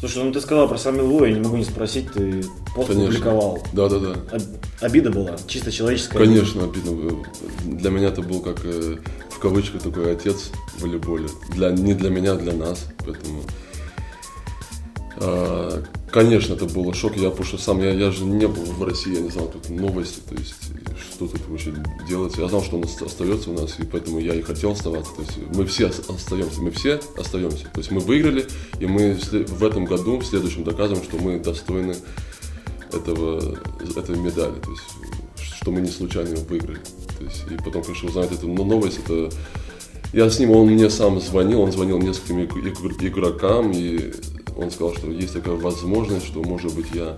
Слушай, 0.00 0.24
ну 0.24 0.32
ты 0.32 0.40
сказал 0.40 0.68
про 0.68 0.76
Самилу, 0.76 1.24
я 1.24 1.32
не 1.32 1.40
могу 1.40 1.56
не 1.56 1.64
спросить, 1.64 2.12
ты 2.12 2.44
пост 2.74 2.88
публиковал. 2.88 3.62
Да, 3.72 3.88
да, 3.88 3.98
да. 3.98 4.16
Обида 4.80 5.10
была, 5.10 5.36
чисто 5.46 5.72
человеческая. 5.72 6.18
Конечно, 6.18 6.64
обида. 6.64 6.90
Для 7.64 7.90
меня 7.90 8.08
это 8.08 8.20
был 8.20 8.40
как 8.40 8.60
э, 8.64 8.98
в 9.30 9.38
кавычках 9.38 9.82
такой 9.82 10.12
отец 10.12 10.50
в 10.76 10.82
волейболе. 10.82 11.28
Для, 11.50 11.70
не 11.70 11.94
для 11.94 12.10
меня, 12.10 12.32
а 12.32 12.36
для 12.36 12.52
нас. 12.52 12.86
Поэтому 12.98 13.42
конечно, 16.10 16.54
это 16.54 16.66
было 16.66 16.94
шок. 16.94 17.16
Я, 17.16 17.30
потому 17.30 17.46
что 17.46 17.58
сам, 17.58 17.80
я, 17.80 17.90
я 17.90 18.10
же 18.10 18.24
не 18.24 18.46
был 18.46 18.62
в 18.64 18.82
России, 18.82 19.14
я 19.14 19.20
не 19.20 19.30
знал 19.30 19.48
тут 19.48 19.68
новости, 19.70 20.20
то 20.28 20.34
есть, 20.34 20.54
что 21.12 21.26
тут 21.26 21.40
вообще 21.48 21.74
делается. 22.08 22.40
Я 22.40 22.48
знал, 22.48 22.62
что 22.62 22.76
он 22.76 22.84
остается 22.84 23.50
у 23.50 23.54
нас, 23.54 23.78
и 23.78 23.84
поэтому 23.84 24.18
я 24.18 24.34
и 24.34 24.42
хотел 24.42 24.72
оставаться. 24.72 25.12
То 25.14 25.22
есть, 25.22 25.38
мы 25.54 25.66
все 25.66 25.86
остаемся, 25.86 26.60
мы 26.60 26.70
все 26.70 27.00
остаемся. 27.16 27.64
То 27.72 27.78
есть, 27.78 27.90
мы 27.90 28.00
выиграли, 28.00 28.46
и 28.80 28.86
мы 28.86 29.14
в 29.14 29.64
этом 29.64 29.84
году, 29.84 30.18
в 30.18 30.24
следующем 30.24 30.64
доказываем, 30.64 31.04
что 31.04 31.16
мы 31.18 31.38
достойны 31.38 31.96
этого, 32.92 33.58
этой 33.96 34.16
медали. 34.16 34.58
То 34.60 34.70
есть, 34.70 34.84
что 35.56 35.70
мы 35.70 35.80
не 35.80 35.90
случайно 35.90 36.36
выиграли. 36.36 36.80
То 37.18 37.24
есть, 37.24 37.44
и 37.50 37.56
потом, 37.56 37.82
конечно, 37.82 38.08
узнать 38.08 38.32
эту 38.32 38.48
новость, 38.48 38.98
это 39.04 39.30
я 40.12 40.30
с 40.30 40.38
ним, 40.38 40.52
он 40.52 40.68
мне 40.68 40.90
сам 40.90 41.20
звонил, 41.20 41.62
он 41.62 41.72
звонил 41.72 41.98
нескольким 41.98 42.44
игрокам, 42.44 43.72
и 43.72 44.12
он 44.56 44.70
сказал, 44.70 44.94
что 44.94 45.10
есть 45.10 45.32
такая 45.32 45.54
возможность, 45.54 46.26
что, 46.26 46.42
может 46.42 46.74
быть, 46.74 46.86
я 46.94 47.16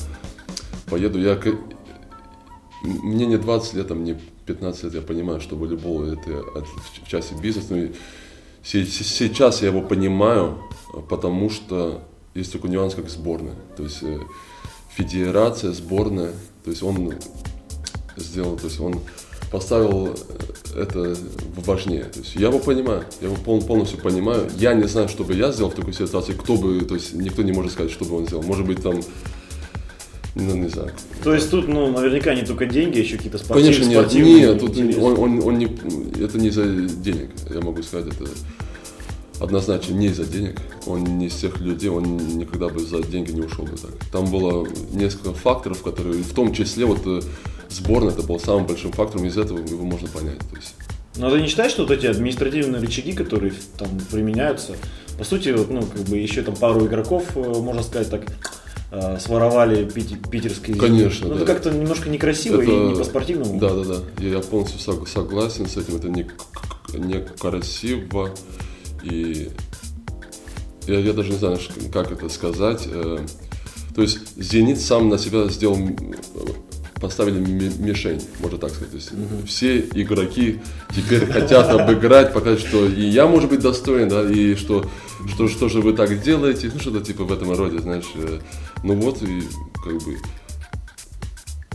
поеду. 0.90 1.20
Я, 1.20 1.38
мне 2.83 3.27
не 3.27 3.37
20 3.37 3.75
лет, 3.75 3.90
а 3.90 3.94
мне 3.94 4.18
15 4.46 4.85
лет, 4.85 4.94
я 4.94 5.03
понимаю, 5.03 5.40
что 5.40 5.57
волейбол 5.57 6.05
это 6.05 6.42
в 7.03 7.09
части 7.09 7.35
бизнеса. 7.35 7.75
Но 7.75 7.88
сейчас 8.62 9.62
я 9.62 9.68
его 9.68 9.83
понимаю, 9.83 10.59
потому 11.09 11.51
что 11.51 12.03
есть 12.35 12.53
такой 12.53 12.70
нюанс, 12.70 12.94
как 12.94 13.09
сборная. 13.09 13.57
То 13.77 13.83
есть 13.83 14.03
э, 14.03 14.20
федерация, 14.90 15.72
сборная, 15.72 16.33
то 16.64 16.70
есть 16.70 16.83
он 16.83 17.14
сделал, 18.16 18.57
то 18.57 18.64
есть 18.64 18.81
он 18.81 19.01
поставил 19.50 20.09
э, 20.74 20.82
это 20.82 21.16
важнее. 21.56 22.04
То 22.04 22.20
есть 22.20 22.35
я 22.35 22.48
его 22.48 22.59
понимаю, 22.59 23.04
я 23.20 23.28
его 23.28 23.37
полностью 23.61 24.00
понимаю. 24.00 24.48
Я 24.56 24.74
не 24.74 24.85
знаю, 24.85 25.09
что 25.09 25.24
бы 25.24 25.35
я 25.35 25.52
сделал 25.52 25.70
в 25.70 25.74
такой 25.74 25.92
ситуации, 25.92 26.32
кто 26.32 26.56
бы, 26.56 26.80
то 26.82 26.94
есть 26.94 27.14
никто 27.14 27.42
не 27.42 27.52
может 27.52 27.72
сказать, 27.72 27.90
что 27.90 28.04
бы 28.04 28.16
он 28.16 28.26
сделал. 28.26 28.42
Может 28.42 28.66
быть, 28.66 28.82
там 28.82 29.00
ну, 30.35 30.54
не 30.54 30.68
знаю. 30.68 30.90
То 31.24 31.32
есть 31.32 31.50
тут, 31.50 31.66
ну, 31.66 31.90
наверняка 31.90 32.35
не 32.35 32.42
только 32.44 32.66
деньги, 32.66 32.98
еще 32.98 33.16
какие-то 33.16 33.38
спортивные 33.38 33.72
Конечно, 33.72 33.90
нет, 33.90 34.00
спортивные 34.00 34.38
нет, 34.40 34.61
тут 34.61 35.02
он, 35.02 35.18
он, 35.18 35.42
он 35.42 35.59
не, 35.59 35.64
это 36.22 36.38
не 36.38 36.50
за 36.50 36.66
денег, 36.66 37.30
я 37.48 37.61
могу 37.62 37.82
сказать, 37.82 38.12
это 38.12 38.28
однозначно 39.40 39.94
не 39.94 40.09
из-за 40.09 40.24
денег. 40.24 40.61
Он 40.87 41.04
не 41.18 41.26
из 41.26 41.35
тех 41.35 41.59
людей, 41.61 41.88
он 41.88 42.16
никогда 42.38 42.68
бы 42.68 42.80
за 42.80 43.02
деньги 43.02 43.32
не 43.32 43.40
ушел 43.40 43.64
бы 43.64 43.76
так. 43.76 43.92
Там 44.12 44.26
было 44.30 44.66
несколько 44.92 45.32
факторов, 45.32 45.82
которые, 45.82 46.22
в 46.22 46.32
том 46.35 46.52
числе, 46.52 46.85
вот 46.85 47.24
сборная 47.70 48.12
это 48.12 48.22
был 48.22 48.38
самым 48.40 48.66
большим 48.66 48.92
фактором, 48.92 49.26
из 49.26 49.37
этого 49.37 49.59
его 49.59 49.85
можно 49.85 50.09
понять. 50.09 50.38
То 50.38 50.57
есть. 50.57 50.74
Но 51.16 51.31
ты 51.31 51.40
не 51.40 51.48
считаешь, 51.48 51.72
что 51.72 51.83
вот 51.83 51.90
эти 51.90 52.07
административные 52.07 52.81
рычаги, 52.81 53.12
которые 53.12 53.52
там 53.79 53.88
применяются, 54.11 54.76
по 55.18 55.24
сути, 55.24 55.48
вот, 55.48 55.70
ну, 55.70 55.83
как 55.83 56.02
бы 56.02 56.18
еще 56.18 56.42
там 56.42 56.55
пару 56.55 56.87
игроков, 56.87 57.24
э, 57.37 57.40
можно 57.40 57.83
сказать 57.83 58.11
так, 58.11 58.22
э, 58.92 59.18
своровали 59.18 59.88
питерские. 59.88 60.76
Конечно. 60.76 61.29
Ну, 61.29 61.35
да. 61.35 61.42
это 61.42 61.52
как-то 61.52 61.70
немножко 61.70 62.11
некрасиво 62.11 62.61
это... 62.61 62.70
и 62.70 62.76
не 62.76 62.94
по-спортивному. 62.94 63.59
Да, 63.59 63.70
да, 63.70 63.85
да. 63.85 64.22
Я 64.22 64.40
полностью 64.40 64.79
согласен 65.07 65.66
с 65.66 65.76
этим. 65.76 65.96
Это 65.96 66.09
не, 66.09 66.26
не 66.92 67.20
красиво. 67.20 68.31
И 69.02 69.50
я, 70.87 70.98
я 70.98 71.12
даже 71.12 71.31
не 71.31 71.38
знаю, 71.38 71.59
как 71.92 72.12
это 72.12 72.29
сказать. 72.29 72.87
Э, 72.87 73.18
то 73.94 74.02
есть 74.02 74.18
Зенит 74.37 74.79
сам 74.79 75.09
на 75.09 75.16
себя 75.16 75.48
сделал 75.48 75.79
поставили 77.01 77.38
мишень, 77.38 78.22
можно 78.40 78.59
так 78.59 78.70
сказать. 78.70 78.90
То 78.90 78.97
есть 78.97 79.12
угу. 79.12 79.47
все 79.47 79.80
игроки 79.80 80.61
теперь 80.94 81.26
хотят 81.26 81.68
обыграть, 81.68 82.32
показать, 82.32 82.61
что 82.61 82.86
и 82.86 83.03
я, 83.03 83.26
может 83.26 83.51
быть, 83.51 83.61
достоин, 83.61 84.09
да, 84.09 84.28
и 84.28 84.55
что, 84.55 84.84
что, 85.28 85.49
что 85.49 85.68
же 85.68 85.80
вы 85.80 85.92
так 85.92 86.22
делаете, 86.22 86.70
ну 86.72 86.80
что-то 86.80 87.01
типа 87.01 87.24
в 87.24 87.32
этом 87.32 87.53
роде, 87.53 87.78
знаешь. 87.78 88.11
Э, 88.14 88.40
ну 88.82 88.94
вот, 88.94 89.22
и 89.22 89.42
как 89.82 89.94
бы 90.05 90.16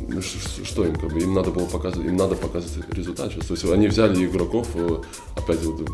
ну, 0.08 0.22
что 0.22 0.86
им, 0.86 0.96
как 0.96 1.14
бы, 1.14 1.20
им 1.20 1.34
надо 1.34 1.52
было 1.52 1.66
показывать, 1.66 2.08
им 2.08 2.18
надо 2.18 2.36
показывать 2.36 2.92
результат. 2.92 3.34
То 3.34 3.54
есть 3.54 3.64
они 3.66 3.88
взяли 3.88 4.26
игроков, 4.26 4.68
э, 4.76 4.98
опять 5.36 5.64
вот 5.64 5.88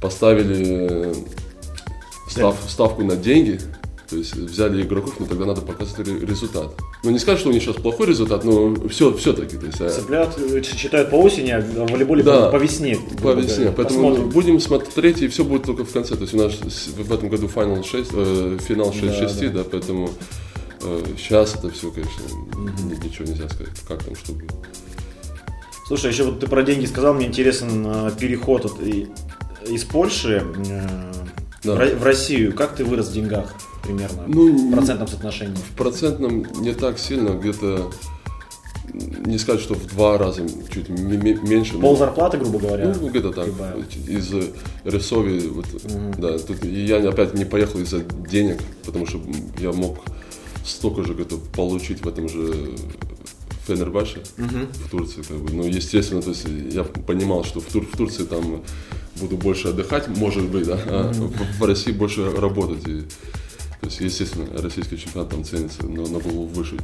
поставили 0.00 1.14
став, 2.28 2.56
ставку 2.68 3.02
на 3.04 3.16
деньги, 3.16 3.60
то 4.08 4.16
есть 4.16 4.34
взяли 4.36 4.82
игроков, 4.82 5.14
но 5.18 5.26
тогда 5.26 5.46
надо 5.46 5.60
показать 5.62 5.98
ре- 6.06 6.18
результат. 6.20 6.72
Ну 7.02 7.10
не 7.10 7.18
сказать, 7.18 7.40
что 7.40 7.48
у 7.50 7.52
них 7.52 7.62
сейчас 7.62 7.76
плохой 7.76 8.06
результат, 8.06 8.44
но 8.44 8.74
все, 8.88 9.12
все-таки. 9.14 9.56
То 9.56 9.66
есть, 9.66 9.80
а, 9.80 9.88
Цыплят 9.90 10.38
э, 10.38 10.60
читают 10.62 11.10
по 11.10 11.16
осени, 11.16 11.50
а 11.50 11.60
в 11.60 11.90
волейболе 11.90 12.22
Да. 12.22 12.46
по, 12.46 12.58
по 12.58 12.62
весне. 12.62 12.98
по 13.22 13.32
весне. 13.32 13.72
Поэтому 13.76 14.02
Посмотрим. 14.10 14.28
будем 14.30 14.60
смотреть, 14.60 15.22
и 15.22 15.28
все 15.28 15.44
будет 15.44 15.64
только 15.64 15.84
в 15.84 15.92
конце. 15.92 16.14
То 16.14 16.22
есть 16.22 16.34
у 16.34 16.36
нас 16.38 16.54
в 16.96 17.12
этом 17.12 17.28
году 17.28 17.48
финал 17.48 17.82
6, 17.82 18.10
э, 18.14 18.58
финал 18.66 18.92
6-6, 18.92 19.50
Да, 19.52 19.62
да, 19.62 19.68
поэтому 19.70 20.10
сейчас 21.16 21.54
это 21.56 21.70
все, 21.70 21.90
конечно, 21.90 22.22
ни- 22.84 23.04
ничего 23.06 23.24
нельзя 23.24 23.48
сказать, 23.48 23.74
как 23.88 24.04
там 24.04 24.14
что 24.14 24.32
будет. 24.32 24.52
Слушай, 25.88 26.10
еще 26.10 26.24
вот 26.24 26.40
ты 26.40 26.46
про 26.46 26.62
деньги 26.62 26.86
сказал, 26.86 27.14
мне 27.14 27.26
интересен 27.26 27.84
э, 27.86 28.10
переход 28.18 28.66
от- 28.66 28.80
из 28.80 29.84
Польши 29.84 30.44
э, 30.68 31.12
Да. 31.64 31.74
в 31.74 32.02
Россию. 32.04 32.52
Как 32.54 32.76
ты 32.76 32.84
вырос 32.84 33.08
в 33.08 33.12
деньгах 33.14 33.52
примерно? 33.86 34.24
Ну, 34.26 34.68
в 34.70 34.72
процентном 34.74 35.08
соотношении? 35.08 35.56
В 35.56 35.76
процентном 35.76 36.46
не 36.60 36.72
так 36.74 36.98
сильно, 36.98 37.30
где-то 37.30 37.90
не 39.26 39.38
сказать, 39.38 39.60
что 39.60 39.74
в 39.74 39.86
два 39.86 40.16
раза 40.16 40.42
чуть 40.72 40.88
меньше. 40.88 41.74
но- 41.74 41.80
Пол 41.80 41.96
зарплаты, 41.96 42.38
грубо 42.38 42.58
говоря. 42.58 42.94
Ну, 43.00 43.08
где-то 43.08 43.32
так. 43.32 43.44
прибавил. 43.44 43.84
Из 44.06 44.32
э, 44.32 44.42
Рисови, 44.84 45.48
вот, 45.48 45.66
да, 46.18 46.38
тут 46.38 46.64
я 46.64 46.96
опять 47.08 47.34
не 47.34 47.44
поехал 47.44 47.80
из-за 47.80 48.00
денег, 48.30 48.58
потому 48.84 49.06
что 49.06 49.20
я 49.58 49.72
мог 49.72 49.98
столько 50.64 51.02
же 51.02 51.14
где-то 51.14 51.36
получить 51.54 52.02
в 52.04 52.08
этом 52.08 52.28
же 52.28 52.70
Фенербаше 53.66 54.22
в 54.36 54.88
Турции, 54.90 55.22
как 55.22 55.36
бы. 55.38 55.52
Ну, 55.52 55.64
естественно, 55.64 56.22
то 56.22 56.30
есть 56.30 56.46
я 56.72 56.84
понимал, 56.84 57.44
что 57.44 57.60
в, 57.60 57.64
Тур- 57.64 57.86
в 57.92 57.96
Турции 57.96 58.22
там 58.24 58.62
буду 59.16 59.36
больше 59.36 59.68
отдыхать, 59.68 60.08
может 60.08 60.44
быть, 60.44 60.66
да, 60.66 60.78
а 60.86 61.12
в, 61.12 61.60
в 61.60 61.64
России 61.64 61.90
больше 61.90 62.30
работать. 62.30 62.86
И, 62.86 63.02
то 63.86 63.90
есть, 63.90 64.00
естественно, 64.00 64.46
российский 64.60 64.98
чемпионат 64.98 65.28
там 65.30 65.44
ценится 65.44 65.86
на, 65.86 66.02
на 66.08 66.18
голову 66.18 66.46
выше, 66.46 66.76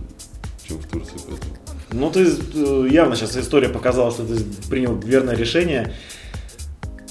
чем 0.63 0.79
в 0.79 0.87
Турции, 0.87 1.17
поэтому. 1.27 1.57
Ну, 1.91 2.11
ты 2.13 2.25
э, 2.55 2.89
явно 2.93 3.17
сейчас 3.17 3.37
история 3.37 3.69
показала, 3.69 4.13
что 4.13 4.25
ты 4.25 4.37
принял 4.71 4.95
верное 4.97 5.35
решение. 5.35 5.95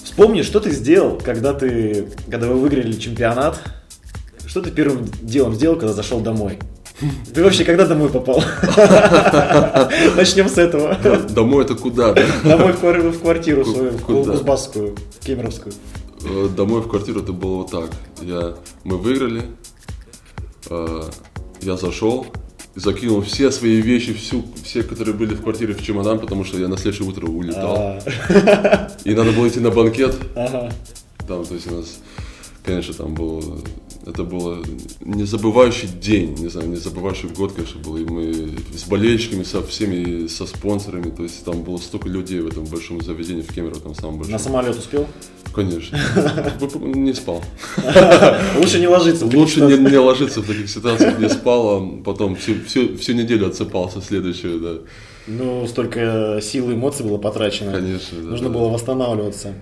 Вспомни, 0.02 0.44
что 0.44 0.62
ты 0.62 0.72
сделал, 0.72 1.18
когда 1.22 1.54
ты, 1.54 2.08
когда 2.30 2.48
вы 2.48 2.56
выиграли 2.62 2.94
чемпионат. 2.94 3.62
Что 4.46 4.62
ты 4.62 4.72
первым 4.72 5.10
делом 5.22 5.56
сделал, 5.56 5.76
когда 5.76 5.92
зашел 5.94 6.22
домой? 6.22 6.58
Ты 7.34 7.44
вообще 7.44 7.66
когда 7.66 7.86
домой 7.86 8.10
попал? 8.10 8.42
Начнем 10.16 10.48
с 10.48 10.58
этого. 10.58 10.96
Домой 11.30 11.66
это 11.66 11.76
куда, 11.76 12.14
да? 12.14 12.24
Домой 12.46 12.72
в, 12.72 12.80
квар- 12.82 13.10
в 13.10 13.20
квартиру 13.20 13.66
свою, 13.66 13.92
в? 13.92 14.02
Кузбасскую, 14.04 14.96
Кемеровскую. 15.20 15.74
Э, 16.24 16.48
Домой 16.56 16.82
в 16.82 16.88
квартиру 16.88 17.22
это 17.22 17.34
было 17.34 17.58
вот 17.58 17.72
так. 17.72 17.90
Я, 18.22 18.56
мы 18.84 18.98
выиграли, 18.98 19.44
э, 20.72 21.04
я 21.62 21.78
зашел, 21.78 22.26
закинул 22.76 23.22
все 23.22 23.52
свои 23.52 23.82
вещи, 23.82 24.14
всю, 24.14 24.44
все, 24.64 24.84
которые 24.84 25.16
были 25.16 25.36
в 25.36 25.42
квартире 25.44 25.74
в 25.74 25.84
чемодан, 25.84 26.20
потому 26.20 26.44
что 26.44 26.58
я 26.58 26.68
на 26.68 26.78
следующее 26.78 27.08
утро 27.08 27.28
улетал. 27.28 27.76
А, 27.78 28.88
И 29.04 29.14
надо 29.14 29.32
было 29.32 29.48
идти 29.48 29.60
на 29.60 29.70
банкет. 29.72 30.16
Там, 31.28 31.46
то 31.46 31.54
есть 31.54 31.72
у 31.72 31.76
нас, 31.76 32.00
конечно, 32.66 32.94
там 32.94 33.14
было, 33.14 33.60
это 34.06 34.24
было 34.24 34.58
незабывающий 35.02 35.88
день, 35.88 36.36
не 36.40 36.50
знаю, 36.50 36.70
незабывающий 36.70 37.30
год, 37.30 37.54
конечно, 37.54 37.80
был. 37.82 37.98
И 37.98 38.06
мы 38.06 38.50
с 38.76 38.84
болельщиками, 38.86 39.44
со 39.44 39.62
всеми, 39.62 40.28
со 40.28 40.46
спонсорами, 40.46 41.12
то 41.12 41.24
есть 41.24 41.46
там 41.46 41.64
было 41.64 41.78
столько 41.78 42.10
людей 42.10 42.40
в 42.40 42.48
этом 42.48 42.66
большом 42.66 43.02
заведении 43.02 43.42
в 43.42 43.54
Кемерово, 43.54 43.80
там 43.80 43.96
самом 43.96 44.18
большом. 44.18 44.32
На 44.32 44.40
самолет 44.40 44.78
успел? 44.78 45.08
Конечно. 45.54 46.00
Не 46.80 47.14
спал. 47.14 47.44
Лучше 48.58 48.80
не 48.80 48.88
ложиться. 48.88 49.26
Лучше 49.26 49.62
не, 49.62 49.78
не 49.78 49.98
ложиться 49.98 50.42
в 50.42 50.48
таких 50.48 50.70
ситуациях, 50.70 51.20
не 51.20 51.30
спал, 51.30 51.78
а 51.78 52.04
потом 52.04 52.36
всю, 52.36 52.56
всю, 52.66 52.98
всю 52.98 53.14
неделю 53.14 53.48
отсыпался 53.48 54.02
следующую, 54.02 54.60
да. 54.60 54.74
Ну, 55.28 55.68
столько 55.68 56.40
сил 56.42 56.72
и 56.72 56.74
эмоций 56.74 57.06
было 57.06 57.18
потрачено. 57.18 57.72
Конечно, 57.72 58.18
да, 58.22 58.30
Нужно 58.30 58.50
да. 58.50 58.54
было 58.54 58.70
восстанавливаться. 58.70 59.54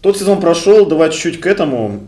Тот 0.00 0.18
сезон 0.18 0.40
прошел, 0.40 0.86
давай 0.86 1.10
чуть-чуть 1.10 1.40
к 1.40 1.46
этому. 1.46 2.00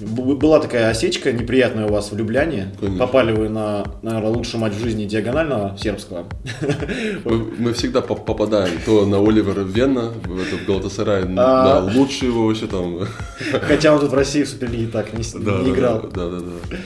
Была 0.00 0.60
такая 0.60 0.90
осечка 0.90 1.32
неприятная 1.32 1.86
у 1.86 1.92
вас 1.92 2.12
в 2.12 2.16
Любляне. 2.16 2.74
Конечно. 2.78 2.98
Попали 3.06 3.32
вы 3.32 3.48
на, 3.48 3.84
наверное, 4.02 4.30
лучший 4.30 4.60
матч 4.60 4.74
в 4.74 4.80
жизни 4.80 5.04
диагонального 5.06 5.76
сербского. 5.78 6.24
Мы, 7.24 7.38
мы 7.58 7.72
всегда 7.72 8.00
поп- 8.02 8.24
попадаем 8.24 8.78
то 8.84 9.06
на 9.06 9.18
Оливера 9.18 9.60
Венна, 9.62 10.10
в, 10.24 10.40
это, 10.40 10.56
в 10.56 10.66
Галатасарай, 10.66 11.24
А. 11.24 11.26
да, 11.86 11.92
лучше 11.98 12.26
его 12.26 12.46
вообще 12.46 12.66
там. 12.66 13.00
Хотя 13.62 13.92
он 13.94 14.00
тут 14.00 14.10
в 14.10 14.14
России 14.14 14.42
в 14.42 14.48
Суперлиге 14.48 14.88
так 14.88 15.12
не, 15.12 15.24
Да, 15.42 15.58
не 15.58 15.64
да, 15.64 15.70
играл. 15.70 16.00
Да, 16.14 16.28
да, 16.30 16.38
да. 16.40 16.76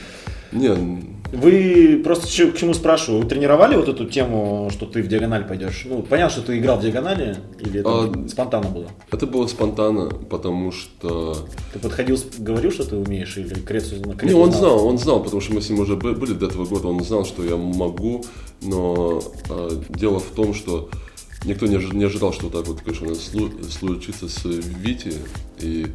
Не, 0.53 1.20
Вы 1.33 2.01
просто 2.03 2.27
к 2.51 2.57
чему 2.57 2.75
спрашиваю? 2.75 3.23
Вы 3.23 3.29
тренировали 3.29 3.77
вот 3.77 3.89
эту 3.89 4.05
тему, 4.07 4.69
что 4.73 4.87
ты 4.87 5.01
в 5.03 5.07
диагональ 5.09 5.47
пойдешь? 5.47 5.83
Ну, 5.89 6.03
понятно, 6.03 6.33
что 6.33 6.43
ты 6.47 6.59
играл 6.59 6.79
в 6.79 6.83
диагонали, 6.83 7.37
или 7.61 7.81
это 7.81 7.89
А, 7.89 8.29
спонтанно 8.29 8.69
было? 8.69 8.89
это 9.13 9.27
было 9.27 9.47
спонтанно, 9.47 10.09
потому 10.09 10.73
что... 10.73 11.47
Ты 11.73 11.79
подходил, 11.79 12.19
говорил, 12.39 12.73
что 12.73 12.85
ты 12.85 12.97
умеешь, 12.97 13.37
или 13.37 13.55
Крецу, 13.55 13.97
Не, 13.97 14.15
Крецу 14.15 14.39
он 14.39 14.53
знал, 14.53 14.85
он 14.87 14.99
знал, 14.99 15.23
потому 15.23 15.41
что 15.41 15.55
мы 15.55 15.63
с 15.63 15.71
ним 15.71 15.81
уже 15.81 15.95
бы- 15.97 16.15
были 16.15 16.33
до 16.33 16.47
этого 16.47 16.65
года, 16.65 16.89
он 16.89 17.03
знал, 17.05 17.25
что 17.25 17.45
я 17.45 17.57
могу, 17.57 18.25
но 18.63 19.23
э, 19.49 19.71
дело 19.89 20.19
в 20.19 20.31
том, 20.35 20.53
что 20.53 20.89
никто 21.45 21.67
не, 21.67 21.77
ожи- 21.77 21.95
не 21.95 22.05
ожидал, 22.05 22.33
что 22.33 22.51
так 22.51 22.67
вот, 22.67 22.81
конечно, 22.81 23.15
случится 23.15 24.29
с 24.29 24.45
Вити, 24.45 25.15
и 25.61 25.87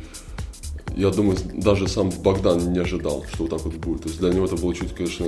я 0.95 1.09
думаю, 1.09 1.37
даже 1.53 1.87
сам 1.87 2.09
Богдан 2.09 2.71
не 2.73 2.79
ожидал, 2.79 3.25
что 3.33 3.43
вот 3.43 3.49
так 3.51 3.65
вот 3.65 3.73
будет. 3.75 4.01
То 4.03 4.07
есть 4.09 4.19
для 4.19 4.29
него 4.29 4.45
это 4.45 4.55
было 4.55 4.73
чуть, 4.73 4.93
конечно, 4.93 5.27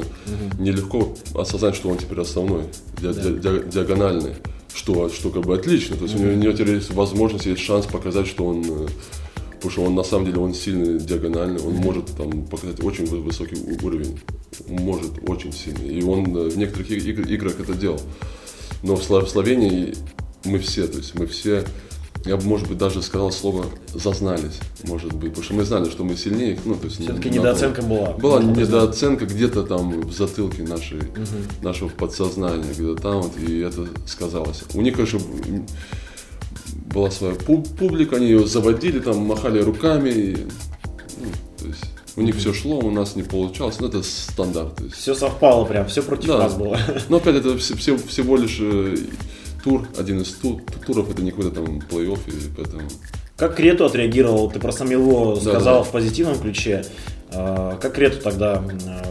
нелегко 0.59 1.15
осознать, 1.35 1.75
что 1.75 1.89
он 1.89 1.97
теперь 1.97 2.19
основной, 2.21 2.63
ди- 3.01 3.13
ди- 3.13 3.39
ди- 3.39 3.71
диагональный, 3.71 4.33
что, 4.73 5.09
что 5.09 5.29
как 5.29 5.43
бы 5.45 5.55
отлично. 5.55 5.95
То 5.97 6.03
есть 6.03 6.15
у 6.15 6.19
него, 6.19 6.31
у 6.31 6.35
него 6.35 6.53
теперь 6.53 6.75
есть 6.75 6.93
возможность, 6.93 7.45
есть 7.45 7.61
шанс 7.61 7.85
показать, 7.85 8.27
что 8.27 8.45
он 8.45 8.63
э, 8.67 8.87
Потому 9.57 9.71
что 9.71 9.81
он 9.85 9.95
на 9.95 10.03
самом 10.03 10.25
деле 10.27 10.37
он 10.39 10.53
сильный 10.53 10.99
диагональный, 10.99 11.59
он 11.59 11.73
может 11.73 12.05
там 12.15 12.43
показать 12.45 12.79
очень 12.83 13.05
вы- 13.07 13.21
высокий 13.21 13.57
уровень, 13.83 14.19
может 14.67 15.13
очень 15.27 15.51
сильный. 15.51 15.95
И 15.97 16.03
он 16.03 16.25
э, 16.37 16.49
в 16.49 16.57
некоторых 16.59 16.91
иг- 16.91 17.03
иг- 17.07 17.27
играх 17.27 17.59
это 17.59 17.73
делал. 17.73 17.99
Но 18.83 18.95
в 18.95 19.03
Словении 19.03 19.95
мы 20.45 20.59
все, 20.59 20.87
то 20.87 20.99
есть 20.99 21.15
мы 21.15 21.25
все, 21.25 21.65
я 22.25 22.35
бы, 22.37 22.43
может 22.43 22.67
быть, 22.67 22.77
даже 22.77 23.01
сказал 23.01 23.31
слово 23.31 23.65
зазнались, 23.93 24.59
может 24.83 25.13
быть, 25.13 25.29
потому 25.29 25.43
что 25.45 25.53
мы 25.53 25.63
знали, 25.63 25.89
что 25.89 26.03
мы 26.03 26.15
сильнее. 26.17 26.59
Ну, 26.65 26.75
то 26.75 26.85
есть 26.85 26.99
Все-таки 27.01 27.29
недооценка 27.29 27.81
была. 27.81 28.11
была 28.11 28.37
признать. 28.37 28.57
недооценка 28.57 29.25
где-то 29.25 29.63
там 29.63 30.01
в 30.01 30.11
затылке 30.11 30.63
нашей, 30.63 31.01
нашего 31.61 31.89
подсознания, 31.89 32.65
где-то 32.73 32.95
там, 33.01 33.21
вот, 33.21 33.31
и 33.39 33.59
это 33.59 33.87
сказалось. 34.05 34.63
У 34.73 34.81
них, 34.81 34.95
конечно, 34.95 35.19
была 36.93 37.11
своя 37.11 37.33
пу- 37.35 37.67
публика, 37.77 38.15
они 38.17 38.25
ее 38.27 38.45
заводили, 38.47 38.99
там 38.99 39.17
махали 39.19 39.59
руками, 39.61 40.09
и, 40.09 40.35
ну, 41.19 41.27
то 41.59 41.65
есть 41.67 41.83
у 42.15 42.21
них 42.21 42.35
все 42.35 42.53
шло, 42.53 42.79
у 42.79 42.91
нас 42.91 43.15
не 43.15 43.23
получалось, 43.23 43.77
ну 43.79 43.87
это 43.87 44.01
стандарт. 44.03 44.81
Все 44.95 45.13
совпало 45.13 45.65
прям, 45.65 45.87
все 45.87 46.01
против 46.01 46.27
Да. 46.29 46.39
нас 46.39 46.55
было. 46.55 46.77
Но 47.09 47.17
опять 47.17 47.35
это 47.35 47.57
все- 47.57 47.75
все- 47.75 47.97
всего 47.97 48.37
лишь 48.37 48.57
э, 48.59 48.97
тур, 49.67 49.87
один 49.97 50.21
из 50.21 50.31
ту- 50.33 50.61
туров, 50.85 51.09
это 51.11 51.21
не 51.21 51.31
какой-то 51.31 51.51
там 51.51 51.79
плей-офф, 51.79 52.19
и 52.27 52.55
поэтому... 52.55 52.83
Как 53.35 53.55
Крету 53.55 53.85
отреагировал? 53.85 54.49
Ты 54.49 54.59
про 54.59 54.71
Самило 54.71 55.35
Да, 55.35 55.41
сказал 55.41 55.77
да. 55.79 55.83
в 55.83 55.91
позитивном 55.91 56.39
ключе. 56.39 56.85
А, 57.31 57.77
Как 57.77 57.93
Крету 57.93 58.21
тогда 58.21 58.63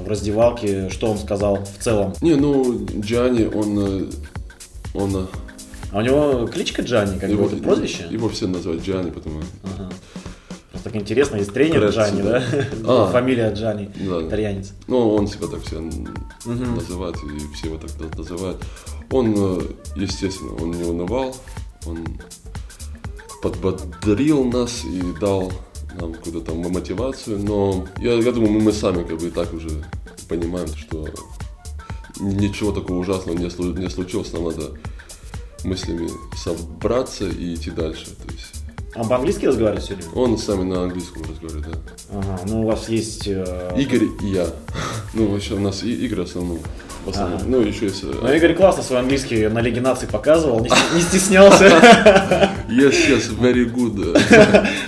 в 0.05 0.09
раздевалке, 0.09 0.89
что 0.91 1.11
он 1.11 1.19
сказал 1.19 1.59
в 1.65 1.83
целом? 1.83 2.15
Не, 2.23 2.35
ну, 2.35 2.87
Джани, 3.01 3.45
он... 3.45 3.79
э, 3.79 4.11
он 4.95 5.15
э, 5.17 5.27
А 5.93 5.99
у 5.99 6.01
него 6.01 6.47
кличка 6.49 6.83
Джани, 6.83 7.19
как 7.19 7.31
бы 7.31 7.45
это 7.45 7.57
прозвище? 7.57 8.07
Его 8.11 8.29
все 8.31 8.47
называют 8.49 8.83
Джани, 8.85 9.11
потому 9.11 9.41
Ага. 9.63 9.91
Так 10.87 10.95
интересно, 10.95 11.35
есть 11.35 11.53
тренер 11.53 11.81
Крецу, 11.81 11.97
Джани, 11.99 12.23
да? 12.23 12.45
А. 12.85 13.07
Фамилия 13.13 13.53
Джани, 13.53 13.91
Да. 14.09 14.23
итальянец. 14.23 14.73
Ну, 14.87 15.17
он 15.17 15.27
себя 15.27 15.49
так 15.49 15.61
все 15.65 15.81
называет, 16.45 17.17
и 17.25 17.55
все 17.57 17.67
его 17.67 17.77
так 17.77 17.91
на- 17.99 18.17
называют. 18.17 18.63
Он, 19.11 19.35
э, 19.37 19.61
естественно, 19.97 20.55
он 20.63 20.71
не 20.71 20.85
унывал, 20.85 21.35
он 21.87 22.07
подбодрил 23.43 24.45
нас 24.45 24.85
и 24.85 25.03
дал 25.21 25.53
нам 26.01 26.13
какую-то 26.13 26.41
там 26.43 26.59
мотивацию, 26.59 27.41
но 27.41 27.85
я, 27.99 28.13
я 28.15 28.31
думаю, 28.31 28.53
мы, 28.53 28.61
мы 28.61 28.73
сами 28.73 29.03
как 29.03 29.19
бы 29.19 29.27
и 29.27 29.31
так 29.33 29.53
уже 29.55 29.85
понимаем, 30.29 30.69
что 30.69 31.05
ничего 32.21 32.71
такого 32.71 32.99
ужасного 32.99 33.37
не, 33.37 33.47
слу- 33.47 33.77
не 33.77 33.91
случилось, 33.91 34.33
нам 34.33 34.45
надо 34.45 34.71
мыслями 35.65 36.09
собраться 36.37 37.27
и 37.29 37.55
идти 37.55 37.73
дальше. 37.73 38.07
То 38.07 38.33
есть 38.33 38.56
А 38.99 39.05
по-английски 39.05 39.47
разговаривает 39.47 39.85
сегодня? 39.85 40.07
он 40.15 40.39
сами 40.39 40.65
на 40.65 40.85
английском 40.85 41.23
разговаривает, 41.23 41.67
да. 41.85 42.19
Ага, 42.19 42.41
ну 42.47 42.63
у 42.63 42.67
вас 42.67 42.89
есть... 42.89 43.27
э, 43.27 43.75
Игорь 43.77 44.09
и 44.23 44.27
я. 44.29 44.47
Ну, 45.15 45.27
вообще 45.29 45.55
у 45.55 45.61
нас 45.61 45.83
и 45.83 45.93
Игорь 46.07 46.21
в 46.21 46.25
основном. 46.25 46.59
В 47.07 47.11
основном. 47.11 47.39
Ага. 47.39 47.47
Ну, 47.49 47.61
еще 47.63 47.87
есть... 47.87 48.03
Ну, 48.03 48.33
Игорь 48.33 48.55
классно 48.55 48.83
свой 48.83 48.99
английский 48.99 49.47
на 49.49 49.61
Лиге 49.61 49.81
наций 49.81 50.09
показывал, 50.09 50.61
не, 50.61 50.71
не 50.95 51.01
стеснялся. 51.01 51.71
Yes, 52.67 52.95
yes, 53.09 53.39
very 53.39 53.65
good. 53.73 54.19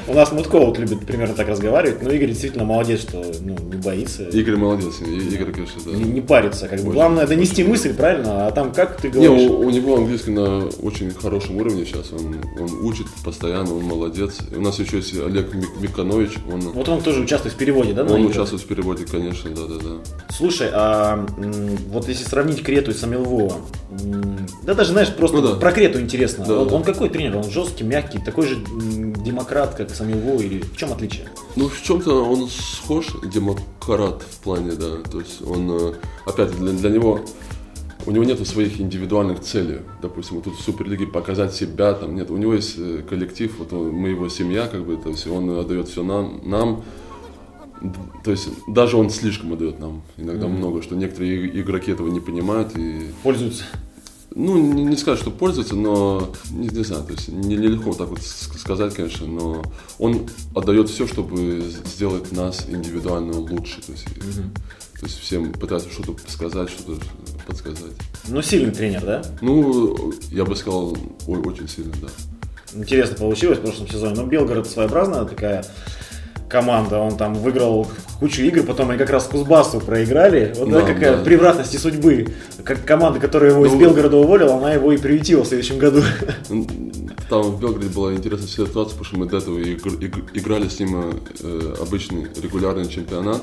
У 0.08 0.12
нас 0.14 0.32
Мутко 0.32 0.58
вот 0.58 0.78
любит 0.80 1.06
примерно 1.06 1.34
так 1.36 1.46
разговаривать, 1.48 2.02
но 2.02 2.10
Игорь 2.10 2.30
действительно 2.30 2.64
молодец, 2.64 3.02
что 3.02 3.24
ну, 3.40 3.56
не 3.56 3.76
боится. 3.76 4.24
Игорь 4.24 4.56
молодец, 4.56 4.94
Игорь, 5.00 5.52
конечно, 5.52 5.80
да. 5.86 5.92
Не, 5.92 6.02
не 6.04 6.20
парится, 6.20 6.66
как 6.66 6.80
бы. 6.80 6.92
Главное 6.92 7.24
донести 7.28 7.62
мысль, 7.62 7.94
правильно? 7.94 8.48
А 8.48 8.50
там 8.50 8.72
как 8.72 9.00
ты 9.00 9.06
Не, 9.08 9.28
говоришь? 9.28 9.48
у, 9.50 9.58
у 9.60 9.70
него 9.70 9.96
английский 9.96 10.32
на 10.32 10.66
очень 10.82 11.12
хорошем 11.14 11.56
уровне 11.58 11.84
сейчас. 11.86 12.10
Он, 12.12 12.36
он 12.60 12.84
учит 12.84 13.06
постоянно, 13.24 13.72
он 13.72 13.84
молодец. 13.84 14.38
У 14.54 14.60
нас 14.60 14.76
еще 14.80 14.96
есть 14.96 15.14
Олег 15.16 15.54
Мик- 15.54 15.80
Миканович. 15.80 16.32
Он, 16.52 16.60
Вот 16.60 16.88
он 16.88 17.00
тоже 17.00 17.20
участвует 17.20 17.54
в 17.54 17.58
переводе, 17.58 17.92
да? 17.92 18.02
он 18.02 18.08
игры? 18.16 18.30
участвует 18.30 18.62
в 18.62 18.66
переводе, 18.66 19.04
конечно, 19.08 19.50
да, 19.50 19.62
да, 19.68 19.74
да. 19.76 20.34
Слушай, 20.36 20.68
а 20.72 21.24
м, 21.38 21.76
вот 22.08 22.14
если 22.16 22.24
сравнить 22.28 22.62
Крету 22.62 22.90
и 22.90 22.94
Самилвова, 22.94 23.56
да 24.64 24.74
даже, 24.74 24.92
знаешь, 24.92 25.14
просто 25.14 25.36
Ну 25.38 25.42
да. 25.48 25.54
про 25.56 25.72
Крету 25.72 26.00
интересно. 26.00 26.44
Да, 26.46 26.60
он, 26.60 26.68
да. 26.68 26.74
он 26.76 26.82
какой 26.82 27.08
тренер? 27.10 27.36
Он 27.36 27.44
жесткий, 27.50 27.84
мягкий, 27.84 28.18
такой 28.18 28.46
же 28.46 28.56
демократ, 28.56 29.74
как 29.74 29.90
Самилвова, 29.90 30.40
или 30.40 30.60
в 30.62 30.76
чем 30.76 30.92
отличие? 30.92 31.28
Ну, 31.56 31.68
в 31.68 31.82
чем-то 31.82 32.24
он 32.24 32.48
схож, 32.48 33.08
демократ 33.32 34.22
в 34.22 34.38
плане, 34.38 34.72
да. 34.72 34.96
То 35.10 35.20
есть 35.20 35.42
он, 35.42 35.70
э, 35.70 35.92
опять, 36.24 36.50
для, 36.58 36.72
для 36.72 36.90
него, 36.90 37.20
у 38.06 38.10
него 38.10 38.24
нет 38.24 38.46
своих 38.46 38.80
индивидуальных 38.80 39.40
целей. 39.40 39.80
Допустим, 40.00 40.36
вот 40.36 40.44
тут 40.44 40.56
в 40.58 40.62
Суперлиге 40.62 41.06
показать 41.06 41.54
себя, 41.54 41.92
там 41.92 42.14
нет. 42.14 42.30
У 42.30 42.36
него 42.38 42.54
есть 42.54 42.74
э, 42.78 43.02
коллектив, 43.08 43.52
вот 43.58 43.72
он- 43.72 43.90
мы 43.92 44.08
его 44.10 44.28
семья, 44.30 44.66
как 44.66 44.86
бы, 44.86 44.96
то 44.96 45.10
есть 45.10 45.26
он 45.26 45.58
отдает 45.58 45.88
все 45.88 46.02
нам, 46.02 46.40
нам. 46.44 46.82
То 48.24 48.30
есть 48.30 48.48
даже 48.66 48.96
он 48.96 49.10
слишком 49.10 49.52
отдает 49.52 49.78
нам 49.78 50.02
иногда 50.16 50.46
много, 50.48 50.82
что 50.82 50.96
некоторые 50.96 51.60
игроки 51.60 51.90
этого 51.92 52.08
не 52.08 52.20
понимают 52.20 52.76
и 52.76 53.10
Пользуются. 53.22 53.64
ну, 54.34 54.56
не, 54.58 54.84
не 54.84 54.96
сказать, 54.96 55.20
что 55.20 55.30
пользуется, 55.30 55.74
но 55.74 56.30
не, 56.50 56.68
не 56.68 56.84
знаю, 56.84 57.04
то 57.04 57.12
есть 57.12 57.28
не- 57.28 57.56
нелегко 57.56 57.94
так 57.94 58.08
вот 58.08 58.20
сказать, 58.22 58.94
конечно, 58.94 59.26
но 59.26 59.62
он 59.98 60.28
отдает 60.54 60.88
все, 60.88 61.06
чтобы 61.06 61.62
сделать 61.86 62.32
нас 62.32 62.66
индивидуально 62.68 63.38
лучше. 63.38 63.80
То 63.82 63.92
есть, 63.92 64.04
то 64.04 65.06
есть 65.06 65.18
всем 65.20 65.52
пытается 65.52 65.88
что-то 65.90 66.16
сказать, 66.28 66.70
что-то 66.70 67.00
подсказать. 67.46 67.92
Ну, 68.26 68.42
сильный 68.42 68.72
тренер, 68.72 69.04
да? 69.04 69.22
Ну, 69.40 70.12
я 70.30 70.44
бы 70.44 70.54
сказал, 70.56 70.96
ой, 71.26 71.38
очень 71.40 71.68
сильно, 71.68 71.94
да. 72.02 72.08
Интересно 72.74 73.16
получилось 73.16 73.58
в 73.58 73.62
прошлом 73.62 73.88
сезоне. 73.88 74.14
Но 74.16 74.26
Белгород 74.26 74.66
своеобразная 74.68 75.24
такая 75.24 75.64
команда. 76.48 76.98
Он 76.98 77.16
там 77.16 77.34
выиграл 77.34 77.86
кучу 78.20 78.42
игр, 78.42 78.62
потом 78.62 78.90
они 78.90 78.98
как 78.98 79.10
раз 79.10 79.24
Кузбассу 79.24 79.80
проиграли. 79.80 80.54
Вот 80.56 80.70
да, 80.70 80.80
какая 80.82 81.16
да. 81.16 81.22
превратности 81.24 81.76
судьбы. 81.76 82.28
Как 82.64 82.84
команда, 82.84 83.20
которая 83.20 83.52
его 83.52 83.66
из 83.66 83.72
Ну, 83.72 83.78
Белгорода 83.80 84.16
уволила, 84.16 84.56
она 84.56 84.72
его 84.72 84.92
и 84.92 84.96
приютила 84.98 85.44
в 85.44 85.46
следующем 85.48 85.78
году. 85.78 86.02
Там 87.28 87.42
в 87.42 87.60
Белграде 87.60 87.88
была 87.88 88.14
интересная 88.14 88.48
ситуация, 88.48 88.90
потому 88.96 89.04
что 89.04 89.18
мы 89.18 89.26
до 89.26 89.36
этого 89.36 89.58
игр- 89.58 89.98
иг- 90.00 90.30
играли 90.34 90.68
с 90.68 90.80
ним 90.80 91.20
э, 91.42 91.74
обычный 91.80 92.26
регулярный 92.42 92.88
чемпионат, 92.88 93.42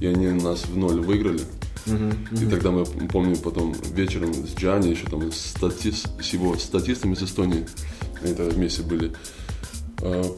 и 0.00 0.06
они 0.06 0.28
нас 0.28 0.64
в 0.66 0.76
ноль 0.76 1.00
выиграли. 1.00 1.40
И 1.86 2.46
тогда 2.50 2.70
мы, 2.72 2.84
помню, 2.84 3.36
потом 3.36 3.72
вечером 3.94 4.32
с 4.34 4.58
Джани, 4.60 4.88
еще 4.88 5.06
там 5.06 5.30
с, 5.30 5.54
статис- 5.56 6.06
с 6.20 6.32
его 6.32 6.56
статистами 6.56 7.14
из 7.14 7.22
Эстонии, 7.22 7.66
они 8.24 8.34
тогда 8.34 8.52
вместе 8.52 8.82
были, 8.82 9.12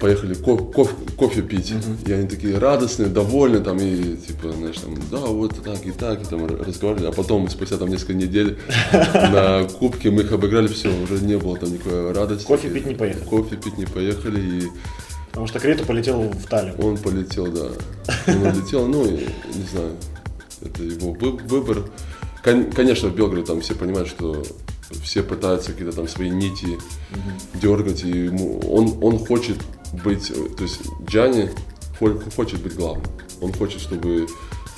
поехали 0.00 0.34
ко- 0.34 0.56
кофе, 0.56 0.94
кофе 1.16 1.42
пить. 1.42 1.72
И 2.06 2.12
они 2.12 2.28
такие 2.28 2.58
радостные, 2.58 3.08
довольны, 3.08 3.60
там, 3.60 3.78
и 3.78 4.16
типа, 4.16 4.52
знаешь, 4.52 4.76
там, 4.78 4.94
да, 5.10 5.18
вот 5.18 5.54
так 5.64 5.84
и 5.84 5.90
так, 5.90 6.22
и 6.22 6.24
там 6.24 6.46
разговаривали. 6.46 7.06
А 7.08 7.12
потом, 7.12 7.48
спустя 7.50 7.76
там 7.76 7.88
несколько 7.88 8.14
недель, 8.14 8.58
на 9.14 9.64
кубке 9.64 10.10
мы 10.10 10.22
их 10.22 10.32
обыграли, 10.32 10.68
все, 10.68 10.88
уже 11.02 11.22
не 11.24 11.36
было 11.36 11.56
там 11.56 11.72
никакой 11.72 12.12
радости. 12.12 12.46
Кофе 12.46 12.68
пить 12.70 12.86
не 12.86 12.94
поехали. 12.94 13.24
Кофе 13.24 13.56
пить 13.56 13.78
не 13.78 13.86
поехали, 13.86 14.40
и 14.40 14.68
Потому 15.30 15.46
что 15.46 15.60
Крету 15.60 15.84
полетел 15.84 16.22
в 16.22 16.46
Таллин. 16.46 16.74
он 16.82 16.96
полетел, 16.96 17.46
да. 17.48 17.66
Он 18.26 18.42
улетел, 18.42 18.86
ну, 18.86 19.04
и, 19.06 19.10
не 19.54 19.66
знаю, 19.70 19.92
это 20.62 20.82
его 20.82 21.12
вы- 21.12 21.36
выбор. 21.46 21.84
Кон- 22.42 22.70
Конечно, 22.72 23.08
в 23.08 23.14
Белграде 23.14 23.44
там 23.46 23.60
все 23.60 23.74
понимают, 23.74 24.08
что 24.08 24.42
все 25.02 25.22
пытаются 25.22 25.72
какие-то 25.72 25.94
там 25.96 26.08
свои 26.08 26.30
нити 26.30 26.78
дергать, 27.54 28.04
и 28.04 28.08
ему, 28.08 28.58
он, 28.70 28.96
он 29.02 29.18
хочет 29.18 29.56
быть, 30.04 30.28
то 30.56 30.62
есть 30.62 30.80
Джани 31.08 31.50
хо- 31.98 32.20
хочет 32.36 32.60
быть 32.60 32.74
главным. 32.74 33.06
Он 33.40 33.52
хочет, 33.52 33.80
чтобы 33.80 34.26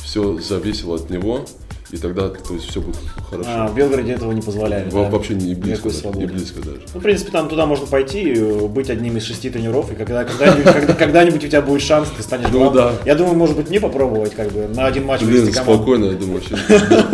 все 0.03 0.39
зависело 0.39 0.97
от 0.97 1.11
него, 1.11 1.45
и 1.91 1.97
тогда, 1.97 2.29
то 2.29 2.55
есть, 2.55 2.69
все 2.71 2.81
будет 2.81 2.97
хорошо. 3.29 3.49
А, 3.53 3.67
в 3.67 3.75
Белгороде 3.75 4.13
этого 4.13 4.31
не 4.31 4.41
позволяли. 4.43 4.89
Во- 4.91 5.05
да? 5.05 5.11
Вообще 5.11 5.35
не 5.35 5.55
близко, 5.55 5.89
даже, 5.91 6.09
не 6.19 6.27
близко 6.27 6.61
даже. 6.61 6.83
Ну, 6.95 7.01
в 7.01 7.03
принципе, 7.03 7.33
там 7.33 7.49
туда 7.49 7.67
можно 7.67 7.87
пойти, 7.87 8.33
э, 8.37 8.67
быть 8.69 8.91
одним 8.91 9.17
из 9.17 9.25
шести 9.25 9.51
тренеров, 9.51 9.91
и 9.91 9.97
когда, 9.97 10.25
когда-нибудь, 10.25 10.73
когда- 10.73 10.95
когда-нибудь 11.05 11.45
у 11.45 11.49
тебя 11.49 11.63
будет 11.63 11.83
шанс, 11.83 12.09
ты 12.17 12.23
станешь 12.23 12.47
Ну 12.53 12.59
главным. 12.61 12.75
да. 12.75 12.93
Я 13.07 13.15
думаю, 13.17 13.35
может 13.37 13.57
быть, 13.57 13.69
мне 13.71 13.81
попробовать, 13.81 14.35
как 14.35 14.53
бы, 14.53 14.69
на 14.69 14.87
один 14.87 15.05
матч 15.05 15.23
Блин, 15.23 15.53
спокойно, 15.53 16.05
я 16.07 16.13
думаю, 16.13 16.41
вообще 16.41 16.57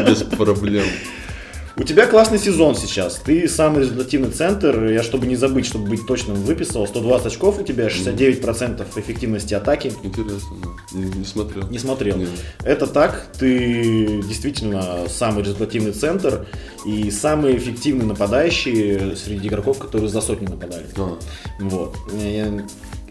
без 0.06 0.22
проблем. 0.24 0.84
У 1.78 1.84
тебя 1.84 2.06
классный 2.06 2.38
сезон 2.38 2.74
сейчас. 2.74 3.16
Ты 3.16 3.46
самый 3.48 3.80
результативный 3.82 4.30
центр. 4.30 4.86
Я, 4.86 5.02
чтобы 5.02 5.26
не 5.26 5.36
забыть, 5.36 5.66
чтобы 5.66 5.88
быть 5.90 6.06
точным, 6.06 6.36
выписал 6.36 6.86
120 6.86 7.26
очков 7.26 7.60
у 7.60 7.62
тебя, 7.62 7.88
69% 7.88 8.86
эффективности 8.96 9.52
атаки. 9.52 9.92
Интересно, 10.02 10.56
да. 10.62 10.98
Не, 10.98 11.04
не 11.04 11.24
смотрел. 11.26 11.68
Не 11.68 11.78
смотрел. 11.78 12.16
Нет. 12.16 12.30
Это 12.64 12.86
так, 12.86 13.26
ты 13.38 14.22
действительно 14.22 15.06
самый 15.08 15.42
результативный 15.42 15.92
центр 15.92 16.46
и 16.86 17.10
самый 17.10 17.58
эффективный 17.58 18.06
нападающий 18.06 19.14
среди 19.14 19.48
игроков, 19.48 19.78
которые 19.78 20.08
за 20.08 20.22
сотни 20.22 20.46
нападали. 20.46 20.86
А, 20.96 21.18
Вот. 21.60 21.94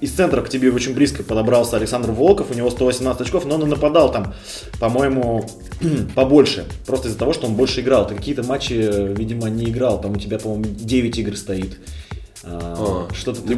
Из 0.02 0.12
центра 0.12 0.42
к 0.42 0.50
тебе 0.50 0.72
очень 0.72 0.94
близко 0.94 1.24
подобрался 1.24 1.78
Александр 1.78 2.12
Волков, 2.12 2.52
у 2.52 2.54
него 2.54 2.70
118 2.70 3.22
очков, 3.22 3.46
но 3.46 3.56
он 3.56 3.70
нападал 3.70 4.12
там, 4.12 4.34
по-моему, 4.80 5.48
побольше. 6.16 6.66
Просто 6.86 7.08
из-за 7.08 7.18
того, 7.18 7.34
что 7.34 7.48
он 7.48 7.56
больше 7.56 7.82
играл. 7.82 8.06
Ты 8.06 8.16
какие-то 8.16 8.44
матчи, 8.44 8.74
видимо, 8.74 9.50
не 9.50 9.70
играл. 9.70 10.02
Там 10.02 10.14
у 10.14 10.18
тебя, 10.18 10.38
по-моему, 10.38 10.66
9 10.66 11.18
игр 11.20 11.38
стоит. 11.38 11.78
А, 12.48 13.08
А, 13.10 13.14
Что-то 13.14 13.42
ты... 13.42 13.56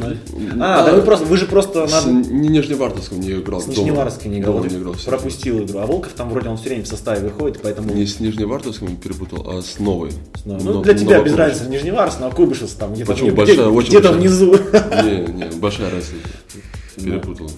А, 0.60 0.80
а, 0.80 0.84
да 0.86 0.92
вы 0.94 1.02
просто, 1.02 1.26
вы 1.26 1.36
же 1.36 1.44
просто 1.46 1.86
С 1.86 2.06
Нижневартовском 2.06 3.20
не 3.20 3.32
играл. 3.32 3.60
С. 3.60 3.66
Нижневартовским 3.66 4.30
не 4.32 4.38
играл, 4.40 4.54
Дома 4.54 4.68
не 4.68 4.76
играл. 4.78 4.94
пропустил 5.04 5.62
игру. 5.64 5.78
А 5.80 5.86
Волков 5.86 6.12
там 6.14 6.30
вроде 6.30 6.48
он 6.48 6.56
все 6.56 6.68
время 6.70 6.84
в 6.84 6.88
составе 6.88 7.28
выходит, 7.28 7.60
поэтому... 7.62 7.92
Не 7.92 8.06
с 8.06 8.18
Нижневартовским 8.20 8.96
перепутал, 8.96 9.44
а 9.50 9.60
с 9.62 9.78
новой. 9.78 10.12
Ну, 10.44 10.58
Но- 10.58 10.82
для 10.82 10.94
тебя 10.94 11.20
без 11.22 11.34
разницы, 11.34 11.68
Нижневартовск, 11.70 12.20
но 12.20 12.30
Кубышев 12.30 12.70
там 12.72 12.94
где-то 12.94 13.12
Почему? 13.12 13.28
где- 13.28 13.36
Большая, 13.36 13.56
где- 13.56 13.64
очень 13.76 13.88
где-то 13.90 14.12
внизу. 14.12 14.52
Не, 14.52 15.32
не, 15.32 15.44
большая 15.58 15.90
разница. 15.90 16.16
Перепутал. 16.96 17.50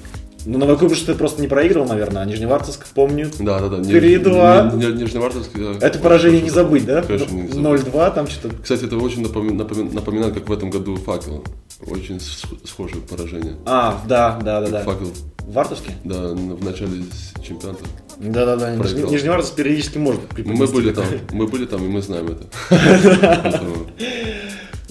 Ну, 0.46 0.58
Новокубышев 0.58 1.04
ты 1.06 1.14
просто 1.14 1.40
не 1.42 1.48
проиграл, 1.48 1.86
наверное, 1.86 2.22
а 2.22 2.24
Нижневартовск, 2.24 2.86
помню. 2.94 3.30
Да, 3.38 3.60
да, 3.60 3.68
да. 3.68 3.76
Не- 3.78 3.92
3-2. 3.92 4.76
не- 4.76 4.86
не- 4.86 5.02
Нижневартовский, 5.02 5.60
да. 5.78 5.86
Это 5.86 5.98
поражение 5.98 6.40
не 6.40 6.50
забыть, 6.50 6.86
да? 6.86 7.02
Конечно, 7.02 7.34
не 7.34 7.48
забыть. 7.48 7.84
0-2, 7.86 8.14
там 8.14 8.26
что-то... 8.26 8.54
Кстати, 8.62 8.84
это 8.84 8.96
очень 8.96 9.22
напоми- 9.22 9.52
напоми- 9.52 9.92
напоминает, 9.92 10.34
как 10.34 10.48
в 10.48 10.52
этом 10.52 10.70
году 10.70 10.96
факел. 10.96 11.44
Очень 11.86 12.20
схожее 12.64 13.02
поражение. 13.02 13.54
А, 13.66 14.00
да, 14.08 14.38
да, 14.42 14.60
да, 14.60 14.68
да. 14.68 14.82
Факел, 14.82 15.12
В 15.38 15.52
Вартовске? 15.52 15.92
да, 16.04 16.28
в 16.28 16.64
начале 16.64 17.02
чемпионата. 17.46 17.84
Да-да-да. 18.18 18.76
Нижневартовск 18.76 19.54
периодически 19.54 19.96
может 19.98 20.20
Мы 20.22 20.28
преподнести. 20.34 20.74
были 20.74 20.92
там, 20.92 21.04
мы 21.32 21.46
были 21.46 21.64
там, 21.66 21.84
и 21.84 21.88
мы 21.88 22.02
знаем 22.02 22.26
это. 22.28 22.44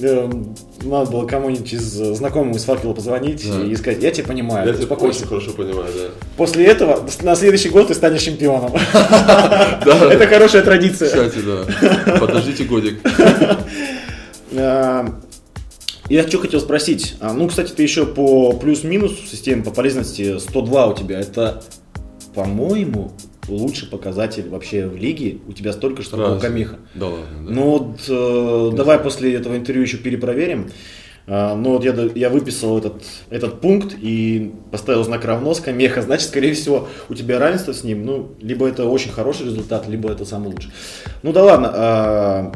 Эм, 0.01 0.55
Надо 0.81 1.11
было 1.11 1.25
кому-нибудь 1.27 1.73
из 1.73 1.99
э, 1.99 2.13
знакомых 2.15 2.55
из 2.55 2.63
факела 2.63 2.93
позвонить 2.93 3.45
Да. 3.49 3.63
и 3.65 3.75
сказать, 3.75 4.01
я 4.01 4.11
тебя 4.11 4.27
понимаю, 4.27 4.67
Я 4.67 4.73
тебя 4.73 4.95
очень 4.95 5.25
хорошо 5.25 5.51
понимаю, 5.51 5.87
да. 5.93 6.05
После 6.37 6.65
этого 6.65 7.05
на 7.21 7.35
следующий 7.35 7.69
год 7.69 7.87
ты 7.89 7.93
станешь 7.95 8.21
чемпионом. 8.21 8.71
Это 8.93 10.27
хорошая 10.27 10.61
традиция. 10.63 11.09
кстати, 11.09 11.39
да. 11.45 12.17
Подождите 12.19 12.63
годик. 12.63 12.99
А, 14.55 15.05
Я 16.09 16.27
что 16.27 16.39
хотел 16.39 16.59
спросить. 16.61 17.15
А, 17.19 17.33
Ну, 17.33 17.47
кстати, 17.47 17.71
ты 17.71 17.83
еще 17.83 18.05
по 18.05 18.53
плюс-минус 18.53 19.13
системе 19.29 19.63
по 19.63 19.71
полезности 19.71 20.39
102 20.39 20.87
у 20.87 20.95
тебя. 20.95 21.19
Это, 21.19 21.61
по-моему, 22.33 23.11
лучший 23.51 23.87
показатель 23.87 24.49
вообще 24.49 24.87
в 24.87 24.95
лиге. 24.95 25.37
У 25.47 25.53
тебя 25.53 25.73
столько, 25.73 26.01
что 26.01 26.17
у 26.17 26.19
Разве? 26.19 26.41
Камиха. 26.49 26.77
Да 26.95 27.07
ладно, 27.07 27.47
да. 27.47 27.51
Ну 27.51 27.69
вот, 27.69 27.99
э, 28.07 28.75
давай 28.75 28.99
после 28.99 29.33
этого 29.33 29.55
интервью 29.57 29.83
еще 29.83 29.97
перепроверим. 29.97 30.69
А, 31.27 31.55
Ну 31.55 31.73
вот 31.73 31.83
я, 31.83 31.93
я 32.15 32.29
выписал 32.29 32.77
этот, 32.77 33.03
этот 33.29 33.61
пункт 33.61 33.95
и 34.01 34.51
поставил 34.71 35.03
знак 35.03 35.25
равно 35.25 35.53
с 35.53 35.59
Камеха. 35.59 36.01
Значит, 36.01 36.29
скорее 36.29 36.53
всего, 36.53 36.87
у 37.07 37.13
тебя 37.13 37.39
равенство 37.39 37.71
с 37.71 37.83
ним. 37.83 38.05
Ну, 38.05 38.31
либо 38.41 38.67
это 38.67 38.85
очень 38.85 39.11
хороший 39.11 39.45
результат, 39.45 39.87
либо 39.87 40.11
это 40.11 40.25
самый 40.25 40.51
лучший. 40.51 40.71
Ну 41.21 41.31
да 41.31 41.43
ладно. 41.43 41.71
а, 41.73 42.51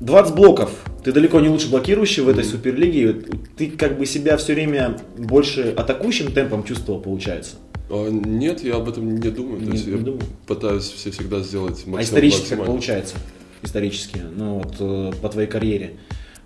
20 0.00 0.34
блоков. 0.34 0.70
Ты 1.02 1.12
далеко 1.12 1.40
не 1.40 1.48
лучше 1.48 1.70
блокирующий 1.70 2.22
в 2.22 2.28
этой 2.28 2.44
суперлиге. 2.44 3.16
Ты 3.56 3.70
как 3.70 3.98
бы 3.98 4.06
себя 4.06 4.36
все 4.36 4.54
время 4.54 4.96
больше 5.18 5.74
атакующим 5.76 6.32
темпом 6.32 6.64
чувствовал, 6.64 7.00
получается. 7.00 7.56
А, 7.90 8.08
Нет, 8.08 8.62
я 8.64 8.76
об 8.76 8.88
этом 8.88 9.16
не 9.16 9.30
думаю. 9.30 9.60
То 9.60 9.66
Не- 9.66 9.72
есть 9.72 9.86
не 9.86 9.92
я 9.92 9.98
думаю? 9.98 10.22
пытаюсь 10.46 10.84
все 10.84 11.10
всегда 11.10 11.40
сделать 11.40 11.86
максимум 11.86 11.96
А 11.98 12.02
исторически 12.02 12.40
как 12.40 12.58
максимально. 12.58 12.72
получается? 12.72 13.16
Исторически, 13.62 14.22
ну 14.36 14.58
вот 14.58 14.76
э, 14.78 15.12
по 15.20 15.28
твоей 15.28 15.48
карьере. 15.48 15.96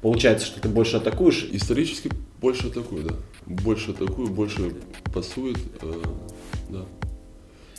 Получается, 0.03 0.47
что 0.47 0.61
ты 0.61 0.68
больше 0.68 0.97
атакуешь, 0.97 1.49
Исторически 1.53 2.11
Больше 2.41 2.70
такой, 2.70 3.03
да. 3.03 3.14
Больше 3.47 3.93
такой, 3.93 4.26
больше 4.26 4.74
пасует, 5.12 5.59
э, 5.82 6.03
да. 6.70 6.86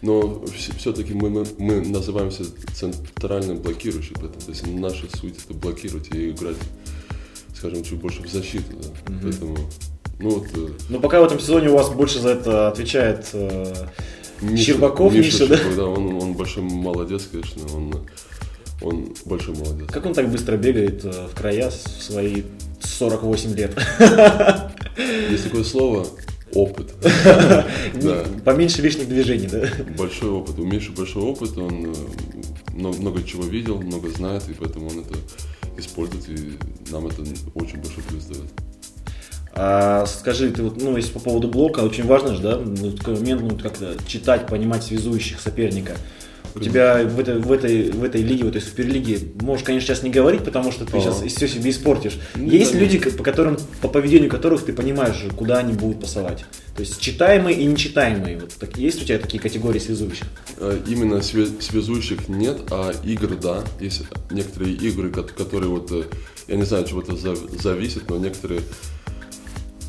Но 0.01 0.43
все-таки 0.77 1.13
мы, 1.13 1.29
мы, 1.29 1.45
мы 1.57 1.81
называемся 1.81 2.43
центральным 2.73 3.57
блокирующим, 3.59 4.15
поэтому 4.15 4.41
то 4.41 4.51
есть 4.51 4.65
наша 4.67 5.05
суть 5.17 5.35
это 5.43 5.53
блокировать 5.53 6.13
и 6.15 6.29
играть, 6.29 6.55
скажем, 7.53 7.83
чуть 7.83 7.99
больше 7.99 8.21
в 8.23 8.29
защиту, 8.29 8.73
да. 8.81 8.87
Mm-hmm. 9.13 9.19
Поэтому, 9.23 9.57
ну 10.19 10.29
вот. 10.29 10.47
Э, 10.53 10.67
Но 10.89 10.99
пока 10.99 11.21
в 11.21 11.23
этом 11.23 11.39
сезоне 11.39 11.69
у 11.69 11.75
вас 11.75 11.89
больше 11.89 12.19
за 12.19 12.29
это 12.29 12.67
отвечает 12.67 13.29
э, 13.33 13.73
Миша, 14.41 14.63
Щербаков, 14.63 15.13
Миша, 15.13 15.43
Миша, 15.43 15.47
да? 15.47 15.75
да 15.75 15.85
он, 15.85 16.21
он 16.21 16.33
большой 16.33 16.63
молодец, 16.63 17.27
конечно, 17.31 17.61
он, 17.73 17.95
он 18.81 19.13
большой 19.25 19.55
молодец. 19.55 19.87
Как 19.89 20.05
он 20.05 20.13
так 20.13 20.29
быстро 20.29 20.57
бегает 20.57 21.05
э, 21.05 21.27
в 21.31 21.35
края 21.35 21.69
в 21.69 21.73
свои 21.73 22.43
48 22.81 23.55
лет? 23.55 23.71
Есть 25.29 25.45
такое 25.45 25.63
слово 25.63 26.05
опыт. 26.53 26.93
Поменьше 28.43 28.81
лишних 28.81 29.07
движений, 29.07 29.47
да? 29.47 29.67
Большой 29.97 30.29
опыт. 30.31 30.59
У 30.59 30.65
Миши 30.65 30.91
большой 30.91 31.23
опыт, 31.23 31.57
он 31.57 31.85
э, 31.85 31.93
много 32.73 33.23
чего 33.23 33.43
видел, 33.43 33.81
много 33.81 34.09
знает, 34.09 34.43
и 34.49 34.53
поэтому 34.53 34.89
он 34.89 34.99
это 34.99 35.15
использует, 35.77 36.27
и 36.29 36.57
нам 36.91 37.07
это 37.07 37.21
очень 37.53 37.77
большой 37.77 38.03
плюс 38.03 38.25
дает. 38.25 38.47
А 39.61 40.05
скажи, 40.05 40.51
ты 40.51 40.63
вот, 40.63 40.81
ну, 40.81 40.95
если 40.95 41.11
по 41.11 41.19
поводу 41.19 41.49
блока, 41.49 41.81
очень 41.81 42.05
важно 42.05 42.33
же, 42.33 42.41
да, 42.41 42.57
ну, 42.57 42.95
момент, 43.07 43.41
ну, 43.41 43.57
как-то 43.57 43.93
читать, 44.07 44.47
понимать 44.47 44.83
связующих 44.83 45.41
соперника. 45.41 45.97
У 46.55 46.61
тебя 46.61 47.03
в 47.03 47.19
этой, 47.19 47.39
в, 47.39 47.51
этой, 47.51 47.91
в 47.91 48.01
этой 48.01 48.21
лиге, 48.21 48.45
в 48.45 48.47
этой 48.47 48.61
суперлиге, 48.61 49.19
можешь, 49.41 49.65
конечно, 49.65 49.85
сейчас 49.85 50.01
не 50.01 50.11
говорить, 50.11 50.45
потому 50.45 50.71
что 50.71 50.85
ты 50.85 50.97
а. 50.97 51.01
сейчас 51.01 51.21
все 51.23 51.49
себе 51.49 51.71
испортишь. 51.71 52.17
Ну, 52.35 52.49
Есть 52.49 52.71
да, 52.71 52.79
люди, 52.79 52.99
по 52.99 53.21
которым, 53.21 53.57
по 53.81 53.89
поведению 53.89 54.29
которых 54.29 54.63
ты 54.63 54.71
понимаешь, 54.71 55.25
куда 55.35 55.57
они 55.57 55.73
будут 55.73 55.99
пасовать. 55.99 56.45
То 56.77 56.81
есть 56.81 57.01
читаемые 57.01 57.57
и 57.57 57.65
нечитаемые. 57.65 58.37
Вот 58.37 58.53
так, 58.53 58.77
есть 58.77 59.01
у 59.01 59.05
тебя 59.05 59.19
такие 59.19 59.41
категории 59.41 59.79
связующих? 59.79 60.25
Э, 60.57 60.79
именно 60.87 61.21
связующих 61.21 62.29
нет, 62.29 62.61
а 62.71 62.93
игр 63.03 63.35
да. 63.35 63.65
Есть 63.81 64.03
некоторые 64.31 64.73
игры, 64.75 65.11
которые 65.11 65.69
вот, 65.69 65.91
э, 65.91 66.03
я 66.47 66.55
не 66.55 66.63
знаю, 66.63 66.85
чего-то 66.85 67.17
зависит, 67.17 68.09
но 68.09 68.17
некоторые 68.17 68.61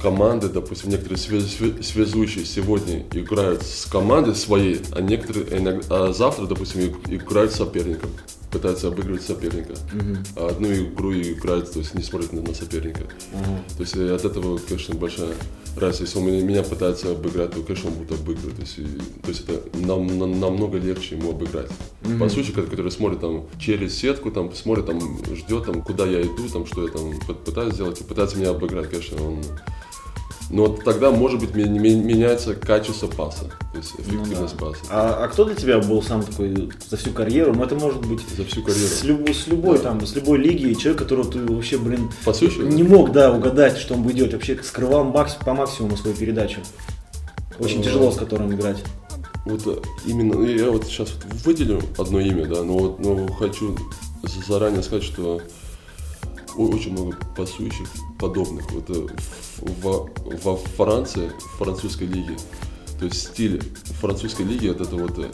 команды, 0.00 0.48
допустим, 0.48 0.90
некоторые 0.90 1.18
связующие 1.18 2.44
сегодня 2.44 3.04
играют 3.12 3.62
с 3.62 3.86
командой 3.86 4.34
своей, 4.34 4.80
а 4.92 5.00
некоторые 5.00 5.80
а 5.88 6.12
завтра, 6.12 6.46
допустим, 6.46 6.94
играют 7.08 7.52
с 7.52 7.56
соперником, 7.56 8.10
пытаются 8.50 8.88
обыгрывать 8.88 9.22
соперника. 9.22 9.72
Uh-huh. 9.72 10.18
А 10.36 10.48
одну 10.48 10.72
игру 10.72 11.12
играют, 11.12 11.70
то 11.72 11.78
есть 11.78 11.94
не 11.94 12.02
смотрят 12.02 12.32
на, 12.32 12.42
на 12.42 12.54
соперника. 12.54 13.02
Uh-huh. 13.02 13.76
То 13.76 13.82
есть 13.82 13.96
э, 13.96 14.12
от 14.12 14.24
этого, 14.24 14.58
конечно, 14.58 14.94
большая 14.96 15.34
разница. 15.76 16.04
Если 16.04 16.18
он 16.18 16.26
меня, 16.26 16.42
меня 16.42 16.62
пытается 16.62 17.12
обыграть, 17.12 17.52
то, 17.52 17.62
конечно, 17.62 17.90
он 17.90 17.96
будет 17.96 18.12
обыгрывать. 18.12 18.56
То 18.56 18.62
есть, 18.62 18.78
и, 18.78 18.84
то 19.22 19.28
есть 19.28 19.48
это 19.48 19.78
нам, 19.78 20.18
нам, 20.18 20.40
намного 20.40 20.78
легче 20.78 21.16
ему 21.16 21.30
обыграть. 21.30 21.70
Uh-huh. 22.02 22.18
По 22.18 22.28
сути, 22.28 22.50
который 22.50 22.90
смотрит 22.90 23.20
там 23.20 23.46
через 23.58 23.96
сетку, 23.96 24.32
там 24.32 24.52
смотрит, 24.54 24.86
там 24.86 25.00
ждет, 25.36 25.66
там, 25.66 25.82
куда 25.82 26.06
я 26.06 26.22
иду, 26.22 26.48
там, 26.52 26.66
что 26.66 26.82
я 26.82 26.90
там 26.90 27.12
пытаюсь 27.44 27.74
сделать, 27.74 28.00
и 28.00 28.04
пытается 28.04 28.36
меня 28.36 28.50
обыграть, 28.50 28.90
конечно, 28.90 29.24
он 29.24 29.44
но 30.50 30.68
тогда, 30.68 31.12
может 31.12 31.40
быть, 31.40 31.54
меняется 31.54 32.54
качество 32.54 33.06
паса, 33.06 33.44
то 33.72 33.78
есть 33.78 33.94
эффективность 33.94 34.32
ну, 34.32 34.46
да. 34.46 34.66
паса. 34.66 34.80
А, 34.90 35.24
а 35.24 35.28
кто 35.28 35.44
для 35.44 35.54
тебя 35.54 35.78
был 35.78 36.02
сам 36.02 36.24
такой 36.24 36.70
за 36.88 36.96
всю 36.96 37.12
карьеру? 37.12 37.54
Ну, 37.54 37.62
это 37.62 37.76
может 37.76 38.04
быть 38.04 38.20
за 38.36 38.44
всю 38.44 38.62
карьеру. 38.62 38.88
С, 38.88 39.04
люб, 39.04 39.28
с 39.28 39.46
любой 39.46 39.78
да. 39.78 39.84
там, 39.84 40.04
с 40.04 40.14
любой 40.16 40.38
лиги, 40.38 40.74
человек, 40.74 40.98
которого 40.98 41.30
ты 41.30 41.38
вообще, 41.40 41.78
блин, 41.78 42.10
Пасущий, 42.24 42.62
не 42.62 42.82
да? 42.82 42.88
мог, 42.88 43.12
да, 43.12 43.32
угадать, 43.32 43.78
что 43.78 43.94
он 43.94 44.02
будет 44.02 44.16
делать. 44.16 44.32
Вообще 44.32 44.58
скрывал 44.62 45.04
макс, 45.04 45.34
по 45.34 45.54
максимуму 45.54 45.96
свою 45.96 46.16
передачу. 46.16 46.60
Очень 47.60 47.80
а, 47.80 47.84
тяжело 47.84 48.10
с 48.10 48.16
которым 48.16 48.52
играть. 48.52 48.78
Вот 49.46 49.62
э, 49.66 49.80
именно, 50.04 50.44
я 50.44 50.70
вот 50.70 50.84
сейчас 50.84 51.10
выделю 51.44 51.80
одно 51.96 52.20
имя, 52.20 52.46
да, 52.46 52.62
но 52.62 52.76
вот 52.76 52.98
но 52.98 53.28
хочу 53.32 53.76
заранее 54.46 54.82
сказать, 54.82 55.04
что 55.04 55.40
очень 56.68 56.92
много 56.92 57.16
пасующих 57.36 57.88
подобных. 58.18 58.70
Вот 58.70 58.90
э, 58.90 59.06
во, 59.82 60.10
во 60.42 60.56
Франции, 60.56 61.30
в 61.38 61.58
французской 61.58 62.06
лиге, 62.06 62.36
то 62.98 63.06
есть 63.06 63.28
стиль 63.28 63.62
французской 64.00 64.42
лиги 64.42 64.70
это, 64.70 64.84
это 64.84 64.96
вот 64.96 65.18
э, 65.18 65.30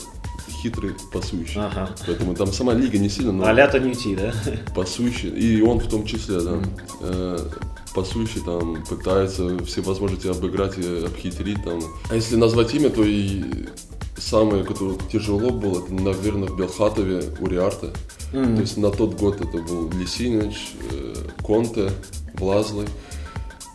хитрый 0.61 0.93
пасующий. 1.11 1.59
Ага. 1.59 1.89
Поэтому 2.05 2.35
там 2.35 2.51
сама 2.51 2.73
лига 2.73 2.97
не 2.97 3.09
сильно, 3.09 3.31
но... 3.31 3.45
А-ля 3.45 3.67
Ньюти, 3.79 4.15
да? 4.15 4.33
Пасующий, 4.75 5.29
и 5.29 5.61
он 5.61 5.79
в 5.79 5.89
том 5.89 6.05
числе, 6.05 6.39
да. 6.41 6.51
Mm. 6.51 6.79
Э, 7.01 7.49
пасующий 7.93 8.41
там 8.41 8.83
пытается 8.85 9.57
все 9.65 9.81
возможности 9.81 10.27
обыграть 10.27 10.77
и 10.77 11.05
обхитрить 11.05 11.63
там. 11.63 11.79
А 12.09 12.15
если 12.15 12.35
назвать 12.35 12.73
имя, 12.73 12.89
то 12.89 13.03
и 13.03 13.43
самое, 14.17 14.63
которое 14.63 14.97
тяжело 15.11 15.49
было, 15.49 15.83
это, 15.83 15.93
наверное, 15.93 16.47
в 16.47 16.57
Белхатове 16.57 17.23
у 17.39 17.47
Риарта. 17.47 17.93
Mm. 18.33 18.55
То 18.55 18.61
есть 18.61 18.77
на 18.77 18.91
тот 18.91 19.15
год 19.15 19.41
это 19.41 19.57
был 19.59 19.89
Лисинич, 19.91 20.73
э, 20.91 21.13
Конте, 21.43 21.91
Блазлый. 22.33 22.87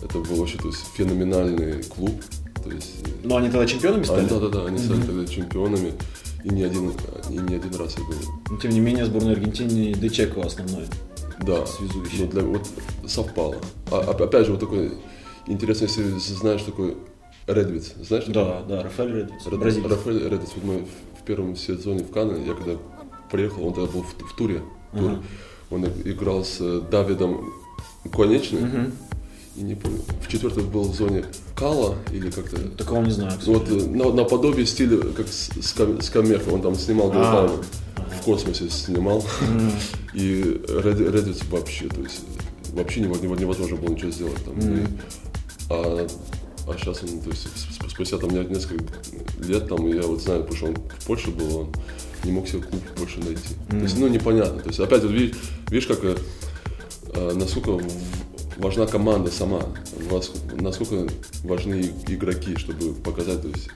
Это 0.03 0.18
был 0.18 0.36
вообще 0.36 0.59
то 0.59 0.68
есть, 0.68 0.84
феноменальный 0.94 1.82
клуб. 1.84 2.20
То 2.62 2.70
есть, 2.70 3.07
э, 3.07 3.11
Но 3.24 3.36
они 3.36 3.50
тогда 3.50 3.66
чемпионами 3.66 4.05
стали? 4.05 4.28
да, 4.28 4.38
да, 4.38 4.48
да, 4.48 4.66
они 4.66 4.78
стали 4.78 5.00
mm-hmm. 5.00 5.07
тогда 5.07 5.26
чемпионами. 5.26 5.92
И 6.44 6.48
не 6.48 6.64
один, 6.64 6.90
и 7.30 7.34
не 7.34 7.55
один 7.55 7.74
раз 7.76 7.92
это 7.92 8.03
было. 8.03 8.18
Но 8.50 8.57
тем 8.57 8.72
не 8.72 8.80
менее, 8.80 9.07
сборная 9.07 9.34
Аргентины 9.34 9.92
Дечеко 9.94 10.42
основной. 10.42 10.86
Да, 11.40 11.64
связующий. 11.66 12.24
Ну, 12.24 12.26
для, 12.26 12.42
вот 12.42 12.68
совпало. 13.07 13.57
А, 13.90 14.00
опять 14.00 14.46
же, 14.46 14.53
вот 14.53 14.61
такой 14.61 14.92
интересный, 15.46 15.86
если 15.86 16.03
знаешь 16.18 16.62
такой 16.62 16.96
Редвиц, 17.46 17.94
знаешь? 18.00 18.24
Да, 18.26 18.61
такой? 18.61 18.68
да, 18.68 18.82
Рафаэль 18.82 19.16
Редвиц, 19.16 19.46
Ред, 19.46 19.86
Рафаэль 19.86 20.28
Редвиц, 20.28 20.50
вот 20.55 20.64
мы 20.64 20.86
в 21.20 21.24
первом 21.24 21.57
сезоне 21.57 22.05
в 22.05 22.11
Канне, 22.11 22.44
я 22.46 22.55
когда 22.55 22.76
приехал, 23.33 23.66
он 23.66 23.74
тогда 23.74 23.91
был 23.91 24.03
в, 24.03 24.30
в 24.30 24.37
туре, 24.37 24.62
тур, 24.93 25.11
uh-huh. 25.11 25.22
он 25.70 25.87
играл 26.05 26.45
с 26.45 26.59
Давидом 26.91 27.53
Конечным, 28.12 28.64
uh-huh 28.64 28.93
и 29.55 29.61
не 29.61 29.74
помню, 29.74 29.99
в 30.20 30.28
четвертой 30.28 30.62
был 30.62 30.85
в 30.85 30.95
зоне 30.95 31.24
Кала 31.55 31.97
или 32.11 32.30
как-то. 32.30 32.57
Такого 32.70 33.05
не 33.05 33.11
знаю. 33.11 33.39
Вот 33.45 33.68
э, 33.68 33.74
на, 33.74 34.11
наподобие 34.11 34.64
стиля, 34.64 34.99
как 35.12 35.26
Скамеха, 35.28 36.49
он 36.49 36.62
там 36.62 36.74
снимал 36.74 37.11
Голдауна. 37.11 37.62
В 37.97 38.24
космосе 38.24 38.70
снимал. 38.70 39.22
И 40.14 40.41
Reddit 40.68 41.45
вообще, 41.51 41.89
то 41.89 42.01
есть 42.01 42.22
вообще 42.72 43.01
невозможно 43.01 43.76
было 43.76 43.91
ничего 43.91 44.11
сделать 44.11 44.43
там. 44.45 44.59
И, 44.59 44.87
а, 45.68 46.07
а 46.67 46.77
сейчас 46.79 47.03
он, 47.03 47.21
то 47.21 47.31
есть 47.31 47.49
спустя 47.91 48.19
там 48.19 48.31
несколько 48.31 48.85
лет, 49.41 49.69
там, 49.69 49.87
я 49.87 50.03
вот 50.03 50.21
знаю, 50.21 50.41
потому 50.41 50.57
что 50.57 50.67
он 50.67 50.77
в 50.77 51.07
Польше 51.07 51.31
был, 51.31 51.61
он 51.61 51.73
не 52.25 52.33
мог 52.33 52.47
себе 52.47 52.63
клуб 52.63 52.83
больше 52.97 53.19
найти. 53.21 53.55
То 53.69 53.77
есть, 53.77 53.99
ну, 53.99 54.09
непонятно. 54.09 54.61
То 54.61 54.69
есть, 54.69 54.81
опять 54.81 55.03
вот 55.03 55.11
видишь, 55.11 55.37
видишь 55.69 55.87
как, 55.87 56.05
э, 56.05 56.17
э 57.15 57.33
насколько 57.35 57.81
важна 58.59 58.87
команда 58.87 59.31
сама, 59.31 59.63
насколько 60.55 61.13
важны 61.43 61.93
игроки, 62.07 62.57
чтобы 62.57 62.95
показать, 62.95 63.43
то 63.43 63.49
есть 63.49 63.69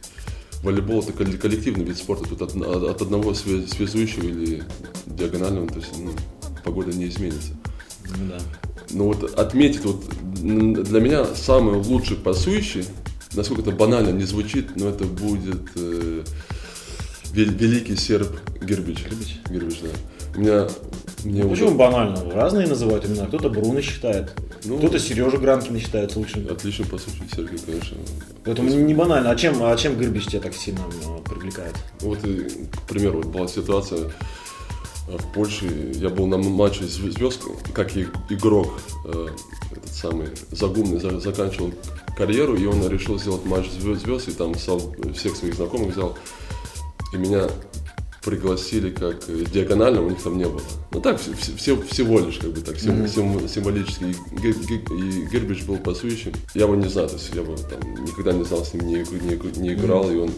волейбол 0.62 1.03
это 1.03 1.12
коллективный 1.12 1.84
вид 1.84 1.97
спорта, 1.97 2.28
тут 2.28 2.43
от, 2.43 2.55
от 2.55 3.03
одного 3.03 3.34
связующего 3.34 4.24
или 4.24 4.62
диагонального, 5.07 5.66
то 5.68 5.78
есть 5.78 5.91
ну, 5.99 6.12
погода 6.64 6.93
не 6.93 7.07
изменится. 7.07 7.53
Ну 8.09 8.28
да. 8.28 8.38
Но 8.90 9.04
вот 9.04 9.38
отметить 9.38 9.84
вот 9.84 10.04
для 10.34 11.00
меня 11.00 11.24
самый 11.24 11.76
лучший 11.76 12.16
пасующий, 12.16 12.84
насколько 13.34 13.62
это 13.62 13.72
банально 13.72 14.11
не 14.11 14.24
звучит, 14.24 14.76
но 14.76 14.88
это 14.88 15.04
будет 15.04 15.62
э, 15.74 16.22
великий 17.32 17.96
серб 17.96 18.38
Гербич. 18.61 19.04
Гербич. 19.04 19.38
Гербич, 19.50 19.80
да. 19.82 19.88
У 20.36 20.40
меня 20.40 20.68
мне 21.26 21.42
ну, 21.42 21.50
почему 21.50 21.72
банально? 21.72 22.30
Разные 22.32 22.68
называют 22.68 23.04
имена. 23.04 23.26
Кто-то 23.26 23.50
Бруно 23.50 23.80
считает, 23.80 24.32
ну, 24.64 24.78
кто-то 24.78 24.98
Сережа 24.98 25.38
Гранкин 25.38 25.78
считает 25.80 26.14
лучшим. 26.14 26.46
Отлично 26.48 26.84
послушать, 26.84 27.30
Сергей, 27.34 27.59
конечно. 27.59 27.96
Поэтому 28.44 28.68
не 28.70 28.94
банально. 28.94 29.30
А 29.30 29.36
чем, 29.36 29.61
а 29.62 29.76
чем 29.76 29.96
Гырбич 29.96 30.26
тебя 30.26 30.40
так 30.40 30.54
сильно 30.54 30.82
ну, 31.04 31.18
привлекает? 31.18 31.74
Вот, 32.00 32.18
к 32.18 32.88
примеру, 32.88 33.22
вот 33.22 33.26
была 33.26 33.48
ситуация 33.48 33.98
э, 33.98 34.11
в 35.07 35.32
Польше. 35.32 35.92
Я 35.94 36.09
был 36.09 36.26
на 36.26 36.38
матче 36.38 36.84
звезд, 36.84 37.42
как 37.72 37.96
и 37.96 38.07
игрок, 38.30 38.68
э, 39.04 39.28
этот 39.72 39.92
самый 39.92 40.28
Загумный, 40.50 40.98
заканчивал 41.20 41.72
карьеру, 42.16 42.57
и 42.57 42.66
он 42.66 42.86
решил 42.88 43.18
сделать 43.18 43.44
матч 43.44 43.70
звезд, 43.70 44.28
и 44.28 44.32
там 44.32 44.54
всех 44.54 45.36
своих 45.36 45.54
знакомых 45.54 45.92
взял. 45.92 46.16
И 47.12 47.16
меня 47.16 47.48
пригласили 48.24 48.90
как 48.90 49.24
диагонально, 49.52 50.02
у 50.02 50.11
них 50.11 50.20
там 50.20 50.36
не 50.36 50.44
было. 50.46 50.61
Ну 50.90 51.00
так, 51.00 51.20
все, 51.20 51.80
всего 51.82 52.18
лишь, 52.18 52.38
как 52.38 52.50
бы 52.50 52.61
так, 52.61 52.76
сим, 52.78 53.04
mm-hmm. 53.04 53.48
символически. 53.48 54.04
И, 54.42 54.48
и 54.94 55.26
Гербич 55.30 55.62
был 55.62 55.76
пасующим. 55.76 56.32
Я 56.52 56.62
его 56.62 56.74
не 56.74 56.88
знаю, 56.88 57.09
то 57.09 57.14
есть 57.14 57.32
я 57.32 57.42
бы 57.42 57.57
там 57.57 58.04
никогда 58.04 58.32
не 58.32 58.42
знал, 58.44 58.64
с 58.64 58.74
ним 58.74 58.86
не, 58.88 58.94
не, 58.96 59.61
не 59.61 59.74
играл, 59.74 60.11
mm-hmm. 60.11 60.14
и 60.14 60.18
он 60.18 60.30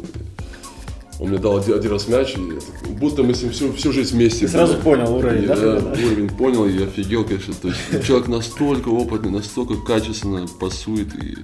Он 1.21 1.31
мне 1.31 1.39
дал 1.39 1.59
один, 1.59 1.75
один 1.75 1.91
раз 1.91 2.07
мяч, 2.07 2.37
и 2.37 2.41
это, 2.57 2.91
будто 3.01 3.25
мы 3.25 3.35
с 3.35 3.43
ним 3.43 3.51
всю, 3.51 3.73
всю 3.73 3.93
жизнь 3.93 4.14
вместе. 4.14 4.47
Ты 4.47 4.53
сразу 4.53 4.77
понял 4.77 5.16
уровень, 5.16 5.43
я, 5.49 5.57
да, 5.57 5.75
Я 5.75 6.07
уровень 6.07 6.29
понял 6.29 6.64
и 6.66 6.83
офигел, 6.85 7.25
конечно. 7.25 7.55
То 7.55 7.69
есть 7.69 8.07
человек 8.07 8.29
настолько 8.29 8.89
опытный, 8.89 9.31
настолько 9.31 9.75
качественно 9.77 10.47
пасует. 10.47 11.12
И, 11.21 11.39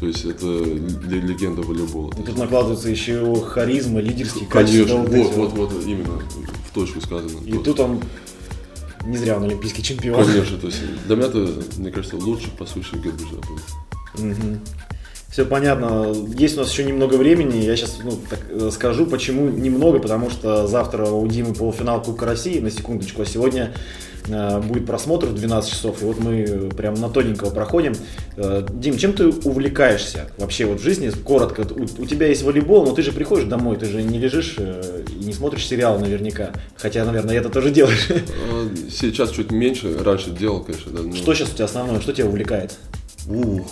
то 0.00 0.06
есть 0.08 0.24
это 0.24 0.46
ле- 0.46 1.20
легенда 1.20 1.62
волейбола. 1.62 2.12
И 2.18 2.22
Тут 2.24 2.38
накладывается 2.38 2.88
еще 2.88 3.40
харизма, 3.40 4.00
лидерские 4.00 4.46
качества. 4.48 5.04
Конечно, 5.04 5.34
вот 5.36 5.52
вот, 5.54 5.72
вот, 5.72 5.86
именно 5.86 6.20
в 6.68 6.74
точку 6.74 7.00
сказано. 7.00 7.38
И 7.46 7.52
тут 7.52 7.78
он 7.78 8.00
не 9.06 9.16
зря 9.16 9.36
он 9.36 9.44
олимпийский 9.44 9.82
чемпион. 9.84 10.24
Конечно, 10.24 10.58
то 10.58 10.66
есть 10.66 10.80
для 11.06 11.14
меня 11.14 11.26
это, 11.28 11.48
мне 11.76 11.92
кажется, 11.92 12.16
лучший 12.16 12.50
пасующий 12.58 12.98
Гербежа 12.98 13.36
был. 13.48 14.58
Все 15.34 15.44
понятно. 15.44 16.14
Есть 16.38 16.56
у 16.56 16.60
нас 16.60 16.70
еще 16.70 16.84
немного 16.84 17.16
времени. 17.16 17.64
Я 17.64 17.74
сейчас 17.74 17.98
ну, 18.04 18.12
так, 18.30 18.38
э, 18.48 18.70
скажу, 18.72 19.04
почему 19.04 19.48
немного, 19.48 19.98
потому 19.98 20.30
что 20.30 20.68
завтра 20.68 21.06
у 21.06 21.26
Димы 21.26 21.54
полуфинал 21.54 22.00
Кубка 22.00 22.24
России, 22.24 22.60
на 22.60 22.70
секундочку, 22.70 23.22
а 23.22 23.26
сегодня 23.26 23.72
э, 24.28 24.60
будет 24.60 24.86
просмотр 24.86 25.26
в 25.26 25.34
12 25.34 25.72
часов, 25.72 26.02
и 26.02 26.04
вот 26.04 26.20
мы 26.20 26.70
прям 26.76 26.94
на 26.94 27.08
тоненького 27.08 27.50
проходим. 27.50 27.94
Э, 28.36 28.64
Дим, 28.74 28.96
чем 28.96 29.12
ты 29.12 29.26
увлекаешься 29.26 30.30
вообще 30.38 30.66
вот 30.66 30.78
в 30.78 30.84
жизни? 30.84 31.10
Коротко, 31.10 31.62
у, 31.68 32.02
у 32.02 32.06
тебя 32.06 32.28
есть 32.28 32.44
волейбол, 32.44 32.86
но 32.86 32.92
ты 32.92 33.02
же 33.02 33.10
приходишь 33.10 33.48
домой, 33.48 33.76
ты 33.76 33.86
же 33.86 34.04
не 34.04 34.20
лежишь 34.20 34.54
э, 34.58 35.02
и 35.20 35.24
не 35.24 35.32
смотришь 35.32 35.66
сериал 35.66 35.98
наверняка. 35.98 36.52
Хотя, 36.76 37.04
наверное, 37.04 37.36
это 37.36 37.48
тоже 37.48 37.72
делаешь. 37.72 38.06
А 38.52 38.68
Сейчас 38.88 39.32
чуть 39.32 39.50
меньше, 39.50 39.98
раньше 39.98 40.30
делал, 40.30 40.62
конечно, 40.62 40.92
да. 40.92 41.02
но- 41.02 41.12
Что 41.12 41.34
сейчас 41.34 41.48
у 41.48 41.54
тебя 41.54 41.64
основное, 41.64 42.00
что 42.00 42.12
тебя 42.12 42.28
увлекает? 42.28 42.78
Ух. 43.26 43.66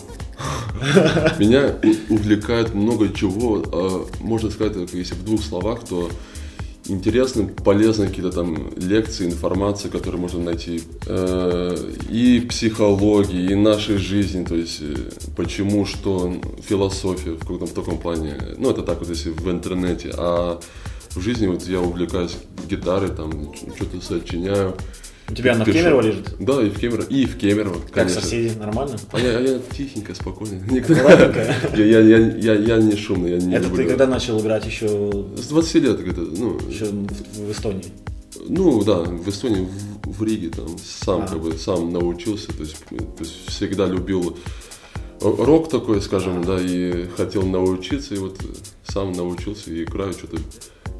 Меня 1.38 1.74
увлекает 2.08 2.74
много 2.74 3.12
чего. 3.12 3.62
а, 3.72 4.06
Можно 4.20 4.50
сказать, 4.50 4.76
если 4.92 5.14
в 5.14 5.24
двух 5.24 5.42
словах, 5.42 5.84
то 5.84 6.10
интересны, 6.86 7.46
полезны 7.46 8.08
какие-то 8.08 8.32
там 8.32 8.72
лекции, 8.76 9.26
информация, 9.26 9.90
которые 9.90 10.20
можно 10.20 10.40
найти 10.40 10.82
э, 11.06 11.92
и 12.10 12.40
психологии, 12.40 13.52
и 13.52 13.54
нашей 13.54 13.98
жизни, 13.98 14.44
то 14.44 14.56
есть 14.56 14.80
э, 14.80 14.96
почему, 15.36 15.86
что, 15.86 16.34
философия 16.68 17.32
в 17.32 17.40
каком-то 17.40 17.66
в 17.66 17.72
таком 17.72 17.98
плане. 17.98 18.36
Ну, 18.58 18.70
это 18.70 18.82
так 18.82 18.98
вот, 18.98 19.08
если 19.08 19.30
в 19.30 19.48
интернете. 19.50 20.12
А 20.16 20.60
в 21.10 21.20
жизни 21.20 21.46
вот 21.46 21.62
я 21.68 21.80
увлекаюсь 21.80 22.36
гитарой, 22.68 23.10
там, 23.10 23.52
что-то 23.76 24.00
сочиняю. 24.00 24.74
У 25.32 25.34
тебя 25.34 25.54
она 25.54 25.64
в. 25.64 25.72
Кемерово 25.72 26.02
лежит? 26.02 26.34
Да, 26.38 26.62
и 26.62 26.68
в 26.68 26.78
Кемерово, 26.78 27.06
и 27.08 27.24
в 27.24 27.38
Кемерово, 27.38 27.80
Как 27.80 27.92
конечно. 27.92 28.20
соседи, 28.20 28.56
нормально? 28.58 28.98
А 29.12 29.18
я, 29.18 29.38
а 29.38 29.40
я 29.40 29.58
тихенько, 29.74 30.14
спокойно. 30.14 30.60
Ладненько. 30.70 31.54
Я, 31.74 31.84
я, 31.84 32.00
я, 32.00 32.18
я, 32.36 32.54
я 32.54 32.76
не 32.76 32.94
шумный, 32.96 33.30
я 33.32 33.38
не 33.38 33.54
Это 33.54 33.64
люблю. 33.64 33.82
ты 33.84 33.88
когда 33.88 34.06
начал 34.06 34.38
играть 34.40 34.66
еще, 34.66 34.86
С 35.36 35.46
20 35.48 35.74
лет 35.76 36.00
где-то, 36.02 36.20
ну, 36.20 36.58
еще 36.68 36.84
в, 36.84 37.46
в 37.46 37.50
Эстонии? 37.50 37.86
ну 38.48 38.82
да, 38.84 38.98
в 39.00 39.28
Эстонии, 39.28 39.66
в, 40.04 40.18
в 40.18 40.22
Риге 40.24 40.50
там 40.50 40.76
сам 40.84 41.22
А. 41.22 41.26
как 41.28 41.40
бы 41.40 41.52
сам 41.54 41.92
научился, 41.92 42.48
то 42.48 42.60
есть, 42.60 42.76
то 42.88 42.96
есть 43.20 43.46
всегда 43.46 43.86
любил 43.86 44.36
рок 45.20 45.70
такой, 45.70 46.02
скажем, 46.02 46.44
да, 46.44 46.58
и 46.60 47.06
хотел 47.16 47.42
научиться, 47.42 48.14
и 48.14 48.18
вот 48.18 48.38
сам 48.84 49.12
научился 49.12 49.70
и 49.70 49.84
играю, 49.84 50.12
что-то 50.12 50.38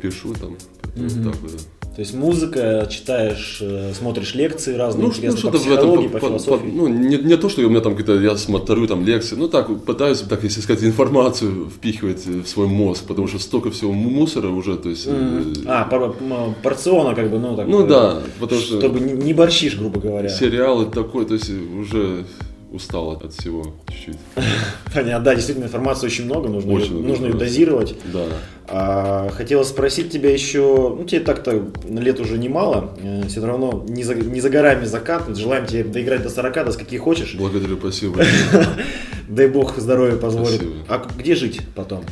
пишу 0.01 0.33
там, 0.35 0.57
поэтому 0.97 1.33
так 1.33 1.41
вот, 1.43 1.53
да. 1.53 1.59
То 1.95 2.01
есть 2.01 2.15
музыка, 2.15 2.87
читаешь, 2.91 3.59
э, 3.61 3.93
смотришь 3.93 4.35
лекции 4.35 4.75
разные, 4.77 5.03
Ну, 5.05 5.11
интересные 5.11 5.39
что-то 5.39 5.59
по 5.59 5.65
в 5.65 5.67
этом, 5.67 5.77
психологии, 5.77 6.09
по- 6.09 6.19
по, 6.21 6.27
философии. 6.27 6.71
по- 6.71 6.75
ну, 6.77 6.89
не, 6.89 7.19
не 7.19 7.37
то, 7.37 7.51
что 7.51 7.61
у 7.61 7.69
меня 7.69 7.81
там 7.81 7.95
какие-то, 7.97 8.19
я 8.23 8.35
смотрю 8.39 8.87
там 8.87 9.05
лекции, 9.05 9.37
ну, 9.37 9.47
так, 9.47 9.69
пытаюсь, 9.85 10.21
так, 10.21 10.43
если 10.43 10.63
сказать, 10.63 10.83
информацию 10.85 11.69
впихивать 11.69 12.25
в 12.27 12.47
свой 12.47 12.67
мозг, 12.67 13.05
потому 13.07 13.29
что 13.29 13.39
столько 13.39 13.71
всего 13.71 13.93
му- 13.93 14.09
мусора 14.09 14.49
уже, 14.49 14.77
то 14.79 14.89
есть... 14.89 15.05
э, 15.07 15.43
А, 15.67 15.87
м, 15.93 16.55
порциона 16.63 17.15
как 17.15 17.31
бы, 17.31 17.39
ну 17.39 17.57
так. 17.57 17.69
Ну 17.69 17.85
э, 17.85 17.87
да, 17.89 18.23
потому 18.41 18.59
что- 18.63 18.79
Чтобы 18.81 18.99
не, 19.01 19.13
не 19.13 19.35
борщишь, 19.35 19.77
грубо 19.77 20.01
говоря. 20.01 20.31
Сериалы 20.31 20.87
такой, 20.87 21.27
то 21.27 21.35
есть 21.35 21.51
уже 21.79 22.25
устал 22.73 23.13
от, 23.13 23.25
от 23.25 23.33
всего 23.33 23.75
чуть-чуть. 23.89 24.17
Понятно, 24.95 25.25
да, 25.25 25.35
действительно 25.35 25.67
информации 25.67 26.07
очень 26.07 26.25
много, 26.25 26.49
нужно, 26.49 26.73
Очень 26.73 26.87
ее, 26.87 26.93
много 26.93 27.09
нужно 27.09 27.27
ее 27.27 27.35
дозировать. 27.35 27.95
Да. 28.13 28.27
А, 28.67 29.29
хотела 29.31 29.63
спросить 29.65 30.11
тебя 30.11 30.33
еще, 30.33 30.95
ну 30.99 31.05
тебе 31.05 31.21
так-то 31.21 31.71
лет 31.89 32.21
уже 32.21 32.39
немало, 32.39 32.97
э, 32.99 33.27
все 33.29 33.45
равно 33.45 33.85
не 33.89 34.03
за, 34.03 34.15
не 34.15 34.41
за 34.41 34.51
горами 34.51 34.85
закат, 34.87 35.37
желаем 35.37 35.67
тебе 35.67 35.85
доиграть 35.85 36.23
до 36.23 36.31
40, 36.31 36.65
до 36.65 36.73
скольки 36.73 36.97
хочешь, 36.97 37.35
Благодарю, 37.35 37.77
спасибо. 37.79 38.25
дай 39.29 39.49
бог 39.49 39.77
здоровья 39.79 40.17
позволит. 40.17 40.61
Спасибо. 40.61 40.75
А 40.89 41.07
где 41.19 41.35
жить 41.35 41.61
потом? 41.75 42.05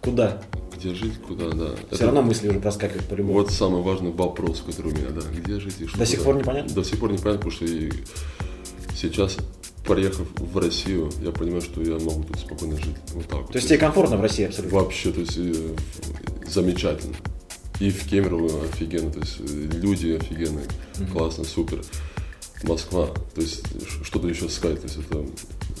Куда? 0.00 0.42
Где 0.76 0.94
жить, 0.94 1.20
куда, 1.26 1.50
да. 1.50 1.66
Все 1.88 1.96
Это 1.96 2.06
равно 2.06 2.22
мысли 2.22 2.48
уже 2.48 2.58
проскакивают 2.58 3.04
по-любому. 3.06 3.34
Вот 3.34 3.50
самый 3.50 3.82
важный 3.82 4.12
вопрос, 4.12 4.62
который 4.66 4.92
у 4.92 4.96
меня, 4.96 5.10
да. 5.10 5.20
Где 5.30 5.60
жить 5.60 5.74
и 5.80 5.86
что 5.86 5.98
До 5.98 6.06
сих 6.06 6.20
куда? 6.20 6.32
пор 6.32 6.40
непонятно? 6.40 6.74
До 6.74 6.82
сих 6.84 6.98
пор 6.98 7.12
непонятно, 7.12 7.38
потому 7.38 7.52
что 7.52 7.66
и 7.66 7.90
сейчас, 8.96 9.36
приехав 9.84 10.26
в 10.36 10.58
Россию, 10.58 11.10
я 11.22 11.30
понимаю, 11.30 11.62
что 11.62 11.82
я 11.82 11.98
могу 11.98 12.24
тут 12.24 12.38
спокойно 12.38 12.76
жить. 12.76 12.96
Вот 13.14 13.26
так 13.26 13.40
вот. 13.40 13.52
То 13.52 13.56
есть 13.56 13.68
тебе 13.68 13.78
комфортно 13.78 14.16
в 14.16 14.20
России 14.20 14.46
абсолютно? 14.46 14.78
Вообще, 14.78 15.12
то 15.12 15.20
есть 15.20 15.36
э, 15.36 15.76
замечательно. 16.46 17.16
И 17.78 17.90
в 17.90 18.06
Кемерово 18.06 18.64
офигенно, 18.64 19.10
то 19.10 19.20
есть 19.20 19.36
э, 19.40 19.68
люди 19.74 20.18
офигенные, 20.20 20.66
классно, 21.12 21.44
супер. 21.44 21.82
Москва, 22.62 23.06
то 23.34 23.40
есть 23.40 23.64
что-то 24.04 24.28
еще 24.28 24.48
сказать, 24.48 24.82
то 24.82 24.86
есть 24.86 24.98
это 24.98 25.24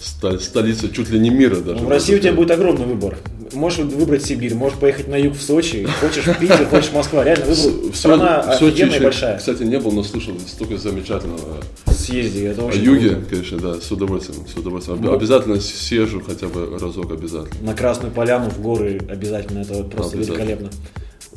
столица 0.02 0.88
чуть 0.88 1.10
ли 1.10 1.18
не 1.18 1.30
мира 1.30 1.56
даже. 1.56 1.80
Ну, 1.80 1.86
в 1.86 1.90
России 1.90 2.14
у 2.14 2.18
тебя 2.18 2.32
будет 2.32 2.50
огромный 2.50 2.86
выбор. 2.86 3.18
Можешь 3.52 3.80
выбрать 3.80 4.24
Сибирь, 4.24 4.54
можешь 4.54 4.78
поехать 4.78 5.08
на 5.08 5.16
юг 5.16 5.34
в 5.34 5.42
Сочи, 5.42 5.86
хочешь 6.00 6.24
в 6.24 6.38
Питер, 6.38 6.66
хочешь 6.66 6.90
в 6.90 6.94
Москва. 6.94 7.24
Реально 7.24 7.46
выбор. 7.46 7.96
Страна 7.96 8.42
в 8.42 8.58
Сочи 8.58 8.82
офигенная 8.82 8.90
и 8.90 8.94
еще, 8.94 9.04
большая. 9.04 9.38
Кстати, 9.38 9.62
не 9.64 9.78
был, 9.78 9.92
но 9.92 10.02
слышал 10.04 10.34
столько 10.46 10.76
замечательного. 10.76 11.58
Съезди, 11.88 12.44
это 12.44 12.62
О 12.62 12.66
очень 12.66 12.82
юге, 12.82 13.10
круто. 13.10 13.26
конечно, 13.30 13.58
да, 13.58 13.80
с 13.80 13.90
удовольствием, 13.90 14.46
с 14.46 14.56
удовольствием. 14.56 15.00
Ну. 15.02 15.12
Обязательно 15.12 15.60
съезжу 15.60 16.22
хотя 16.24 16.46
бы 16.46 16.78
разок 16.78 17.12
обязательно. 17.12 17.62
На 17.62 17.74
Красную 17.74 18.12
Поляну, 18.12 18.50
в 18.50 18.60
горы 18.60 19.00
обязательно, 19.08 19.60
это 19.60 19.82
просто 19.84 20.16
великолепно. 20.16 20.70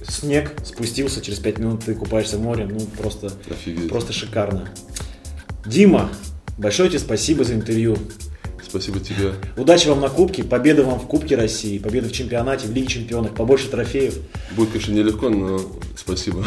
Снег, 0.07 0.53
спустился, 0.64 1.22
через 1.22 1.39
5 1.39 1.57
минут 1.59 1.86
ты 1.86 1.95
купаешься 1.95 2.38
в 2.38 2.41
море, 2.41 2.68
ну 2.70 2.80
просто, 2.97 3.32
Офигеть. 3.49 3.89
просто 3.89 4.14
шикарно. 4.14 4.70
Дима, 5.66 6.09
большое 6.57 6.89
тебе 6.89 6.99
спасибо 6.99 7.43
за 7.43 7.55
интервью. 7.55 7.97
Спасибо 8.74 8.99
тебе. 8.99 9.36
Удачи 9.55 9.88
вам 9.88 10.01
на 10.01 10.09
Кубке, 10.09 10.43
победы 10.43 10.82
вам 10.82 10.99
в 10.99 11.05
Кубке 11.05 11.36
России, 11.36 11.78
победы 11.78 12.09
в 12.09 12.11
чемпионате, 12.11 12.65
в 12.65 12.71
Лиге 12.71 12.88
чемпионов, 12.88 13.36
побольше 13.36 13.69
трофеев. 13.69 14.15
Будет, 14.55 14.71
конечно, 14.71 14.93
нелегко, 14.93 15.30
но 15.30 15.61
спасибо. 15.95 16.43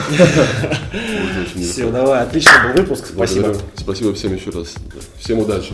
Все, 1.54 1.88
давай, 1.88 2.24
отличный 2.24 2.64
был 2.64 2.82
выпуск, 2.82 3.10
спасибо. 3.14 3.56
Спасибо 3.76 4.12
всем 4.12 4.34
еще 4.34 4.50
раз. 4.50 4.74
Всем 5.20 5.38
удачи. 5.38 5.72